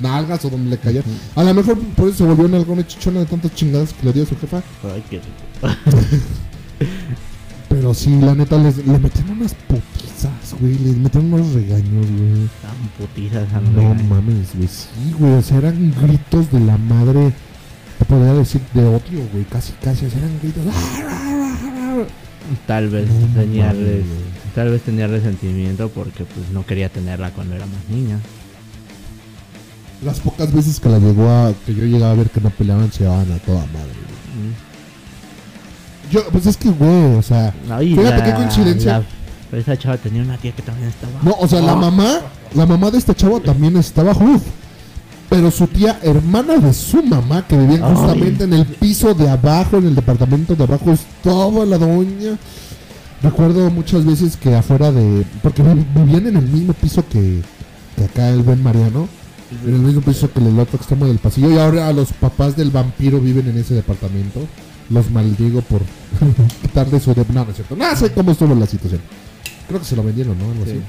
[0.00, 1.04] nalgas o donde le caían.
[1.36, 4.12] A lo mejor por eso se volvió en alguna chichona de tantos chingadas que le
[4.12, 4.62] dio a su jefa.
[4.84, 5.76] Ay, qué rico.
[7.78, 10.74] Pero sí, la neta, les, le metían unas putizas, güey.
[10.78, 12.48] Les metían unos regaños, güey.
[12.60, 14.66] Tan putizas No mames, güey.
[14.68, 15.34] Sí, güey.
[15.34, 17.32] O sea, eran gritos de la madre.
[17.98, 19.44] Te podría decir de odio, güey.
[19.44, 20.06] Casi, casi.
[20.06, 20.64] O sea, eran gritos.
[22.66, 24.54] Tal vez No tenía mames, res- güey.
[24.54, 28.18] tal vez tenía resentimiento porque pues no quería tenerla cuando era más niña.
[30.04, 31.52] Las pocas veces que la llegó a.
[31.66, 34.07] que yo llegaba a ver que no peleaban, se llevaban a toda madre, güey.
[36.10, 37.52] Yo, pues es que, güey, o sea.
[37.70, 39.04] Ay, Fíjate la- qué coincidencia.
[39.52, 41.12] la- esa chava tenía una tía que también estaba.
[41.22, 42.20] No, o sea, la mamá.
[42.54, 44.12] La mamá de este chavo también estaba.
[44.12, 44.42] Uf,
[45.28, 47.94] pero su tía, hermana de su mamá, que vivía Ay.
[47.94, 52.38] justamente en el piso de abajo, en el departamento de abajo, estaba la doña.
[53.22, 55.24] Recuerdo muchas veces que afuera de.
[55.42, 57.42] Porque vi- vivían en el mismo piso que,
[57.96, 59.08] que acá el buen Mariano.
[59.66, 61.50] En el mismo piso que el otro extremo del pasillo.
[61.50, 64.40] Y ahora los papás del vampiro viven en ese departamento.
[64.90, 65.82] Los maldigo por
[66.62, 67.24] quitarle su de...
[67.32, 67.76] No, no es cierto.
[67.76, 69.00] No sé cómo estuvo la situación.
[69.66, 70.44] Creo que se lo vendieron, ¿no?
[70.50, 70.70] Algo Sí.
[70.72, 70.80] así.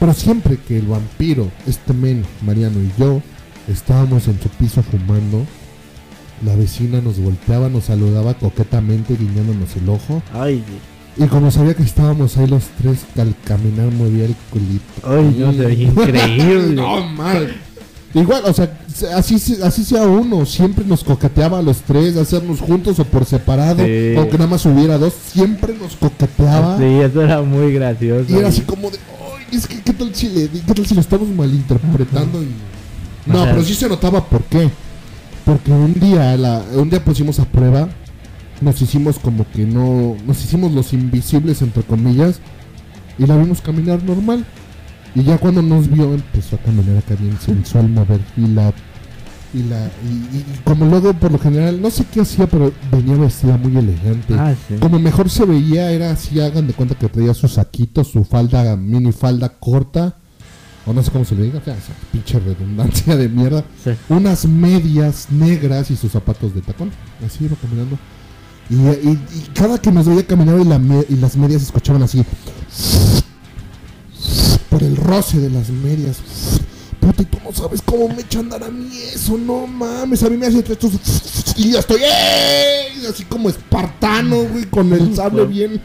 [0.00, 3.22] Pero siempre que el vampiro, este men, Mariano y yo,
[3.68, 5.46] estábamos en su piso fumando,
[6.44, 10.20] la vecina nos volteaba, nos saludaba coquetamente, guiñándonos el ojo.
[10.34, 10.64] Ay,
[11.16, 14.82] Y como sabía que estábamos ahí los tres, al caminar movía el culito.
[15.04, 16.74] ay, no se veía increíble.
[16.74, 17.54] no, mal.
[18.14, 22.60] Igual, o sea, se- así, así sea uno, siempre nos coqueteaba a los tres, hacernos
[22.60, 24.14] juntos o por separado, Sí.
[24.16, 26.76] aunque nada más hubiera dos, siempre nos coqueteaba.
[26.78, 28.26] Sí, eso era muy gracioso.
[28.30, 30.94] Y era así como de, ay, es que qué tal si le, qué tal si
[30.94, 32.48] lo estamos malinterpretando y...
[33.24, 34.68] No, pero sí se notaba por qué.
[35.44, 37.88] Porque un día, la, un día pusimos a prueba,
[38.60, 42.40] nos hicimos como que no, nos hicimos los invisibles entre comillas
[43.18, 44.44] y la vimos caminar normal.
[45.14, 48.72] Y ya cuando nos vio empezó a caminar acá bien sensual, mover y la
[49.54, 53.16] y la y, y como luego por lo general no sé qué hacía pero venía
[53.16, 54.76] vestida muy elegante Ah, sí.
[54.80, 58.74] como mejor se veía era así, hagan de cuenta que traía su saquito, su falda,
[58.78, 60.16] mini falda corta,
[60.86, 63.90] o no sé cómo se le diga, o sea, esa pinche redundancia de mierda, Sí.
[64.08, 66.90] unas medias negras y sus zapatos de tacón,
[67.26, 67.98] así iba caminando.
[68.70, 72.02] Y, y- y cada que nos veía caminar y, la me- y las medias escuchaban
[72.02, 72.24] así,
[74.68, 76.18] por el roce de las medias.
[77.00, 80.22] Puta, y tú no sabes cómo me echa a andar a mí eso, no mames.
[80.22, 80.92] A mí me hace estos.
[81.56, 83.06] Y ya estoy, ¡ey!
[83.08, 85.80] Así como espartano, güey, con el sable bien.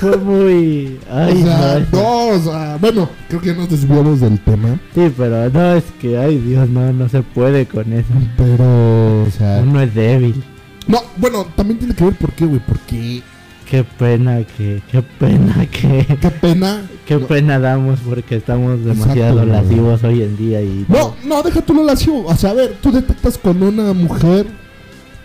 [0.00, 0.98] Fue muy.
[1.10, 4.80] Ay, o sea, no, no, o sea, bueno, creo que nos desviamos del tema.
[4.94, 8.12] Sí, pero no, es que, ay Dios, no, no se puede con eso.
[8.36, 9.60] Pero, o sea.
[9.62, 10.42] Uno es débil.
[10.86, 13.22] No, bueno, también tiene que ver por qué, güey, porque.
[13.68, 16.82] Qué pena que, qué pena que, Qué pena.
[17.06, 17.26] qué No.
[17.26, 21.74] pena damos porque estamos demasiado Exacto, lascivos hoy en día y No, no, deja tú
[21.74, 22.24] lo lascivo.
[22.26, 24.46] O sea, a ver, tú detectas cuando una mujer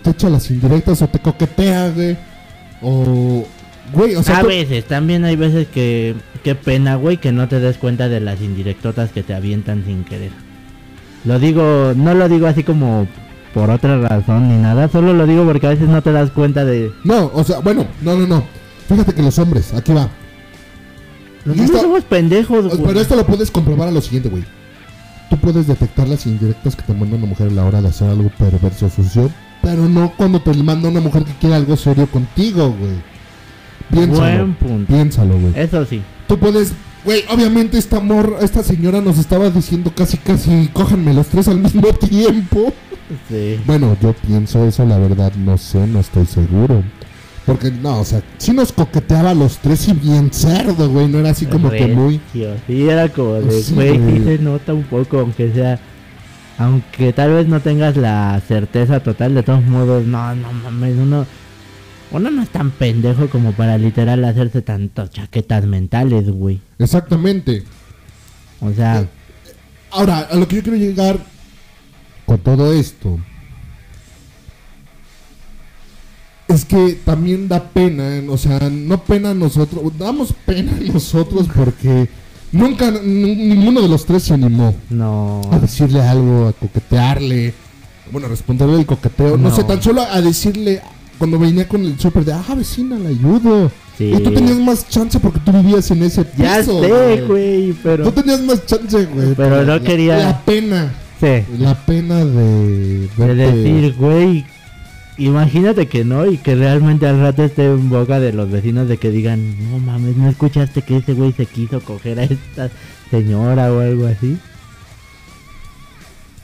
[0.04, 2.18] te echa las indirectas o te coquetea, güey.
[2.82, 3.46] O.
[3.94, 4.38] Güey, o sea.
[4.38, 8.08] a tú- veces, también hay veces que, qué pena, güey, que no te des cuenta
[8.08, 10.32] de las indirectotas que te avientan sin querer.
[11.26, 13.08] Lo digo, no lo digo así como
[13.54, 16.66] por otra razón ni nada, solo lo digo porque a veces no te das cuenta
[16.66, 16.92] de...
[17.04, 18.44] No, o sea, bueno, no, no, no.
[18.88, 20.10] Fíjate que los hombres, aquí va.
[21.46, 22.82] Los hombres esto- somos pendejos, güey.
[22.88, 24.44] Pero esto lo puedes comprobar a lo siguiente, güey.
[25.30, 28.10] Tú puedes detectar las indirectas que te manda una mujer a la hora de hacer
[28.10, 29.30] algo perverso o sucio,
[29.62, 32.94] pero no cuando te manda una mujer que quiere algo serio contigo, güey.
[33.92, 34.20] Piénsalo.
[34.38, 34.94] Buen punto.
[34.94, 35.54] Piénsalo, güey.
[35.56, 36.02] Eso sí.
[36.28, 36.74] Tú puedes,
[37.06, 41.60] güey, obviamente esta morra, esta señora nos estaba diciendo casi casi, cójanme los tres al
[41.60, 42.74] mismo tiempo.
[43.28, 43.60] Sí.
[43.66, 46.84] Bueno, yo pienso eso, la verdad, no sé, no estoy seguro.
[47.46, 51.20] Porque, no, o sea, sí nos coqueteaba a los tres y bien cerdo, güey, no
[51.20, 52.22] era así como que muy...
[52.32, 55.80] Sí, era como de, Sí, güey, sí se nota un poco, aunque sea...
[56.60, 61.26] Aunque tal vez no tengas la certeza total, de todos modos, no, no mames, uno...
[62.12, 66.60] Uno no es tan pendejo como para literal hacerse tantas chaquetas mentales, güey.
[66.80, 67.64] Exactamente.
[68.62, 69.08] O sea,
[69.92, 71.18] Ahora, a lo que yo quiero llegar
[72.30, 73.18] con todo esto
[76.48, 81.48] es que también da pena, o sea, no pena a nosotros, damos pena a nosotros
[81.56, 82.10] porque
[82.52, 85.42] nunca, ninguno de los tres se animó no...
[85.52, 87.54] a decirle algo, a coquetearle,
[88.12, 89.56] bueno, a responderle el coqueteo, no, No.
[89.56, 90.82] sé, tan solo a decirle
[91.20, 93.72] cuando venía con el súper de, ah, vecina, le ayudo.
[93.98, 94.06] Sí.
[94.06, 96.44] Y tú tenías más chance porque tú vivías en ese piso.
[96.44, 98.06] Ya sé, güey, pero...
[98.06, 99.36] Tú tenías más chance, güey.
[99.36, 100.94] Pero no la- quería- La pena.
[101.20, 101.44] Sí.
[101.58, 103.08] La pena de.
[103.18, 104.46] Decir, güey,
[105.18, 108.98] imagínate que no y que realmente al rato esté en boca de los vecinos de
[108.98, 112.70] que digan, no mames, ¿no escuchaste que ese güey se quiso coger a esta
[113.12, 114.38] señora o algo así?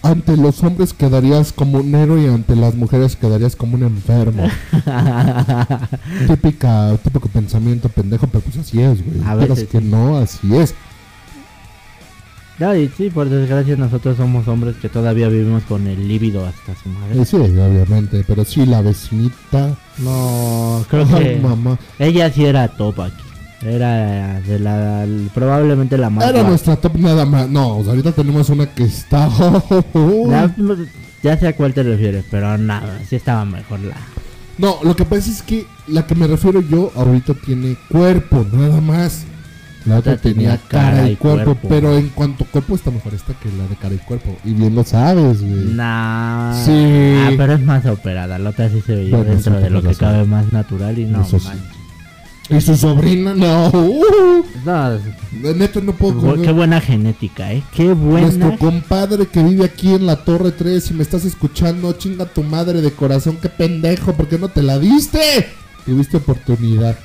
[0.06, 4.43] Ante los hombres quedarías como un héroe y ante las mujeres quedarías como un enfermo.
[6.27, 9.27] Típica, típico pensamiento pendejo, pero pues así es, güey.
[9.27, 9.84] A veces que sí.
[9.84, 10.76] no, así es.
[12.98, 17.22] Sí, por desgracia nosotros somos hombres que todavía vivimos con el líbido hasta su madre.
[17.22, 18.23] Eh, sí, obviamente.
[18.26, 19.76] Pero sí, la vecinita.
[19.98, 21.77] No, creo Ay, que mamá.
[21.99, 23.23] ella sí era top aquí.
[23.61, 26.26] Era de la, probablemente la más...
[26.30, 27.49] Era nuestra top nada más.
[27.49, 29.30] No, o sea, ahorita tenemos una que está.
[30.30, 30.56] Ya,
[31.23, 33.95] ya sé a cuál te refieres, pero nada, sí estaba mejor la...
[34.57, 38.80] No, lo que pasa es que la que me refiero yo ahorita tiene cuerpo, nada
[38.80, 39.26] más.
[39.86, 41.68] La otra tenía tenía cara cara y y cuerpo, cuerpo.
[41.70, 44.36] pero en cuanto a cuerpo está mejor esta que la de cara y cuerpo.
[44.44, 45.76] Y bien lo sabes, güey.
[45.76, 46.66] Nah.
[46.66, 46.72] Sí.
[46.72, 48.40] Ah, pero es más operada.
[48.40, 51.22] La otra sí se veía Bueno, dentro de lo que cabe más natural y no
[51.22, 51.49] Eso sí.
[52.49, 53.34] ¿Y su sobrina?
[53.34, 53.70] No.
[53.70, 56.41] Uh, No, neta, no puedo creer.
[56.41, 57.64] qué buena genética, ¿eh?
[57.74, 58.28] Qué buena.
[58.28, 62.44] Nuestro compadre que vive aquí en la Torre 3, si me estás escuchando, chinga tu
[62.44, 65.20] madre de corazón, qué pendejo, ¿por qué no te la diste?
[65.86, 66.98] Tuviste oportunidad,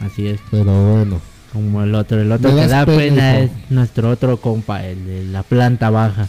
[0.00, 1.20] Así es, pero bueno.
[1.54, 2.20] Como el otro.
[2.20, 6.28] El otro que da pena, es nuestro otro compa, el de la planta baja.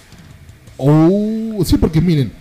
[0.78, 2.32] Oh, sí, porque miren,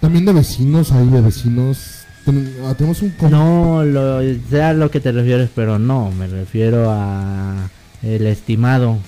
[0.00, 2.04] también de vecinos, hay de vecinos.
[2.24, 3.36] ten- ah, tenemos un compa.
[3.36, 7.68] No, lo, sé a lo que te refieres, pero no, me refiero a
[8.04, 8.98] el estimado.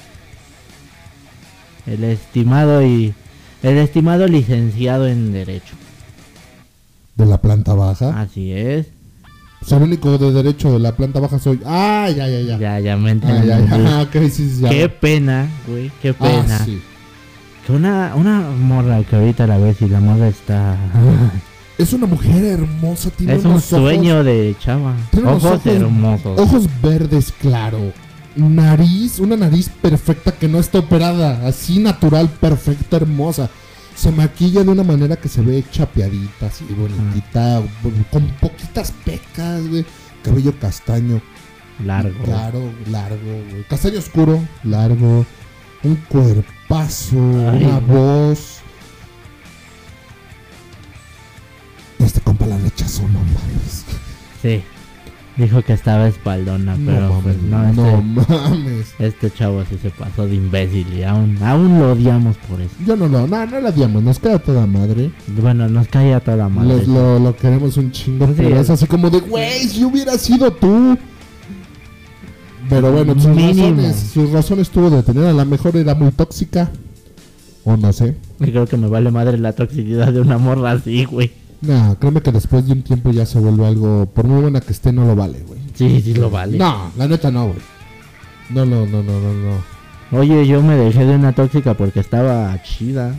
[1.87, 3.15] El estimado y
[3.63, 5.75] el estimado licenciado en derecho.
[7.17, 8.19] de la planta baja.
[8.21, 8.87] Así es.
[9.65, 11.61] Sea, el único de derecho de la planta baja soy.
[11.67, 12.59] Ah, ya, ya, ya.
[12.59, 13.47] Ya, ya me Ah, entendí.
[13.49, 14.01] ya, ya.
[14.03, 14.71] Ok, sí, sí, ya.
[14.71, 16.65] Qué pena, güey, qué Ah, pena.
[16.65, 16.81] sí.
[17.67, 20.77] Que una, una morra que ahorita la ves y la morra está...
[21.79, 24.95] Es una mujer hermosa, tiene es un ojos- sueño de chava.
[25.11, 26.39] Tiene Ojos, ojos- hermosos.
[26.39, 27.79] Ojos verdes, claro.
[28.37, 31.47] Nariz, una nariz perfecta que no está operada.
[31.47, 33.49] Así natural, perfecta, hermosa.
[34.01, 37.61] Se maquilla de una manera que se ve chapeadita, así bonitita,
[38.11, 39.85] con poquitas pecas, güey.
[40.23, 41.21] Cabello castaño,
[41.85, 42.25] Largo.
[42.25, 43.19] claro, largo,
[43.51, 43.63] güey.
[43.69, 45.27] Castaño oscuro, largo.
[45.83, 47.17] Un cuerpazo,
[47.53, 47.63] Ay.
[47.65, 48.61] una voz.
[51.99, 53.85] Este compa la rechazó, no mames.
[54.41, 54.63] Sí.
[55.41, 58.95] Dijo que estaba espaldona, pero no pues mames, no, no este, mames.
[58.99, 62.75] este chavo sí se pasó de imbécil y aún, aún lo odiamos por eso.
[62.87, 65.11] Yo no lo, no, no la odiamos, nos queda toda madre.
[65.41, 66.77] Bueno, nos cae a toda madre.
[66.79, 70.19] Los- lo, lo queremos un chingo, Sí, pero es así como de, güey, si hubiera
[70.19, 70.99] sido tú.
[72.69, 73.63] Pero bueno, sus Mínimo.
[73.69, 76.71] razones, sus razones tuvo de tener, a lo mejor era muy tóxica.
[77.65, 78.17] O no sé.
[78.39, 81.31] Creo que me vale madre la toxicidad de una morra así, güey.
[81.63, 84.73] No, créeme que después de un tiempo ya se vuelve algo, por muy buena que
[84.73, 85.61] esté, no lo vale, güey.
[85.75, 86.57] Sí, sí lo vale.
[86.57, 87.59] No, la neta no, güey.
[88.49, 90.19] No, no, no, no, no, no.
[90.19, 93.15] Oye, yo me dejé de una tóxica porque estaba chida.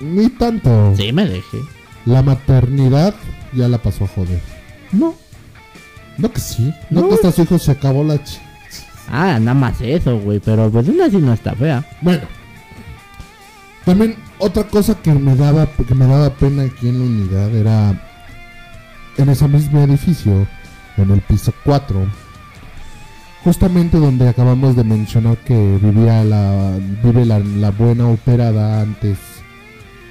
[0.00, 0.94] Ni tanto.
[0.96, 1.58] Sí, me dejé.
[2.06, 3.14] La maternidad
[3.52, 4.40] ya la pasó a joder.
[4.92, 5.14] No.
[6.18, 6.72] No que sí.
[6.90, 7.08] No, No.
[7.08, 8.40] que hasta su hijo se acabó la ch...
[9.10, 10.40] Ah, nada más eso, güey.
[10.40, 11.84] Pero pues una sí no está fea.
[12.00, 12.22] Bueno.
[13.84, 18.10] También otra cosa que me daba que me daba pena aquí en la unidad era
[19.16, 20.46] en ese mismo edificio,
[20.98, 22.06] en el piso 4,
[23.42, 29.18] justamente donde acabamos de mencionar que vivía la vive la, la buena operada antes.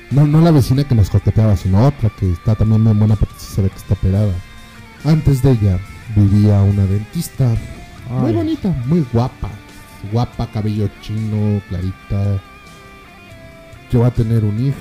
[0.10, 3.36] No, no la vecina que nos coqueteaba, sino otra que está también muy buena porque
[3.38, 4.34] se ve que está operada.
[5.06, 5.80] Antes de ella
[6.16, 7.56] vivía una dentista
[8.10, 9.50] muy bonita, muy guapa.
[10.12, 12.42] Guapa, cabello chino, clarita.
[13.94, 14.78] Llegó a tener un hijo.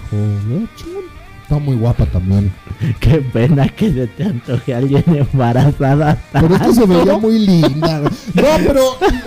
[1.43, 2.51] Está muy guapa también.
[3.01, 6.19] Qué pena que se te antoje alguien embarazada.
[6.33, 7.21] Pero es que se veía tanto.
[7.21, 8.01] muy linda.
[8.01, 8.83] No, pero.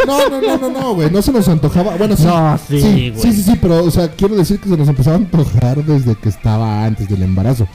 [0.07, 1.12] No, no, no, no, no, güey.
[1.12, 1.95] No se nos antojaba.
[1.98, 2.26] Bueno, sí.
[2.26, 3.22] No, sí, sí, güey.
[3.22, 6.16] sí, sí, sí, pero, o sea, quiero decir que se nos empezaba a antojar desde
[6.16, 7.68] que estaba antes del embarazo.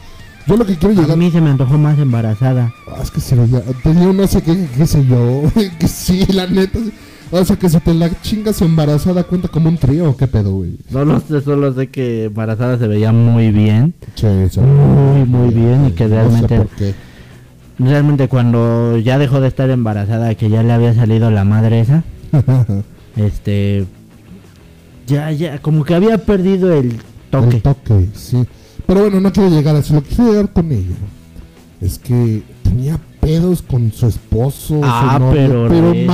[0.49, 1.16] Yo lo que quiero A llegar.
[1.16, 2.74] mí se me antojó más embarazada.
[2.89, 3.62] Ah, es que se veía.
[3.85, 5.43] Tenía un no sé qué, qué sé yo.
[5.78, 6.77] que sí, la neta.
[6.81, 6.93] sí.
[7.32, 10.77] O sea, que si te la chingas embarazada cuenta como un trío, ¿qué pedo, güey?
[10.90, 13.94] No lo sé, solo sé que embarazada se veía muy bien.
[14.16, 14.62] Sí, eso.
[14.62, 16.94] Muy, muy bien y que No sé realmente- por qué.
[17.78, 22.02] Realmente cuando ya dejó de estar embarazada, que ya le había salido la madre esa,
[23.16, 23.86] este...
[25.07, 27.01] Ya, ya, como que había perdido el
[27.31, 27.57] toque.
[27.57, 28.44] El toque, sí.
[28.86, 29.94] Pero bueno, no quiero llegar a eso.
[29.94, 30.94] Lo que quiero llegar con ella
[31.81, 36.05] es que tenía pedos con su esposo, Ah, su novio, pero pero re-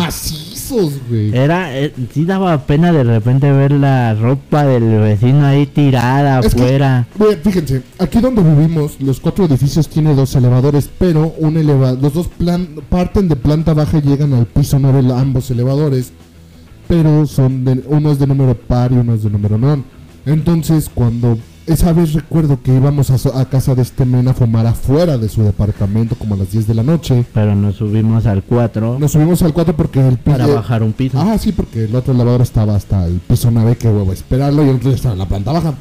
[0.70, 1.36] güey.
[1.36, 6.54] Era, eh, sí daba pena de repente ver la ropa del vecino ahí tirada Es
[6.54, 7.06] que- afuera.
[7.42, 12.28] Fíjense, aquí donde vivimos, los cuatro edificios tienen dos elevadores, pero un eleva los dos
[12.28, 16.12] plan parten de planta baja y llegan al piso 9 la- ambos elevadores,
[16.88, 19.84] pero son de, uno es de número par y uno es de número non.
[20.24, 25.18] Entonces, cuando esa vez recuerdo que íbamos a, casa de este men a fumar afuera
[25.18, 28.98] de su departamento como a las 10 de la noche, Pero nos subimos al 4
[28.98, 31.18] nos subimos al 4 porque el pi- para bajar un piso.
[31.20, 34.68] Ah, sí, porque el otro elevador estaba hasta el piso 9, que huevo esperarlo, y
[34.68, 35.74] el otro estaba en la planta baja.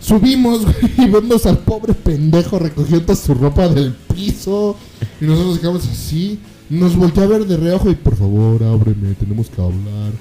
[0.00, 0.76] Subimos, güey,
[1.08, 4.76] y vemos al pobre pendejo recogiendo su ropa del piso.
[5.20, 6.38] Y nosotros quedamos así.
[6.70, 10.12] Nos volteó a ver de reojo y por favor, ábreme, tenemos que hablar.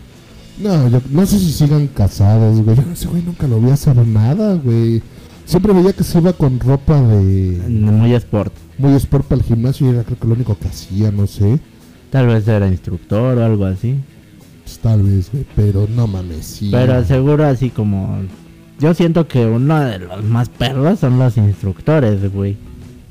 [0.60, 2.76] No, yo no sé si sigan casados, güey.
[2.76, 5.02] Yo no sé, güey, nunca lo vi hacer nada, güey.
[5.46, 8.54] Siempre veía que se iba con ropa de Muy sport.
[8.78, 11.60] muy sport para el gimnasio y era creo que lo único que hacía, no sé.
[12.10, 13.96] Tal vez era instructor o algo así.
[14.64, 16.70] Pues, tal vez, güey, pero no mames, sí.
[16.72, 18.20] Pero seguro así como...
[18.80, 22.58] Yo siento que uno de los más perros son los instructores, güey.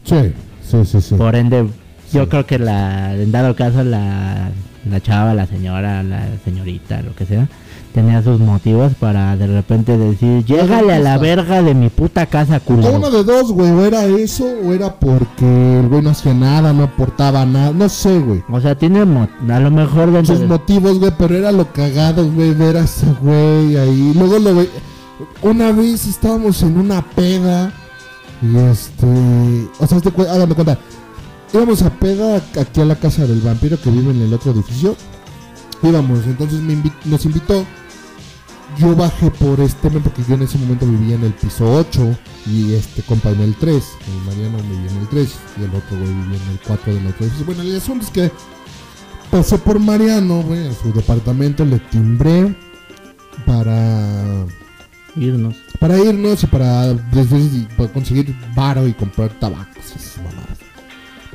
[0.05, 0.33] Sí,
[0.69, 1.15] sí, sí, sí.
[1.17, 1.67] Por ende,
[2.13, 2.29] yo Sí.
[2.29, 4.51] creo que la, en dado caso la
[4.89, 7.49] la chava, la señora, la señorita, lo que sea,
[7.95, 12.57] tenía sus motivos para de repente decir, llégale a la verga de mi puta casa,
[12.59, 12.97] O culero.
[12.97, 13.71] uno de dos, güey.
[13.71, 17.73] O era eso, o era porque el güey no hacía nada, no aportaba nada.
[17.73, 18.43] No sé, güey.
[18.51, 21.73] O sea, tiene mo- a lo mejor dentro Sus de- motivos, güey, pero era lo
[21.73, 24.13] cagado, güey, ver a ese güey ahí.
[24.15, 24.71] Luego lo ve...
[25.43, 27.73] Una vez estábamos en una peda
[28.41, 29.07] y este...
[29.79, 30.79] O sea, este, hagan de cuenta.
[31.53, 34.97] Íbamos a peda aquí a la casa del vampiro que vive en el otro edificio.
[35.83, 37.65] Íbamos, entonces me invi- nos invitó.
[38.79, 42.17] Yo bajé por este, porque yo en ese momento vivía en el piso 8
[42.47, 43.83] y este compa en el 3.
[44.07, 47.07] El Mariano vivía en el 3 y el otro güey vivía en el 4 del
[47.09, 47.47] otro edificio.
[47.47, 48.31] Bueno, el asunto es que
[49.29, 52.55] pasé por Mariano, güey, a su departamento, le timbré
[53.45, 54.47] para
[55.17, 55.57] irnos.
[55.81, 56.95] para irnos y para,
[57.93, 59.69] conseguir varo y comprar tabaco.
[59.77, 60.50] y esas mamadas.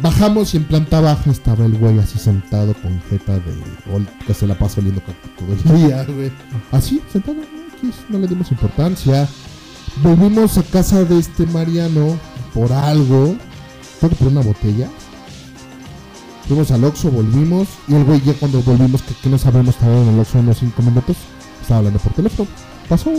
[0.01, 3.53] Bajamos y en planta baja estaba el güey así sentado con jeta de
[4.27, 5.01] que se la pasa oliendo
[5.37, 6.31] todo el día, güey.
[6.71, 7.37] Así, sentado,
[8.09, 8.19] ¿no?
[8.19, 9.27] Le dimos importancia.
[10.03, 12.19] Volvimos a casa de este Mariano
[12.53, 13.35] por algo,
[13.99, 14.89] creo que por una botella.
[16.47, 19.95] Fuimos al Oxxo, volvimos y el güey ya cuando volvimos, que, que no sabemos, estaba
[19.95, 21.15] en el Oxxo unos 5 minutos,
[21.61, 22.49] estaba hablando por teléfono.
[22.89, 23.11] Pasó.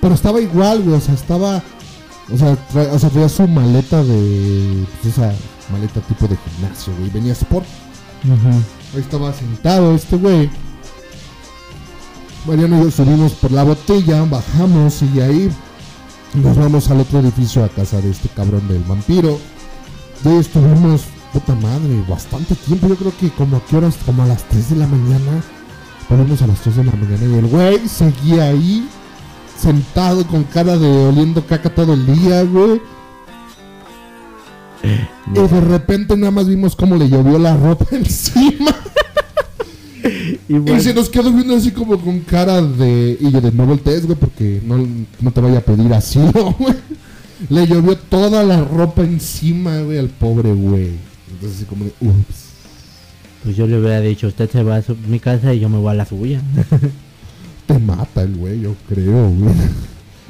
[0.00, 1.62] Pero estaba igual, güey, o sea, estaba...
[2.32, 2.56] O sea,
[2.92, 4.86] o sea, traía su maleta de...
[5.02, 5.34] Pues esa
[5.72, 7.10] maleta tipo de gimnasio, güey.
[7.10, 7.66] Venía Sport.
[8.94, 10.50] Ahí estaba sentado este güey.
[12.46, 15.50] Mariano y yo subimos por la botella, bajamos y ahí
[16.34, 19.38] nos vamos al otro edificio a casa de este cabrón del vampiro.
[20.24, 21.02] Y ahí estuvimos,
[21.32, 22.88] puta madre, bastante tiempo.
[22.88, 25.42] Yo creo que como a qué horas, como a las 3 de la mañana.
[26.08, 28.88] Volvimos a las 3 de la mañana y el güey seguía ahí,
[29.56, 32.80] sentado con cara de oliendo caca todo el día, güey.
[34.82, 38.74] Y de repente nada más vimos cómo le llovió la ropa encima.
[40.48, 43.16] Y se nos quedó viendo así como con cara de.
[43.20, 44.84] Y yo de no voltees, güey, porque no,
[45.20, 46.74] no te vaya a pedir asilo, güey.
[47.48, 50.90] Le llovió toda la ropa encima, güey, al pobre güey.
[51.30, 51.92] Entonces, así como de.
[52.00, 52.50] Ups.
[53.44, 55.90] pues yo le hubiera dicho, usted se va a mi casa y yo me voy
[55.90, 56.42] a la suya.
[57.66, 59.54] Te mata el güey, yo creo, güey.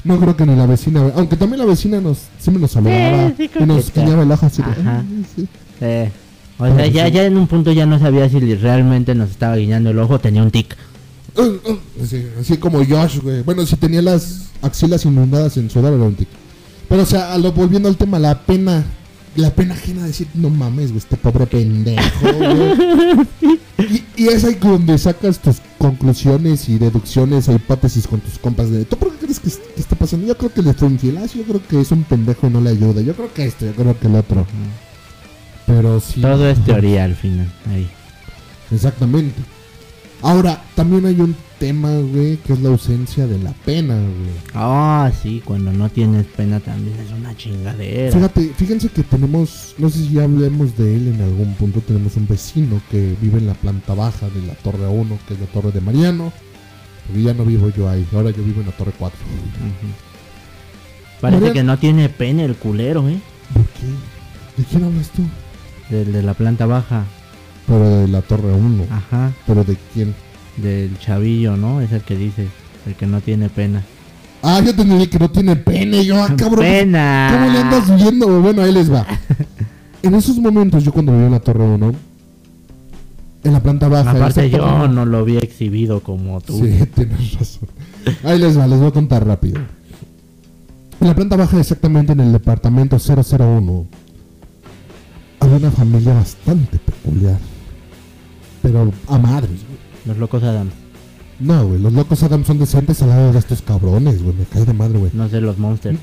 [0.05, 1.03] No creo que ni la vecina.
[1.15, 4.71] Aunque también la vecina nos siempre nos sí, y nos guiñaba el ojo así de.
[4.71, 5.01] Ajá.
[5.01, 5.49] "Ay, sí".
[5.83, 6.11] Eh,
[6.59, 9.91] o sea, ya, ya en un punto ya no sabía si realmente nos estaba guiñando
[9.91, 10.77] el ojo, tenía un tic.
[11.37, 13.43] Uh, uh, así, así como Josh, güey.
[13.43, 16.29] Bueno, si tenía las axilas inundadas en sudor, era un tic.
[16.89, 18.85] Pero, o sea, a lo, volviendo al tema, la pena,
[19.37, 23.59] la pena ajena de decir, no mames, güey, este pobre pendejo, güey.
[23.81, 28.71] Y, y es ahí donde sacas tus conclusiones y deducciones e hipótesis con tus compas
[28.71, 30.27] de, ¿tú por qué crees que, es- que está pasando?
[30.27, 32.61] Yo creo que le fue infiel, ah, yo creo que es un pendejo y no
[32.61, 34.47] le ayuda, yo creo que esto, yo creo que el otro.
[35.67, 36.21] Pero sí.
[36.21, 37.51] Todo es teoría al final.
[37.71, 37.89] Ahí.
[38.71, 39.41] Exactamente.
[40.23, 44.31] Ahora, también hay un tema, güey, que es la ausencia de la pena, güey.
[44.55, 48.11] Ah, sí, cuando no tienes pena también es una chingadera.
[48.11, 52.17] Fíjate, fíjense que tenemos, no sé si ya hablemos de él en algún punto, tenemos
[52.17, 55.47] un vecino que vive en la planta baja de la Torre 1, que es la
[55.47, 56.33] Torre de Mariano.
[57.07, 59.19] Porque ya no vivo yo ahí, ahora yo vivo en la Torre 4.
[59.21, 59.93] Ujú.
[61.21, 63.19] Parece Mariano- que no tiene pena el culero, ¿eh?
[63.53, 64.61] ¿Por qué?
[64.63, 65.23] ¿De quién hablas tú?
[65.91, 67.05] Del de la planta baja.
[67.67, 68.87] Pero de la Torre 1.
[68.91, 69.33] Ajá.
[69.47, 70.15] ¿Pero de quién?
[70.63, 71.81] Del chavillo, ¿no?
[71.81, 72.49] Es el que dices.
[72.87, 73.83] El que no tiene pena.
[74.43, 76.61] Ah, yo tenía que no tiene pene, yo, ah, cabrón.
[76.65, 77.31] ¡Pena!
[77.33, 78.27] ¿Cómo le andas viendo?
[78.27, 78.41] güey?
[78.41, 79.07] Bueno, ahí les va.
[80.03, 81.93] En esos momentos, yo cuando en la Torre 1,
[83.45, 84.13] en la planta baja.
[84.13, 86.55] Aparte yo torre- no lo vi exhibido como tú.
[86.65, 87.69] Sí, tienes razón.
[88.25, 89.61] Ahí les va, les voy a contar rápido.
[91.03, 93.87] En la planta baja, exactamente en el departamento 001,
[95.41, 97.39] había una familia bastante peculiar.
[98.63, 99.51] Pero a madres.
[100.07, 100.73] Los locos Adams.
[101.39, 104.35] No, güey, los locos Adam son decentes al lado de estos cabrones, güey.
[104.37, 105.11] Me cae de madre, güey.
[105.15, 105.99] No sé, los monsters.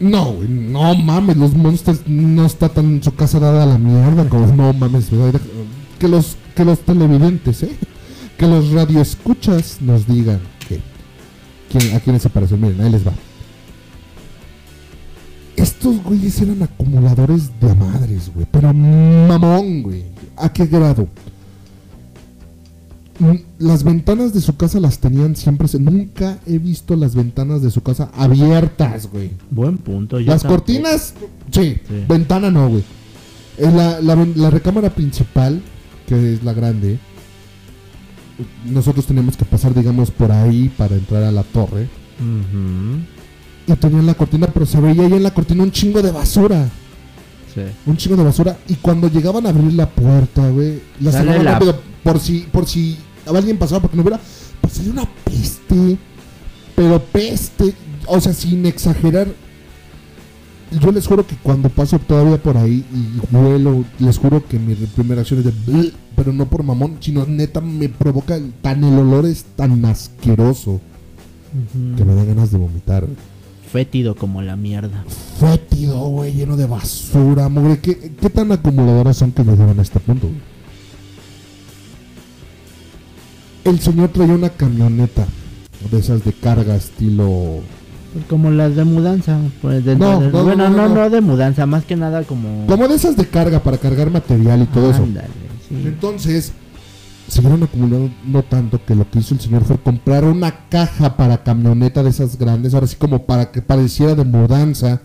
[0.00, 4.28] No, güey, no mames, los monsters no está tan su casa dada a la mierda
[4.28, 5.32] como no mames, güey.
[5.98, 7.76] que los que los televidentes, eh,
[8.38, 10.80] que los radioescuchas nos digan que
[11.70, 12.60] quién, a quiénes se parecen.
[12.60, 13.12] Miren, ahí les va.
[15.56, 20.04] Estos güeyes eran acumuladores de madres, güey, pero mamón, güey.
[20.36, 21.06] ¿A qué grado?
[23.18, 25.68] Mm, Las ventanas de su casa las tenían siempre.
[25.68, 29.30] se- Nunca he visto las ventanas de su casa abiertas, güey.
[29.50, 30.18] Buen punto.
[30.18, 30.64] yo Las tampoco.
[30.64, 31.14] cortinas,
[31.52, 31.76] sí.
[31.88, 31.94] Sí.
[32.08, 32.82] Ventana no, güey.
[33.58, 35.62] En la, la, la recámara principal,
[36.08, 36.98] que es la grande,
[38.66, 41.88] nosotros teníamos que pasar, digamos, por ahí para entrar a la torre.
[43.66, 46.68] Y tenían la cortina, pero se veía ahí en la cortina un chingo de basura.
[47.54, 47.60] Sí.
[47.86, 48.56] Un chingo de basura.
[48.68, 51.80] Y cuando llegaban a abrir la puerta, güey, la cerraban la rápido.
[52.04, 54.20] Por si, por si alguien pasaba porque no hubiera,
[54.60, 55.98] pues salió una peste,
[56.76, 57.74] pero peste,
[58.06, 59.26] o sea, sin exagerar.
[60.80, 64.74] Yo les juro que cuando paso todavía por ahí y huelo, les juro que mi
[64.74, 69.24] primera acción es de, pero no por mamón, sino neta me provoca, tan el olor
[69.24, 70.80] es tan asqueroso
[71.96, 73.06] que me da ganas de vomitar.
[73.70, 75.04] Fétido como la mierda.
[75.38, 77.78] fétido, güey, lleno de basura, mugre.
[77.78, 80.26] ¿Qué, qué tan acumuladoras son que nos llevan a este punto?
[80.26, 80.53] güey?
[83.64, 85.26] El señor traía una camioneta
[85.90, 87.60] de esas de carga estilo...
[88.28, 89.38] Como las de mudanza.
[89.60, 92.64] Pues de, No, de- no, bueno, no, no, de mudanza, más que nada como.
[92.68, 95.02] Como de esas de carga para cargar material y todo eso.
[95.02, 95.26] Ándale,
[95.68, 95.82] sí.
[95.84, 96.52] Entonces,
[97.26, 101.16] se fueron acumulando no tanto que lo que hizo el señor fue comprar una caja
[101.16, 105.00] para camioneta de esas grandes, ahora sí como para que pareciera de mudanza,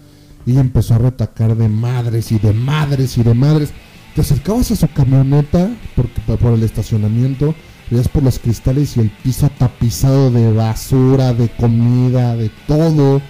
[0.46, 3.72] y empezó a retacar de madres y de madres y de madres.
[4.14, 7.56] Te acercabas a su camioneta porque, por el estacionamiento,
[7.90, 13.22] veías por los cristales y el piso tapizado de basura, de comida, de todo.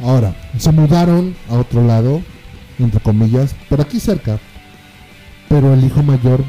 [0.00, 2.22] Ahora, se mudaron a otro lado,
[2.78, 4.38] entre comillas, por aquí cerca.
[5.48, 6.44] Pero el hijo mayor,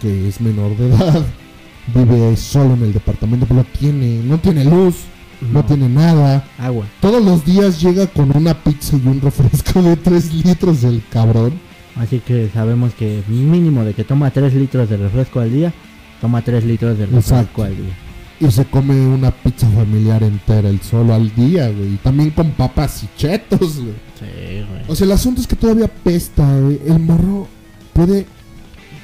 [0.00, 1.22] que es menor de edad,
[1.94, 4.96] vive solo en el departamento, pero no tiene, no tiene luz,
[5.40, 5.64] no, No.
[5.64, 6.44] tiene nada.
[6.58, 6.84] Agua.
[7.00, 11.52] Todos los días llega con una pizza y un refresco de 3 litros el cabrón.
[11.96, 15.72] Así que sabemos que mínimo de que toma 3 litros de refresco al día,
[16.20, 17.96] toma 3 litros de refresco al día.
[18.40, 21.94] Y se come una pizza familiar entera, el solo al día, güey.
[21.94, 23.94] Y también con papas y chetos, güey.
[24.18, 24.82] Sí, güey.
[24.88, 26.80] O sea, el asunto es que todavía pesta, güey.
[26.86, 27.46] El morro
[27.92, 28.24] puede.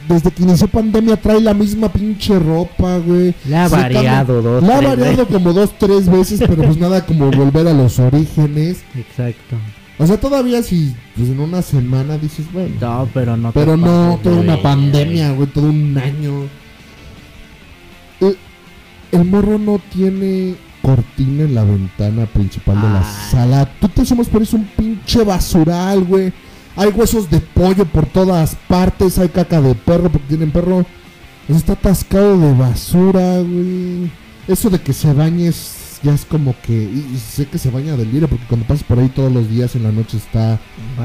[0.09, 3.35] Desde que inició pandemia trae la misma pinche ropa, güey.
[3.45, 5.27] Le ha variado dos, La ha variado veces.
[5.27, 8.85] como dos, tres veces, pero pues nada como volver a los orígenes.
[8.95, 9.57] Exacto.
[9.99, 12.75] O sea, todavía si pues en una semana dices, bueno.
[12.81, 13.53] No, pero no.
[13.53, 16.49] Pero no, toda una pandemia, güey, todo un año.
[19.13, 23.31] El, morro no tiene cortina en la ventana principal de la Ay.
[23.31, 23.71] sala.
[23.81, 26.33] Tú te asomas por eso un pinche basural, güey.
[26.77, 30.85] Hay huesos de pollo por todas partes, hay caca de perro porque tienen perro.
[31.49, 34.11] Está atascado de basura, güey.
[34.49, 36.73] Eso de que se bañe es, ya es como que...
[36.73, 39.49] Y, y sé que se baña del día porque cuando pasas por ahí todos los
[39.49, 40.59] días en la noche está...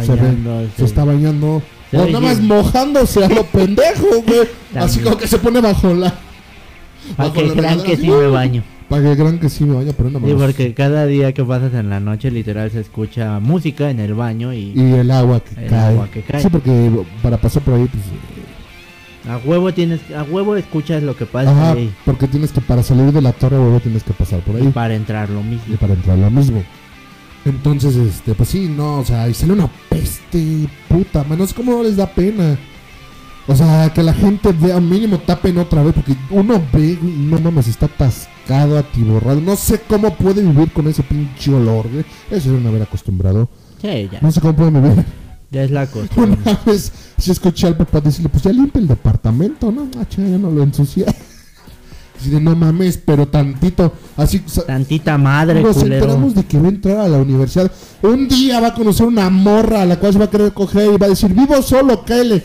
[0.03, 0.71] Se, ve- Bañándose.
[0.77, 1.61] se está bañando.
[1.89, 4.47] Se o nada más mojándose a lo pendejo, güey.
[4.75, 6.13] Así como que se pone bajo la.
[7.15, 8.63] Para bajo que crean que sí me baño.
[8.89, 11.73] Para que crean que sí me baño, pero no Sí, porque cada día que pasas
[11.73, 15.63] en la noche, literal se escucha música en el baño y Y el agua que
[15.65, 15.93] El cae.
[15.93, 16.41] agua que cae.
[16.41, 16.89] Sí, porque
[17.23, 18.03] para pasar por ahí, pues.
[19.33, 21.93] a huevo tienes, a huevo escuchas lo que pasa Ajá, ahí.
[22.05, 24.67] porque tienes que, para salir de la torre, güey, tienes que pasar por Y ahí.
[24.69, 25.73] para entrar lo mismo.
[25.73, 26.63] Y para entrar lo mismo.
[27.45, 31.55] Entonces, este, pues sí, no, o sea, y sale una peste puta, man, no sé
[31.55, 32.57] cómo no les da pena.
[33.47, 37.67] O sea, que la gente vea, mínimo tapen otra vez, porque uno ve, no mames,
[37.67, 39.41] está atascado, atiborrado.
[39.41, 42.05] No sé cómo puede vivir con ese pinche olor, güey.
[42.29, 43.49] Eso deben haber acostumbrado.
[43.81, 44.19] Sí, ya.
[44.21, 45.03] No sé cómo pueden vivir.
[45.49, 46.37] Ya es la costumbre.
[46.45, 49.89] Una vez sí escuché al papá decirle, pues ya limpia el departamento, ¿no?
[49.99, 51.05] Ah, chinga, ya no lo ensucié.
[52.19, 53.91] Así de, no mames, pero tantito.
[54.15, 55.95] Así, Tantita madre, nos culero.
[55.95, 57.71] enteramos de que va a entrar a la universidad.
[58.03, 60.93] Un día va a conocer una morra a la cual se va a querer coger
[60.93, 62.43] y va a decir, vivo solo, Kyle.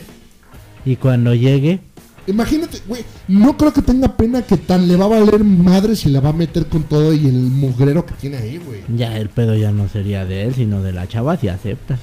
[0.87, 1.81] Y cuando llegue,
[2.27, 6.09] Imagínate, güey, no creo que tenga pena que tan le va a valer madre si
[6.09, 8.81] la va a meter con todo y el mugrero que tiene ahí, güey.
[8.95, 11.97] ya el pedo ya no sería de él, sino de la chava si acepta.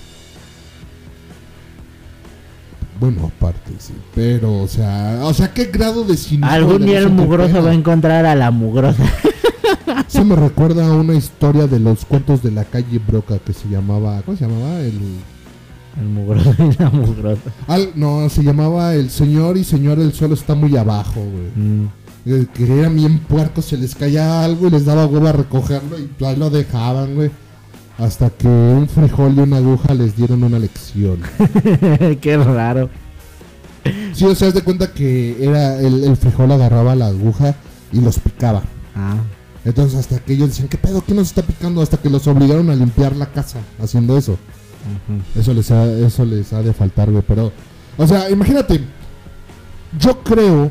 [2.99, 3.93] Bueno, aparte, sí.
[4.15, 7.75] Pero, o sea, o sea, ¿qué grado de cinismo Algún día el mugroso va a
[7.75, 9.05] encontrar a la mugrosa.
[10.09, 13.69] Eso me recuerda a una historia de los cuentos de la calle Broca que se
[13.69, 14.81] llamaba, ¿cómo se llamaba?
[14.81, 14.99] El
[16.01, 17.43] El mugroso y la mugrosa.
[17.69, 21.51] al- no, se llamaba El señor y señor el suelo está muy abajo, güey.
[21.67, 21.89] Mm.
[22.27, 25.97] Eh, Que eran bien puercos, se les caía algo y les daba huevo a recogerlo
[25.99, 27.31] y ahí lo dejaban, güey.
[27.99, 31.19] Hasta que un frijol y una aguja les dieron una lección.
[32.21, 32.91] Qué raro.
[34.15, 37.55] Sí, o sea, haz de cuenta que era el, el frijol agarraba la aguja
[37.93, 38.63] y los picaba.
[38.97, 39.17] Ah,
[39.65, 41.05] Entonces hasta que ellos decían, ¿qué pedo?
[41.05, 41.83] ¿Qué nos está picando?
[41.83, 44.39] Hasta que los obligaron a limpiar la casa haciendo eso.
[45.35, 47.25] Eso les ha, eso les ha de faltar, güey.
[47.27, 47.53] Pero,
[47.97, 48.81] o sea, imagínate.
[49.99, 50.71] Yo creo.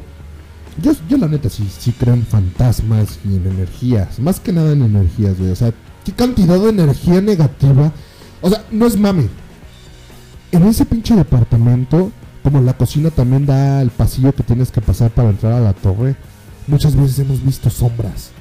[0.82, 4.20] Yo, yo la neta sí, sí creo en fantasmas y en energías.
[4.20, 5.52] Más que nada en energías, güey.
[5.52, 5.72] O sea,
[6.04, 7.92] qué cantidad de energía negativa.
[8.42, 9.30] O sea, no es mame.
[10.52, 12.12] En ese pinche departamento,
[12.44, 15.74] como la cocina también da el pasillo que tienes que pasar para entrar a la
[15.74, 16.16] torre,
[16.68, 18.32] muchas veces hemos visto sombras.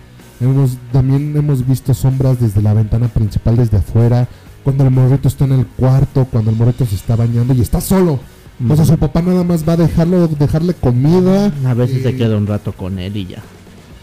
[0.40, 4.28] Hemos, también hemos visto sombras desde la ventana principal, desde afuera,
[4.64, 7.80] cuando el morrito está en el cuarto, cuando el morrito se está bañando y está
[7.80, 8.20] solo.
[8.68, 11.52] O sea, su papá nada más va a dejarlo, dejarle comida.
[11.66, 13.42] A veces se queda un rato con él y ya.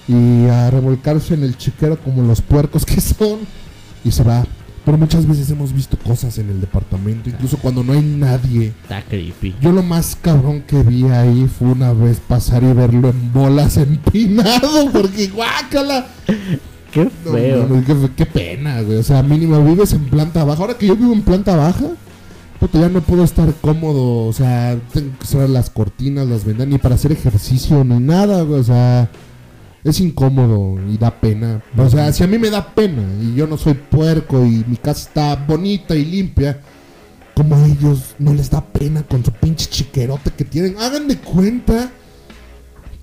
[0.08, 3.40] y a revolcarse en el chiquero como los puercos que son
[4.04, 4.46] y se va.
[4.86, 8.74] Pero muchas veces hemos visto cosas en el departamento, incluso cuando no hay nadie.
[8.82, 9.56] Está creepy.
[9.62, 13.78] Yo lo más cabrón que vi ahí fue una vez pasar y verlo en bolas
[13.78, 16.08] empinado, porque guácala.
[16.92, 17.68] Qué No, feo.
[17.86, 18.98] qué, qué pena, güey.
[18.98, 20.62] O sea, mínimo vives en planta baja.
[20.62, 21.86] Ahora que yo vivo en planta baja,
[22.60, 24.26] puta, ya no puedo estar cómodo.
[24.28, 28.42] O sea, tengo que cerrar las cortinas, las ventanas, ni para hacer ejercicio, ni nada,
[28.44, 28.60] güey.
[28.60, 29.10] O sea,
[29.84, 31.62] es incómodo y da pena.
[31.78, 34.78] O sea, si a mí me da pena y yo no soy puerco y mi
[34.78, 36.60] casa está bonita y limpia,
[37.36, 40.76] como a ellos no les da pena con su pinche chiquerote que tienen.
[40.80, 41.92] Hagan de cuenta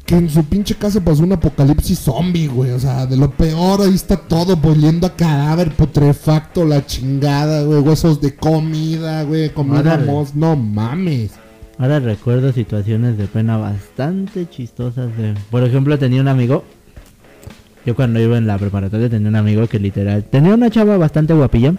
[0.07, 2.71] que en su pinche casa pasó un apocalipsis zombie, güey.
[2.71, 7.81] O sea, de lo peor, ahí está todo volviendo a cadáver putrefacto, la chingada, güey.
[7.81, 9.51] Huesos de comida, güey.
[9.51, 10.37] Comida mos.
[10.37, 11.33] No mames.
[11.77, 15.15] Ahora recuerdo situaciones de pena bastante chistosas.
[15.17, 15.35] De...
[15.51, 16.63] Por ejemplo, tenía un amigo.
[17.85, 20.25] Yo cuando iba en la preparatoria tenía un amigo que literal...
[20.25, 21.75] Tenía una chava bastante guapilla.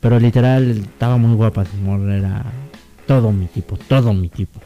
[0.00, 1.64] Pero literal estaba muy guapa.
[1.66, 2.44] Su era
[3.06, 4.58] todo mi tipo, todo mi tipo.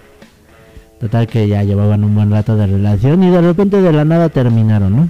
[1.00, 4.28] Total que ya llevaban un buen rato de relación y de repente de la nada
[4.30, 5.08] terminaron, ¿no?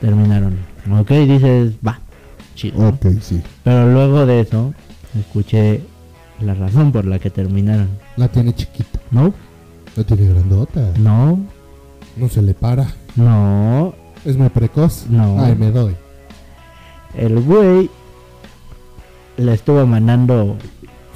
[0.00, 0.56] Terminaron.
[0.98, 2.00] Ok, dices, va,
[2.54, 2.88] chido.
[2.88, 3.42] Ok, sí.
[3.64, 4.72] Pero luego de eso,
[5.18, 5.82] escuché
[6.40, 7.88] la razón por la que terminaron.
[8.16, 8.98] La tiene chiquita.
[9.10, 9.32] No,
[9.96, 10.92] La tiene grandota.
[10.98, 11.38] no,
[12.16, 12.86] No se le para.
[13.16, 13.94] no.
[14.24, 15.06] Es muy precoz.
[15.08, 15.40] No.
[15.40, 15.94] Ay, me doy.
[17.16, 17.88] El güey
[19.36, 20.56] le estuvo mandando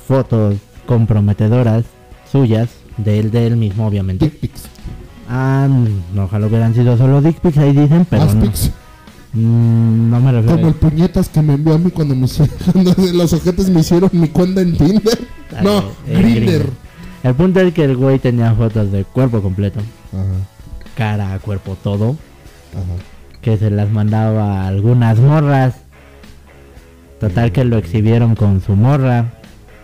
[0.07, 0.55] fotos
[0.87, 1.85] comprometedoras
[2.31, 2.69] suyas,
[3.05, 4.27] de él, de él mismo, obviamente.
[4.27, 4.63] Dick pics.
[5.29, 5.69] Ah,
[6.15, 8.41] no, ojalá hubieran sido solo dick pics, ahí dicen, pero no.
[8.41, 8.71] pics.
[9.33, 12.27] Mm, no me refiero Como el puñetas que me envió a mí cuando, me
[12.73, 15.19] cuando los ojetes me hicieron mi cuenta en Tinder.
[15.57, 15.79] Ah, No,
[16.09, 16.43] eh, Grinder.
[16.45, 16.71] Grindr.
[17.23, 19.79] El punto es que el güey tenía fotos de cuerpo completo,
[20.13, 20.25] Ajá,
[20.97, 22.17] cara, cuerpo, todo.
[22.73, 23.03] ajá.
[23.43, 25.75] que se las mandaba a algunas morras.
[27.21, 29.33] Total que lo exhibieron con su morra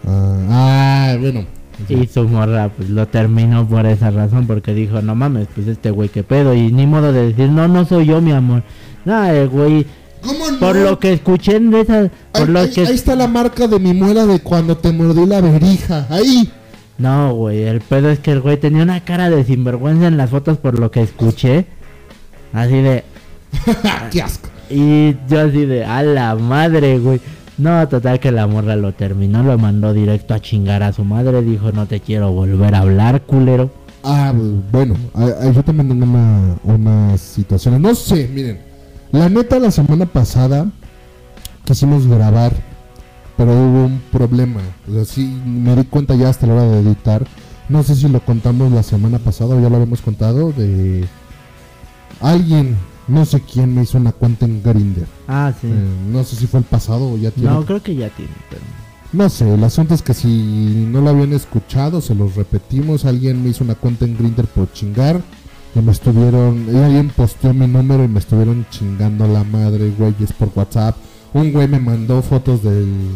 [0.07, 1.45] Ah, ah, bueno.
[1.89, 5.91] Y su morra pues lo terminó por esa razón porque dijo, no mames, pues este
[5.91, 8.63] güey qué pedo y ni modo de decir, no, no soy yo mi amor.
[9.05, 9.87] No, el güey,
[10.23, 10.59] ¿Cómo no?
[10.59, 12.81] por lo que escuché de esas, por Ahí, lo ahí- que...
[12.87, 16.07] ahí está la marca de mi muela de cuando te mordí la verija.
[16.11, 16.51] Ahí.
[16.99, 20.31] No, güey, el pedo es que el güey tenía una cara de sinvergüenza en las
[20.31, 21.67] fotos por lo que escuché.
[22.55, 23.05] Así de...
[24.11, 24.49] ¡Qué asco!
[24.71, 27.21] Y yo así de, a la madre, güey.
[27.59, 31.43] No, total que la morra lo terminó, lo mandó directo a chingar a su madre.
[31.43, 33.71] Dijo, no te quiero volver a hablar, culero.
[34.03, 34.33] Ah,
[34.71, 37.81] bueno, ah, ah, yo también tengo una, unas situaciones.
[37.81, 38.61] No sé, miren.
[39.11, 40.67] La neta, la semana pasada
[41.65, 42.53] quisimos grabar,
[43.37, 44.61] pero hubo un problema.
[44.89, 47.27] O sea, sí, me di cuenta ya hasta la hora de editar.
[47.69, 50.53] No sé si lo contamos la semana pasada o ya lo habíamos contado.
[50.53, 51.07] De
[52.21, 52.77] alguien,
[53.09, 55.07] no sé quién, me hizo una cuenta en Grindr.
[55.29, 55.69] Ah, sí.
[55.69, 57.51] Eh, no sé si fue el pasado o ya tiene.
[57.51, 58.63] no, creo que ya tiene, pero...
[59.13, 63.05] No sé, el asunto es que si no lo habían escuchado, se los repetimos.
[63.05, 65.21] Alguien me hizo una cuenta en Grindr por chingar.
[65.75, 66.67] Y me estuvieron.
[66.73, 70.97] y alguien posteó mi número y me estuvieron chingando a la madre, güeyes, por WhatsApp.
[71.35, 73.11] Un güey me mandó fotos del.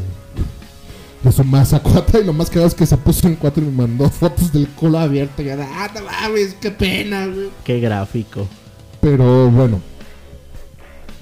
[1.24, 2.18] de su masa cuata.
[2.20, 4.68] Y lo más cagado es que se puso en cuatro y me mandó fotos del
[4.68, 5.42] culo abierto.
[5.42, 7.50] Y yo, ah, no mames, qué pena, güey.
[7.64, 8.46] Qué gráfico.
[9.00, 9.80] Pero bueno.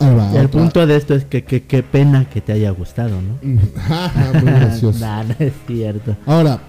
[0.01, 0.49] El otra.
[0.49, 3.81] punto de esto es que qué pena que te haya gustado, ¿no?
[3.81, 4.99] Jaja, Muy gracioso.
[5.05, 6.17] Nah, no es cierto.
[6.25, 6.61] Ahora,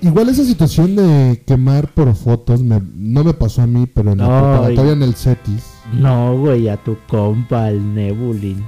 [0.00, 4.18] igual esa situación de quemar por fotos me- no me pasó a mí, pero en
[4.18, 5.64] la preparatoria en el CETIS.
[5.92, 8.64] No, güey, a tu compa, el Nebulin.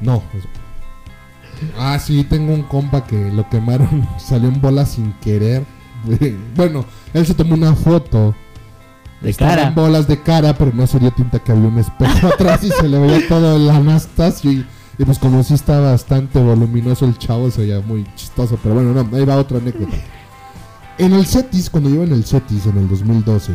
[0.00, 0.22] No.
[1.78, 5.64] Ah, sí, tengo un compa que lo quemaron, salió en bola sin querer.
[6.54, 6.84] Bueno,
[7.14, 8.34] él se tomó una foto.
[9.24, 9.68] De Estaba cara.
[9.68, 12.70] en bolas de cara, pero no se dio tinta que había un espejo atrás y
[12.70, 14.52] se le veía todo el Anastasio.
[14.52, 14.66] Y,
[14.98, 18.58] y pues como sí está bastante voluminoso el chavo, se veía muy chistoso.
[18.62, 19.96] Pero bueno, no, ahí va otra anécdota.
[20.98, 23.52] En el CETIS, cuando yo iba en el CETIS en el 2012,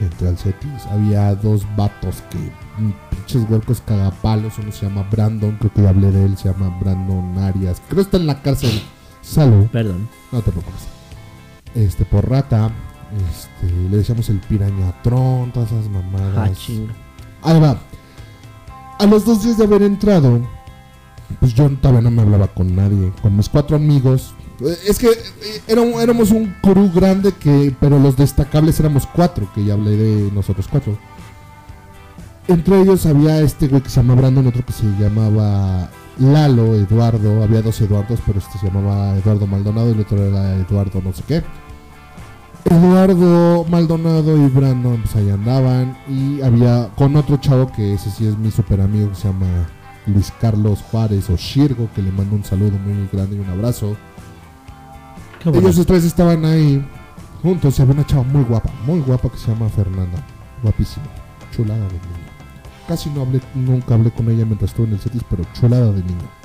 [0.00, 5.56] entré al CETIS, había dos vatos que, mm, pinches huercos cagapalos, uno se llama Brandon,
[5.58, 8.42] creo que ya hablé de él, se llama Brandon Arias, creo que está en la
[8.42, 8.82] cárcel.
[9.20, 9.66] Salud.
[9.66, 10.08] Perdón.
[10.32, 10.88] No te preocupes.
[11.74, 12.70] Este, por rata,
[13.16, 16.58] este, le decíamos el pirañatrón, todas esas mamadas.
[17.42, 17.50] Ah.
[17.50, 17.78] Ahí va.
[18.98, 20.40] A los dos días de haber entrado,
[21.38, 24.34] pues yo todavía no me hablaba con nadie, con mis cuatro amigos.
[24.86, 29.74] Es que eh, éramos un crew grande que, pero los destacables éramos cuatro, que ya
[29.74, 30.98] hablé de nosotros cuatro.
[32.46, 35.88] Entre ellos había este güey que se llama Brandon, otro que se llamaba
[36.18, 40.56] Lalo, Eduardo, había dos Eduardos, pero este se llamaba Eduardo Maldonado y el otro era
[40.56, 41.42] Eduardo no sé qué.
[42.64, 48.26] Eduardo Maldonado y Brandon pues ahí andaban y había con otro chavo que ese sí
[48.26, 49.68] es mi super amigo que se llama
[50.06, 53.96] Luis Carlos Juárez o Shirgo que le mando un saludo muy grande y un abrazo.
[55.42, 55.50] Qué.
[55.50, 56.86] Ellos tres estaban ahí
[57.42, 60.24] juntos y había una chava muy guapa, muy guapa que se llama Fernanda,
[60.62, 61.06] guapísima,
[61.54, 62.30] chulada de niña.
[62.86, 66.02] Casi no hablé, nunca hablé con ella mientras estuve en el CETIS, pero chulada de
[66.02, 66.39] niña.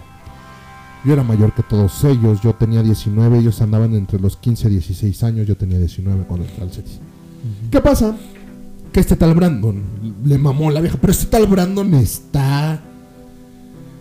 [1.05, 4.71] Yo era mayor que todos ellos, yo tenía 19, ellos andaban entre los 15 y
[4.71, 6.99] 16 años, yo tenía 19 cuando entré al CETIS.
[7.69, 8.15] ¿Qué pasa?
[8.91, 9.83] Que este tal Brandon
[10.23, 12.81] le mamó la vieja, pero este tal Brandon está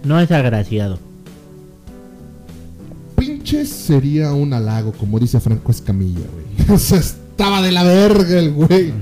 [0.05, 0.99] No es agraciado.
[3.17, 6.69] pinche sería un halago, como dice Franco Escamilla, güey.
[6.75, 8.93] O sea, estaba de la verga el güey.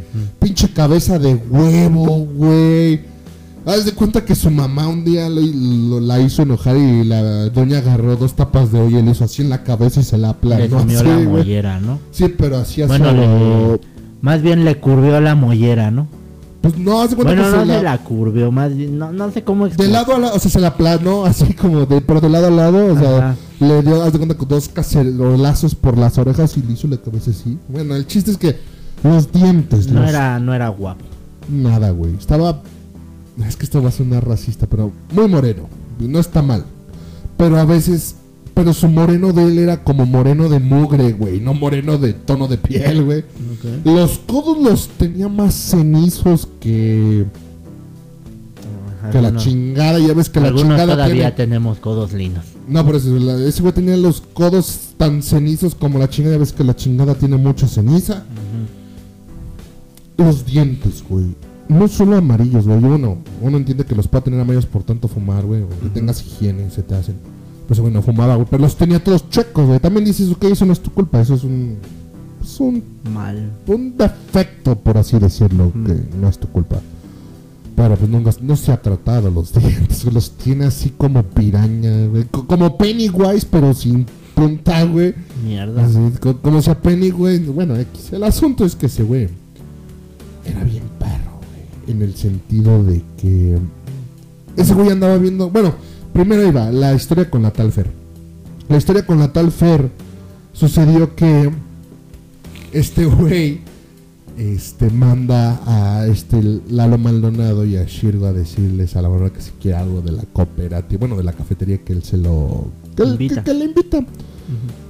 [0.41, 3.12] Pinche cabeza de huevo, güey.
[3.65, 7.49] Haz de cuenta que su mamá un día lo- lo- la hizo enojar y la
[7.51, 10.19] doña agarró dos tapas de olla y le hizo así en la cabeza y se
[10.19, 10.79] la Le aplanó.
[10.79, 11.99] comió así, la mollera, ¿no?
[12.11, 13.81] Sí, pero así Bueno, le-
[14.21, 16.07] Más bien le curvió la mollera, ¿no?
[16.61, 17.83] Pues no, haz de cuenta Bueno, que no se la...
[17.83, 19.93] la curvió, más bien, no, no sé cómo De explicar.
[19.93, 22.51] lado a lado, o sea, se la aplanó así como de, pero de lado a
[22.51, 23.37] lado, o sea, Ajá.
[23.61, 26.99] le dio, haz de cuenta, con dos cacerolazos por las orejas y le hizo la
[26.99, 27.59] cabeza así.
[27.69, 28.57] Bueno, el chiste es que
[29.03, 31.05] los dientes, No los- era, no era guapo.
[31.49, 32.15] Nada, güey.
[32.15, 32.61] Estaba.
[33.47, 35.69] Es que esto va a sonar racista, pero muy moreno.
[35.99, 36.65] No está mal.
[37.37, 38.17] Pero a veces.
[38.55, 41.41] Pero su moreno de él era como moreno de mugre, güey.
[41.41, 43.25] No moreno de tono de piel, güey.
[43.85, 47.25] Los codos los tenía más cenizos que.
[49.11, 49.99] Que la chingada.
[49.99, 51.33] Ya ves que la chingada todavía tiene.
[51.33, 52.45] tenemos codos lindos.
[52.69, 53.09] No, por eso.
[53.19, 56.35] la- ese güey tenía los codos tan cenizos como la chingada.
[56.37, 58.25] Ya ves que la chingada tiene mucha ceniza.
[60.19, 61.35] Los dientes, güey.
[61.73, 62.79] No solo amarillos, güey.
[62.79, 65.63] Uno, uno entiende que los pueda tener amarillos por tanto fumar, güey.
[65.63, 67.17] O que tengas higiene, se te hacen.
[67.67, 68.47] Pues, güey, no fumaba, güey.
[68.51, 69.81] Pero los tenía todos chuecos, güey.
[69.81, 71.21] También dices, ok, eso no es tu culpa.
[71.21, 71.77] Eso es un.
[72.43, 72.83] Es un,
[73.13, 73.53] Mal.
[73.69, 75.73] un defecto, por así decirlo.
[75.87, 76.81] Que no es tu culpa.
[77.77, 80.05] Pero pues nunca, no se ha tratado los dientes.
[80.13, 82.25] Los tiene así como piraña, güey.
[82.25, 84.05] Co- Como Pennywise, pero sin
[84.35, 85.15] punta, güey.
[85.45, 85.85] Mierda.
[85.87, 87.47] Así, co- como si a Pennywise.
[87.51, 88.13] Bueno, X.
[88.13, 89.29] El asunto es que ese güey
[90.45, 90.72] era bien.
[91.89, 93.59] En el sentido de que.
[94.57, 95.51] Ese güey andaba viendo.
[95.51, 95.75] Bueno,
[96.13, 97.91] primero iba la historia con la tal Fer.
[98.69, 99.91] La historia con la tal Fer
[100.53, 101.51] sucedió que.
[102.73, 103.61] Este güey.
[104.39, 106.41] Este manda a este
[106.71, 110.13] Lalo Maldonado y a Shirgo a decirles a la verdad que si quiere algo de
[110.13, 112.69] la cooperativa, bueno, de la cafetería que él se lo.
[112.97, 113.37] que, Invita.
[113.37, 113.99] que- que le invita.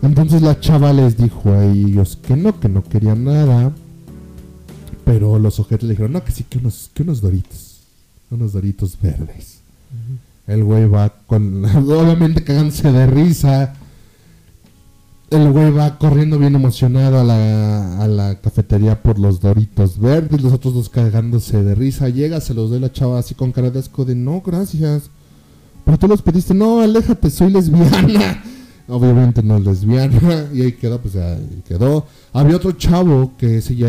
[0.02, 3.72] Entonces la chava les dijo a ellos que no, que no querían nada.
[5.04, 7.80] Pero los ojetes le dijeron, no, que sí, que unos, que unos doritos.
[8.30, 9.58] Unos doritos verdes.
[10.46, 11.64] El güey va con.
[11.76, 13.74] Obviamente cagándose de risa.
[15.30, 20.42] El güey va corriendo bien emocionado a la, a la cafetería por los doritos verdes.
[20.42, 22.08] Los otros dos cagándose de risa.
[22.08, 25.10] Llega, se los doy la chava así con cara de asco de no, gracias.
[25.84, 28.42] Pero tú los pediste, no, aléjate, soy lesbiana.
[28.88, 30.18] Obviamente no es lesbiana.
[30.52, 32.06] Y ahí quedó, pues ahí quedó.
[32.32, 33.88] Había otro chavo que ese ya,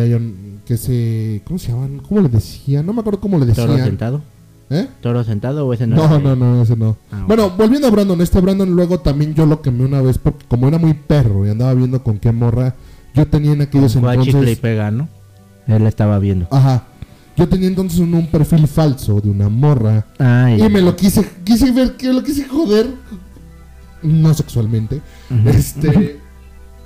[0.65, 1.99] que se, ¿cómo se llaman?
[2.07, 2.86] ¿Cómo le decían?
[2.86, 3.88] No me acuerdo cómo le ¿Toro decían.
[3.88, 4.22] sentado?
[4.70, 4.88] ¿Eh?
[5.02, 5.95] ¿Toro sentado o ese no?
[5.95, 6.98] No, no, no, ese no.
[7.11, 10.45] Ah, Bueno, volviendo a Brandon, este Brandon luego también yo lo quemé una vez porque
[10.48, 12.76] como era muy perro y andaba viendo con qué morra,
[13.14, 14.60] yo tenía en aquellos a chicle y entonces...
[14.60, 15.10] pega, ¿no?
[15.68, 16.48] Él estaba viendo.
[16.49, 16.84] Ajá.
[17.36, 21.28] Yo tenía entonces un, un perfil falso de una morra Ay, y me lo quise,
[21.44, 22.88] quise ver, que lo quise joder,
[24.03, 25.01] no sexualmente,
[25.45, 26.19] este,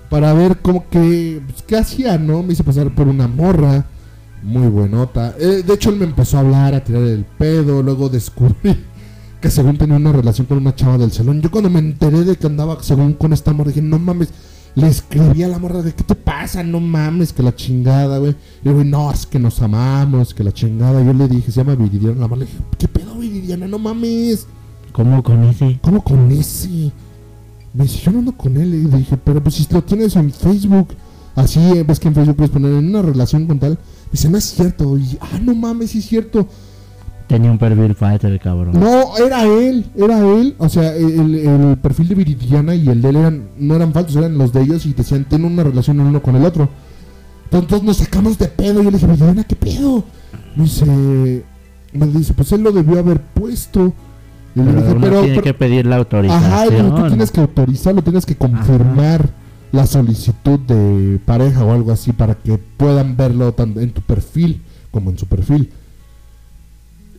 [0.09, 2.43] para ver cómo que, pues, qué hacía, ¿no?
[2.43, 3.85] Me hice pasar por una morra,
[4.43, 5.35] muy buenota.
[5.39, 8.75] Eh, de hecho, él me empezó a hablar, a tirar el pedo, luego descubrí
[9.41, 11.41] que según tenía una relación con una chava del salón.
[11.41, 14.29] Yo cuando me enteré de que andaba según con esta morra, dije, no mames.
[14.75, 16.61] Le escribí a la morra de, ¿qué te pasa?
[16.61, 18.35] No mames, que la chingada, güey.
[18.63, 21.03] Y güey, no, es que nos amamos, que la chingada.
[21.03, 22.19] Yo le dije, se llama Viridiana.
[22.19, 23.67] La morra le dije, ¿qué pedo, Viridiana?
[23.67, 24.45] No mames.
[24.91, 25.79] ¿Cómo con ese?
[25.81, 26.91] ¿Cómo con ese?
[27.73, 28.73] Me dice, yo no ando con él.
[28.73, 30.89] Y le dije, pero pues si lo tienes en Facebook,
[31.35, 33.71] así eh, ves que en Facebook puedes poner en una relación con tal.
[33.71, 34.97] Me dice, no es cierto.
[34.97, 36.47] Y, ah, no mames, sí es cierto.
[37.27, 38.79] Tenía un perfil el cabrón.
[38.79, 40.55] No, era él, era él.
[40.59, 44.15] O sea, el, el perfil de Viridiana y el de él eran, no eran falsos,
[44.15, 46.69] eran los de ellos y decían, ten una relación el uno con el otro.
[47.51, 48.81] Entonces nos sacamos de pedo.
[48.81, 50.05] Yo le dije, Viridiana, ¿qué pedo?
[50.55, 51.43] Me dice,
[51.91, 53.93] me dice, pues él lo debió haber puesto.
[54.57, 56.51] Y le Pero dije, uno pero, tiene pero- que pedir la autorización.
[56.51, 59.29] Ajá, pero tú tienes que autorizarlo, tienes que confirmar
[59.71, 64.61] la solicitud de pareja o algo así para que puedan verlo tanto en tu perfil
[64.91, 65.71] como en su perfil.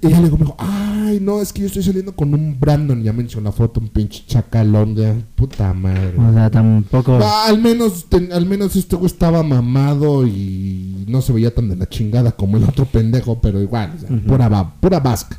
[0.01, 3.03] Y ella me dijo, ay, no, es que yo estoy saliendo con un Brandon.
[3.03, 6.15] Ya me hizo una foto, un pinche chacalón de puta madre.
[6.19, 7.19] O sea, tampoco.
[7.23, 11.69] Ah, al menos, ten- al menos este güey estaba mamado y no se veía tan
[11.69, 14.27] de la chingada como el otro pendejo, pero igual, o sea, Ujú.
[14.27, 15.37] pura, pura vasca.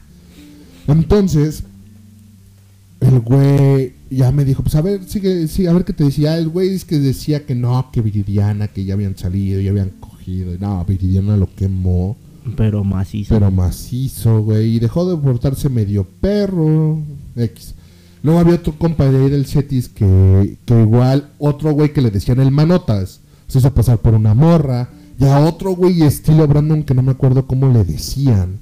[0.88, 1.64] Entonces,
[3.02, 6.38] el güey ya me dijo, pues a ver, sigue, sigue, a ver qué te decía.
[6.38, 9.92] El güey es que decía que no, que Viridiana, que ya habían salido, ya habían
[10.00, 10.54] cogido.
[10.60, 12.18] No, Viridiana lo quemó,
[12.58, 13.34] Pero macizo.
[13.34, 14.76] pero macizo, güey.
[14.76, 17.00] Y dejó de portarse medio perro.
[17.36, 17.76] X.
[18.22, 22.12] Luego había otro compa de ahí del Cetis que, que igual, otro güey que le
[22.12, 24.90] decían el manotas, se hizo pasar por una morra.
[25.18, 28.60] Y a otro güey estilo Brandon que no me acuerdo cómo le decían.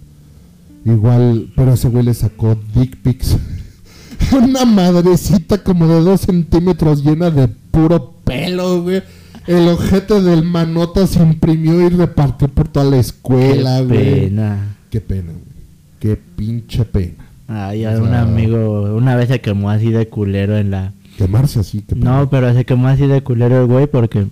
[0.85, 3.35] Igual, pero ese güey le sacó dick pics.
[4.35, 9.01] una madrecita como de dos centímetros llena de puro pelo, güey.
[9.45, 14.19] El ojete del manota se imprimió y repartió por toda la escuela, Qué güey.
[14.29, 14.75] pena.
[14.89, 15.43] Qué pena, güey.
[15.99, 17.25] Qué pinche pena.
[17.47, 20.91] Ay, a un sea- amigo, una vez se quemó así de culero en la...
[21.17, 22.19] Quemarse así, qué pena.
[22.19, 24.27] No, pero se quemó así de culero el güey porque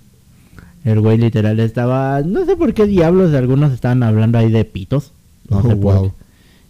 [0.83, 2.21] el güey literal estaba...
[2.21, 5.11] No sé por qué diablos algunos estaban hablando ahí de pitos.
[5.49, 6.03] No Oh, sé por wow.
[6.03, 6.24] qué.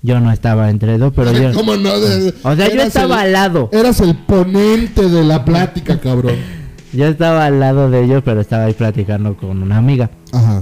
[0.06, 1.52] Yo no estaba entre dos, pero yo...
[1.56, 2.00] ¿Cómo no?
[2.00, 3.70] De- O sea, yo estaba el- al lado.
[3.72, 6.36] Eras el ponente de la plática, cabrón.
[6.94, 10.10] Yo estaba al lado de ellos, pero estaba ahí platicando con una amiga.
[10.32, 10.62] Ajá.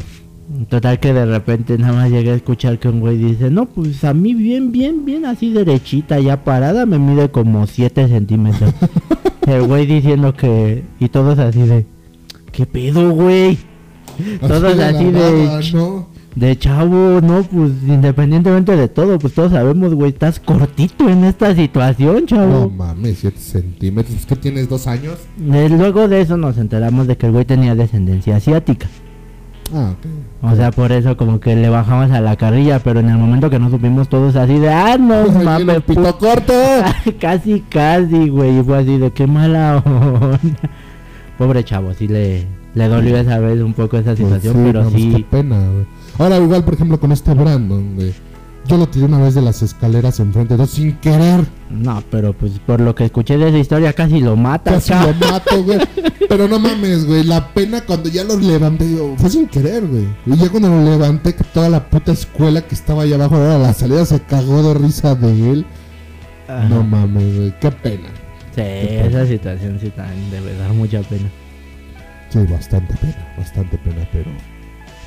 [0.67, 4.03] Total que de repente nada más llegué a escuchar que un güey dice, no, pues
[4.03, 8.73] a mí bien, bien, bien, así derechita, ya parada, me mide como 7 centímetros.
[9.45, 10.83] El güey diciendo que...
[10.99, 11.85] Y todos así de...
[12.51, 13.59] ¿Qué pedo, güey?
[14.41, 15.61] Todos así de...
[16.35, 21.53] De chavo, no, pues independientemente de todo, pues todos sabemos, güey, estás cortito en esta
[21.55, 22.69] situación, No chavo.
[22.71, 24.15] mames, 7 centímetros.
[24.15, 25.17] ¿Es que tienes dos años?
[25.39, 28.87] Eh, Luego de eso nos enteramos de que el güey tenía descendencia asiática.
[29.73, 30.51] Ah, ok.
[30.51, 33.49] O sea, por eso como que le bajamos a la carrilla, pero en el momento
[33.49, 36.53] que nos supimos todos así de, ah, no mames, el pito corto.
[37.19, 40.39] casi, casi, güey, y fue así de, qué mala onda.
[41.37, 42.45] Pobre chavo, sí le,
[42.75, 45.25] le dolió esa vez un poco esa Pues situación, sí, pero no, pues qué sí,
[45.29, 45.85] pena, güey.
[46.17, 48.13] Ahora, igual, por ejemplo, con este Brandon, güey.
[48.65, 51.45] Yo lo tiré una vez de las escaleras enfrente, no, sin querer.
[51.69, 55.13] no, pero pues por lo que escuché de esa historia casi lo mata, Casi lo
[55.15, 55.79] mato, güey.
[56.29, 57.23] Pero no mames, güey.
[57.25, 60.07] La pena cuando ya lo levanté, digo, fue sin querer, güey.
[60.25, 63.57] Y ya cuando lo levanté, que toda la puta escuela que estaba allá abajo a
[63.57, 65.65] la salida se cagó de risa de él.
[66.47, 66.63] Ajá.
[66.69, 67.59] No mames, güey.
[67.59, 68.07] Qué pena.
[68.55, 71.29] Sí, esa situación sí también debe dar mucha pena.
[72.29, 74.31] Sí, bastante pena, bastante pena, pero.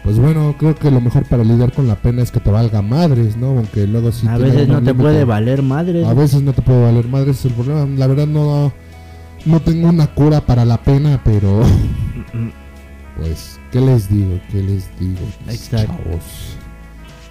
[0.07, 2.81] Pues bueno, creo que lo mejor para lidiar con la pena es que te valga
[2.81, 3.49] madres, ¿no?
[3.49, 4.29] Aunque luego sí.
[4.29, 4.95] a veces no te límite.
[4.95, 6.07] puede valer madre.
[6.07, 7.85] A veces no te puede valer madres, es el problema.
[7.97, 8.73] La verdad no.
[9.47, 11.61] No tengo una cura para la pena, pero.
[13.17, 14.39] Pues, ¿qué les digo?
[14.53, 15.27] ¿Qué les digo?
[15.49, 15.95] Exacto.
[15.95, 16.57] chavos?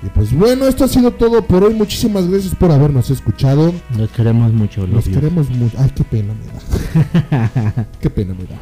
[0.01, 1.75] Y pues bueno, esto ha sido todo por hoy.
[1.75, 3.71] Muchísimas gracias por habernos escuchado.
[3.95, 5.77] Los queremos mucho, los queremos mucho.
[5.79, 7.85] Ay, qué pena me da.
[8.01, 8.57] qué pena me da.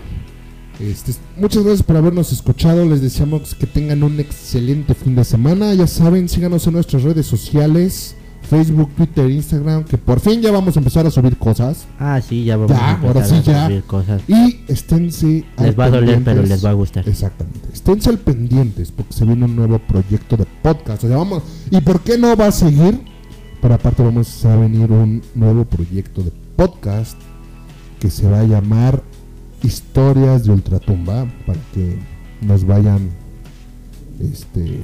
[0.80, 2.86] Este, muchas gracias por habernos escuchado.
[2.86, 5.74] Les deseamos que tengan un excelente fin de semana.
[5.74, 8.16] Ya saben, síganos en nuestras redes sociales.
[8.50, 11.86] Facebook, Twitter, Instagram, que por fin ya vamos a empezar a subir cosas.
[11.98, 13.68] Ah, sí, ya vamos Ya, a empezar ahora sí, a ya.
[13.68, 14.22] subir cosas.
[14.28, 17.08] Y esténse al Les va a doler, pero les va a gustar.
[17.08, 17.70] Exactamente.
[17.72, 21.06] Esténse al pendientes porque se viene un nuevo proyecto de podcast.
[21.06, 21.42] O sea, vamos.
[21.72, 23.00] ¿Y por qué no va a seguir?
[23.62, 27.18] Pero aparte vamos a venir un nuevo proyecto de podcast
[28.02, 29.02] que se va a llamar
[29.64, 31.98] Historias de Ultratumba para que
[32.42, 33.10] nos vayan
[34.20, 34.84] este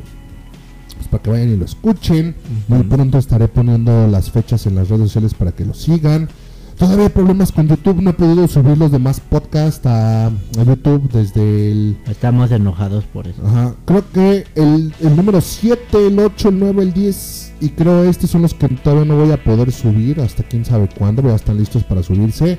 [0.95, 2.35] pues para que vayan y lo escuchen.
[2.67, 6.29] Muy pronto estaré poniendo las fechas en las redes sociales para que lo sigan.
[6.77, 11.11] Todavía hay problemas con YouTube, no he podido subir los demás podcasts a, a YouTube
[11.11, 11.97] desde el...
[12.07, 13.45] Estamos enojados por eso.
[13.45, 18.05] Ajá, creo que el, el número 7, el 8, el 9, el 10 y creo
[18.05, 21.33] estos son los que todavía no voy a poder subir hasta quién sabe cuándo, pero
[21.33, 22.57] ya están listos para subirse.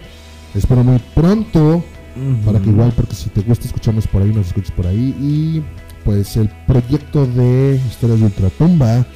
[0.55, 1.83] Espero muy pronto
[2.45, 5.15] para que igual, porque si te gusta escucharnos por ahí, nos escuches por ahí.
[5.21, 5.63] Y
[6.05, 9.07] pues el proyecto de Historias de Ultratumba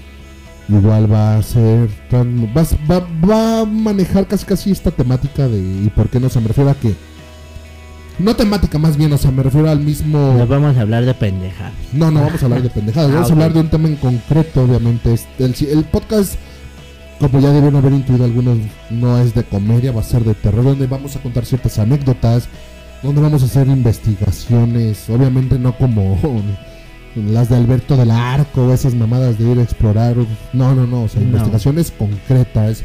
[0.68, 5.46] igual va a ser, tan- va, a- va- va a manejar casi casi esta temática
[5.48, 6.94] de, y por qué no se me refiero a que,
[8.18, 10.34] no temática más bien, o sea, me refiero al mismo...
[10.38, 11.72] Nos vamos a hablar de pendejadas.
[11.92, 13.96] No, no vamos a hablar de pendejadas, Ah, vamos a hablar de un tema en
[13.96, 15.14] concreto, obviamente.
[15.38, 16.34] El, el podcast,
[17.18, 18.56] como ya deben haber intuido algunos,
[18.90, 22.48] no es de comedia, va a ser de terror, donde vamos a contar ciertas anécdotas,
[23.05, 26.18] donde vamos a hacer investigaciones, obviamente no como
[27.16, 30.16] las de Alberto del Arco, esas mamadas de ir a explorar.
[30.52, 31.28] No, no, no, o sea, No.
[31.28, 32.82] investigaciones concretas.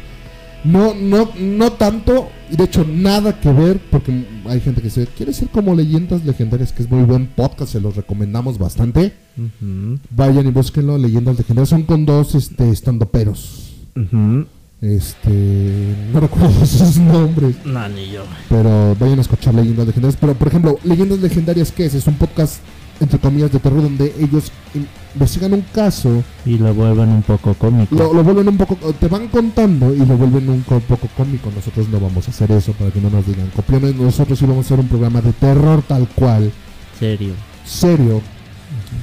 [0.66, 5.08] No, no, no tanto, y de hecho nada que ver, porque hay gente que se
[5.08, 9.14] quiere ser como leyendas legendarias, que es muy buen podcast, se los recomendamos bastante.
[9.38, 10.00] Ujú.
[10.10, 11.70] Vayan y búsquenlo, leyendas legendarias.
[11.70, 13.72] Son con dos este, estandoperos.
[13.96, 14.48] Ujú.
[14.82, 18.24] Este, no recuerdo sus nombres, No, ni yo.
[18.48, 20.18] pero vayan a escuchar leyendas legendarias.
[20.20, 21.94] Pero, por ejemplo, leyendas legendarias, ¿qué es?
[21.96, 22.60] Es un podcast,
[23.02, 24.52] entre comillas, de terror donde ellos
[25.16, 27.94] investigan un caso, Y lo vuelven un poco cómico.
[27.96, 31.52] lo, lo vuelven un poco, te van contando y lo vuelven un co- poco cómico.
[31.54, 33.96] Nosotros no vamos a hacer eso para que no nos digan copiones.
[33.96, 36.52] Nosotros sí vamos a hacer un programa de terror tal cual,
[36.98, 37.34] Serio.
[37.66, 38.22] serio,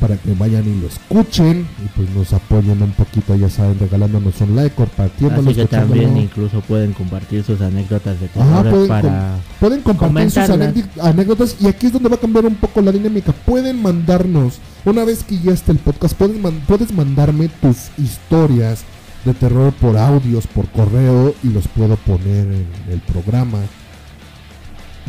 [0.01, 4.41] para que vayan y lo escuchen y pues nos apoyen un poquito, ya saben, regalándonos
[4.41, 9.03] un like, compartiéndolo, Así que también incluso pueden compartir sus anécdotas de Ajá, pueden, para...
[9.03, 12.91] com- pueden compartir sus anécdotas y aquí es donde va a cambiar un poco la
[12.93, 13.33] dinámica.
[13.33, 18.83] Pueden mandarnos, una vez que ya esté el podcast, pueden man- puedes mandarme tus historias
[19.25, 23.59] de terror por audios, por correo y los puedo poner en el programa.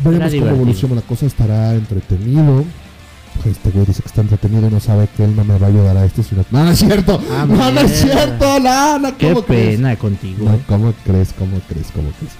[0.04, 2.64] Veremos cómo evoluciona la cosa, estará entretenido.
[3.44, 5.70] Este güey dice que está entretenido y no sabe que él no me va a
[5.70, 6.22] ayudar a esto.
[6.22, 6.44] Sino...
[6.50, 7.20] No, no es cierto.
[7.30, 8.60] Ah, no, no es cierto.
[8.60, 9.76] No, no, Qué ¿cómo crees?
[9.76, 10.44] pena contigo.
[10.48, 10.60] No, eh.
[10.66, 11.32] ¿cómo crees?
[11.38, 11.86] ¿Cómo crees?
[11.94, 12.32] ¿Cómo crees?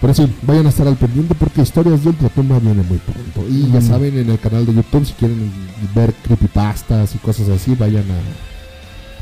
[0.00, 3.44] Pero sí, vayan a estar al pendiente porque Historias de Ultratumba viene muy pronto.
[3.50, 3.88] Y ya Mm.
[3.88, 5.50] saben, en el canal de YouTube, si quieren
[5.94, 8.46] ver creepypastas y cosas así, vayan a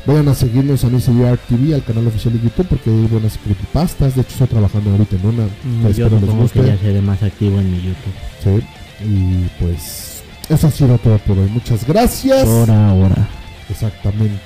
[0.07, 4.15] vayan a seguirnos a NCR TV, al canal oficial de YouTube, porque hay buenas creepypastas.
[4.15, 5.43] De hecho, estoy trabajando ahorita en una.
[5.45, 7.95] Mm, Yo supongo que ya seré más activo en mi YouTube.
[8.43, 8.65] Sí.
[9.03, 10.04] Y pues,
[10.49, 11.49] eso ha sido todo por hoy.
[11.49, 12.45] Muchas gracias.
[12.45, 13.27] Por ahora.
[13.69, 14.39] Exactamente.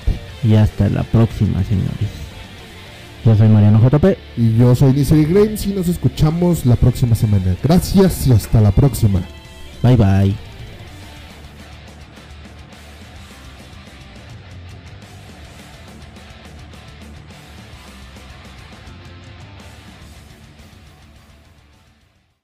[0.44, 2.10] Y hasta la próxima, señores.
[3.26, 4.18] Yo soy Mariano JP.
[4.38, 7.56] Y yo soy Nisery Grames y nos escuchamos la próxima semana.
[7.62, 9.22] Gracias y hasta la próxima.
[9.84, 10.49] Bye bye.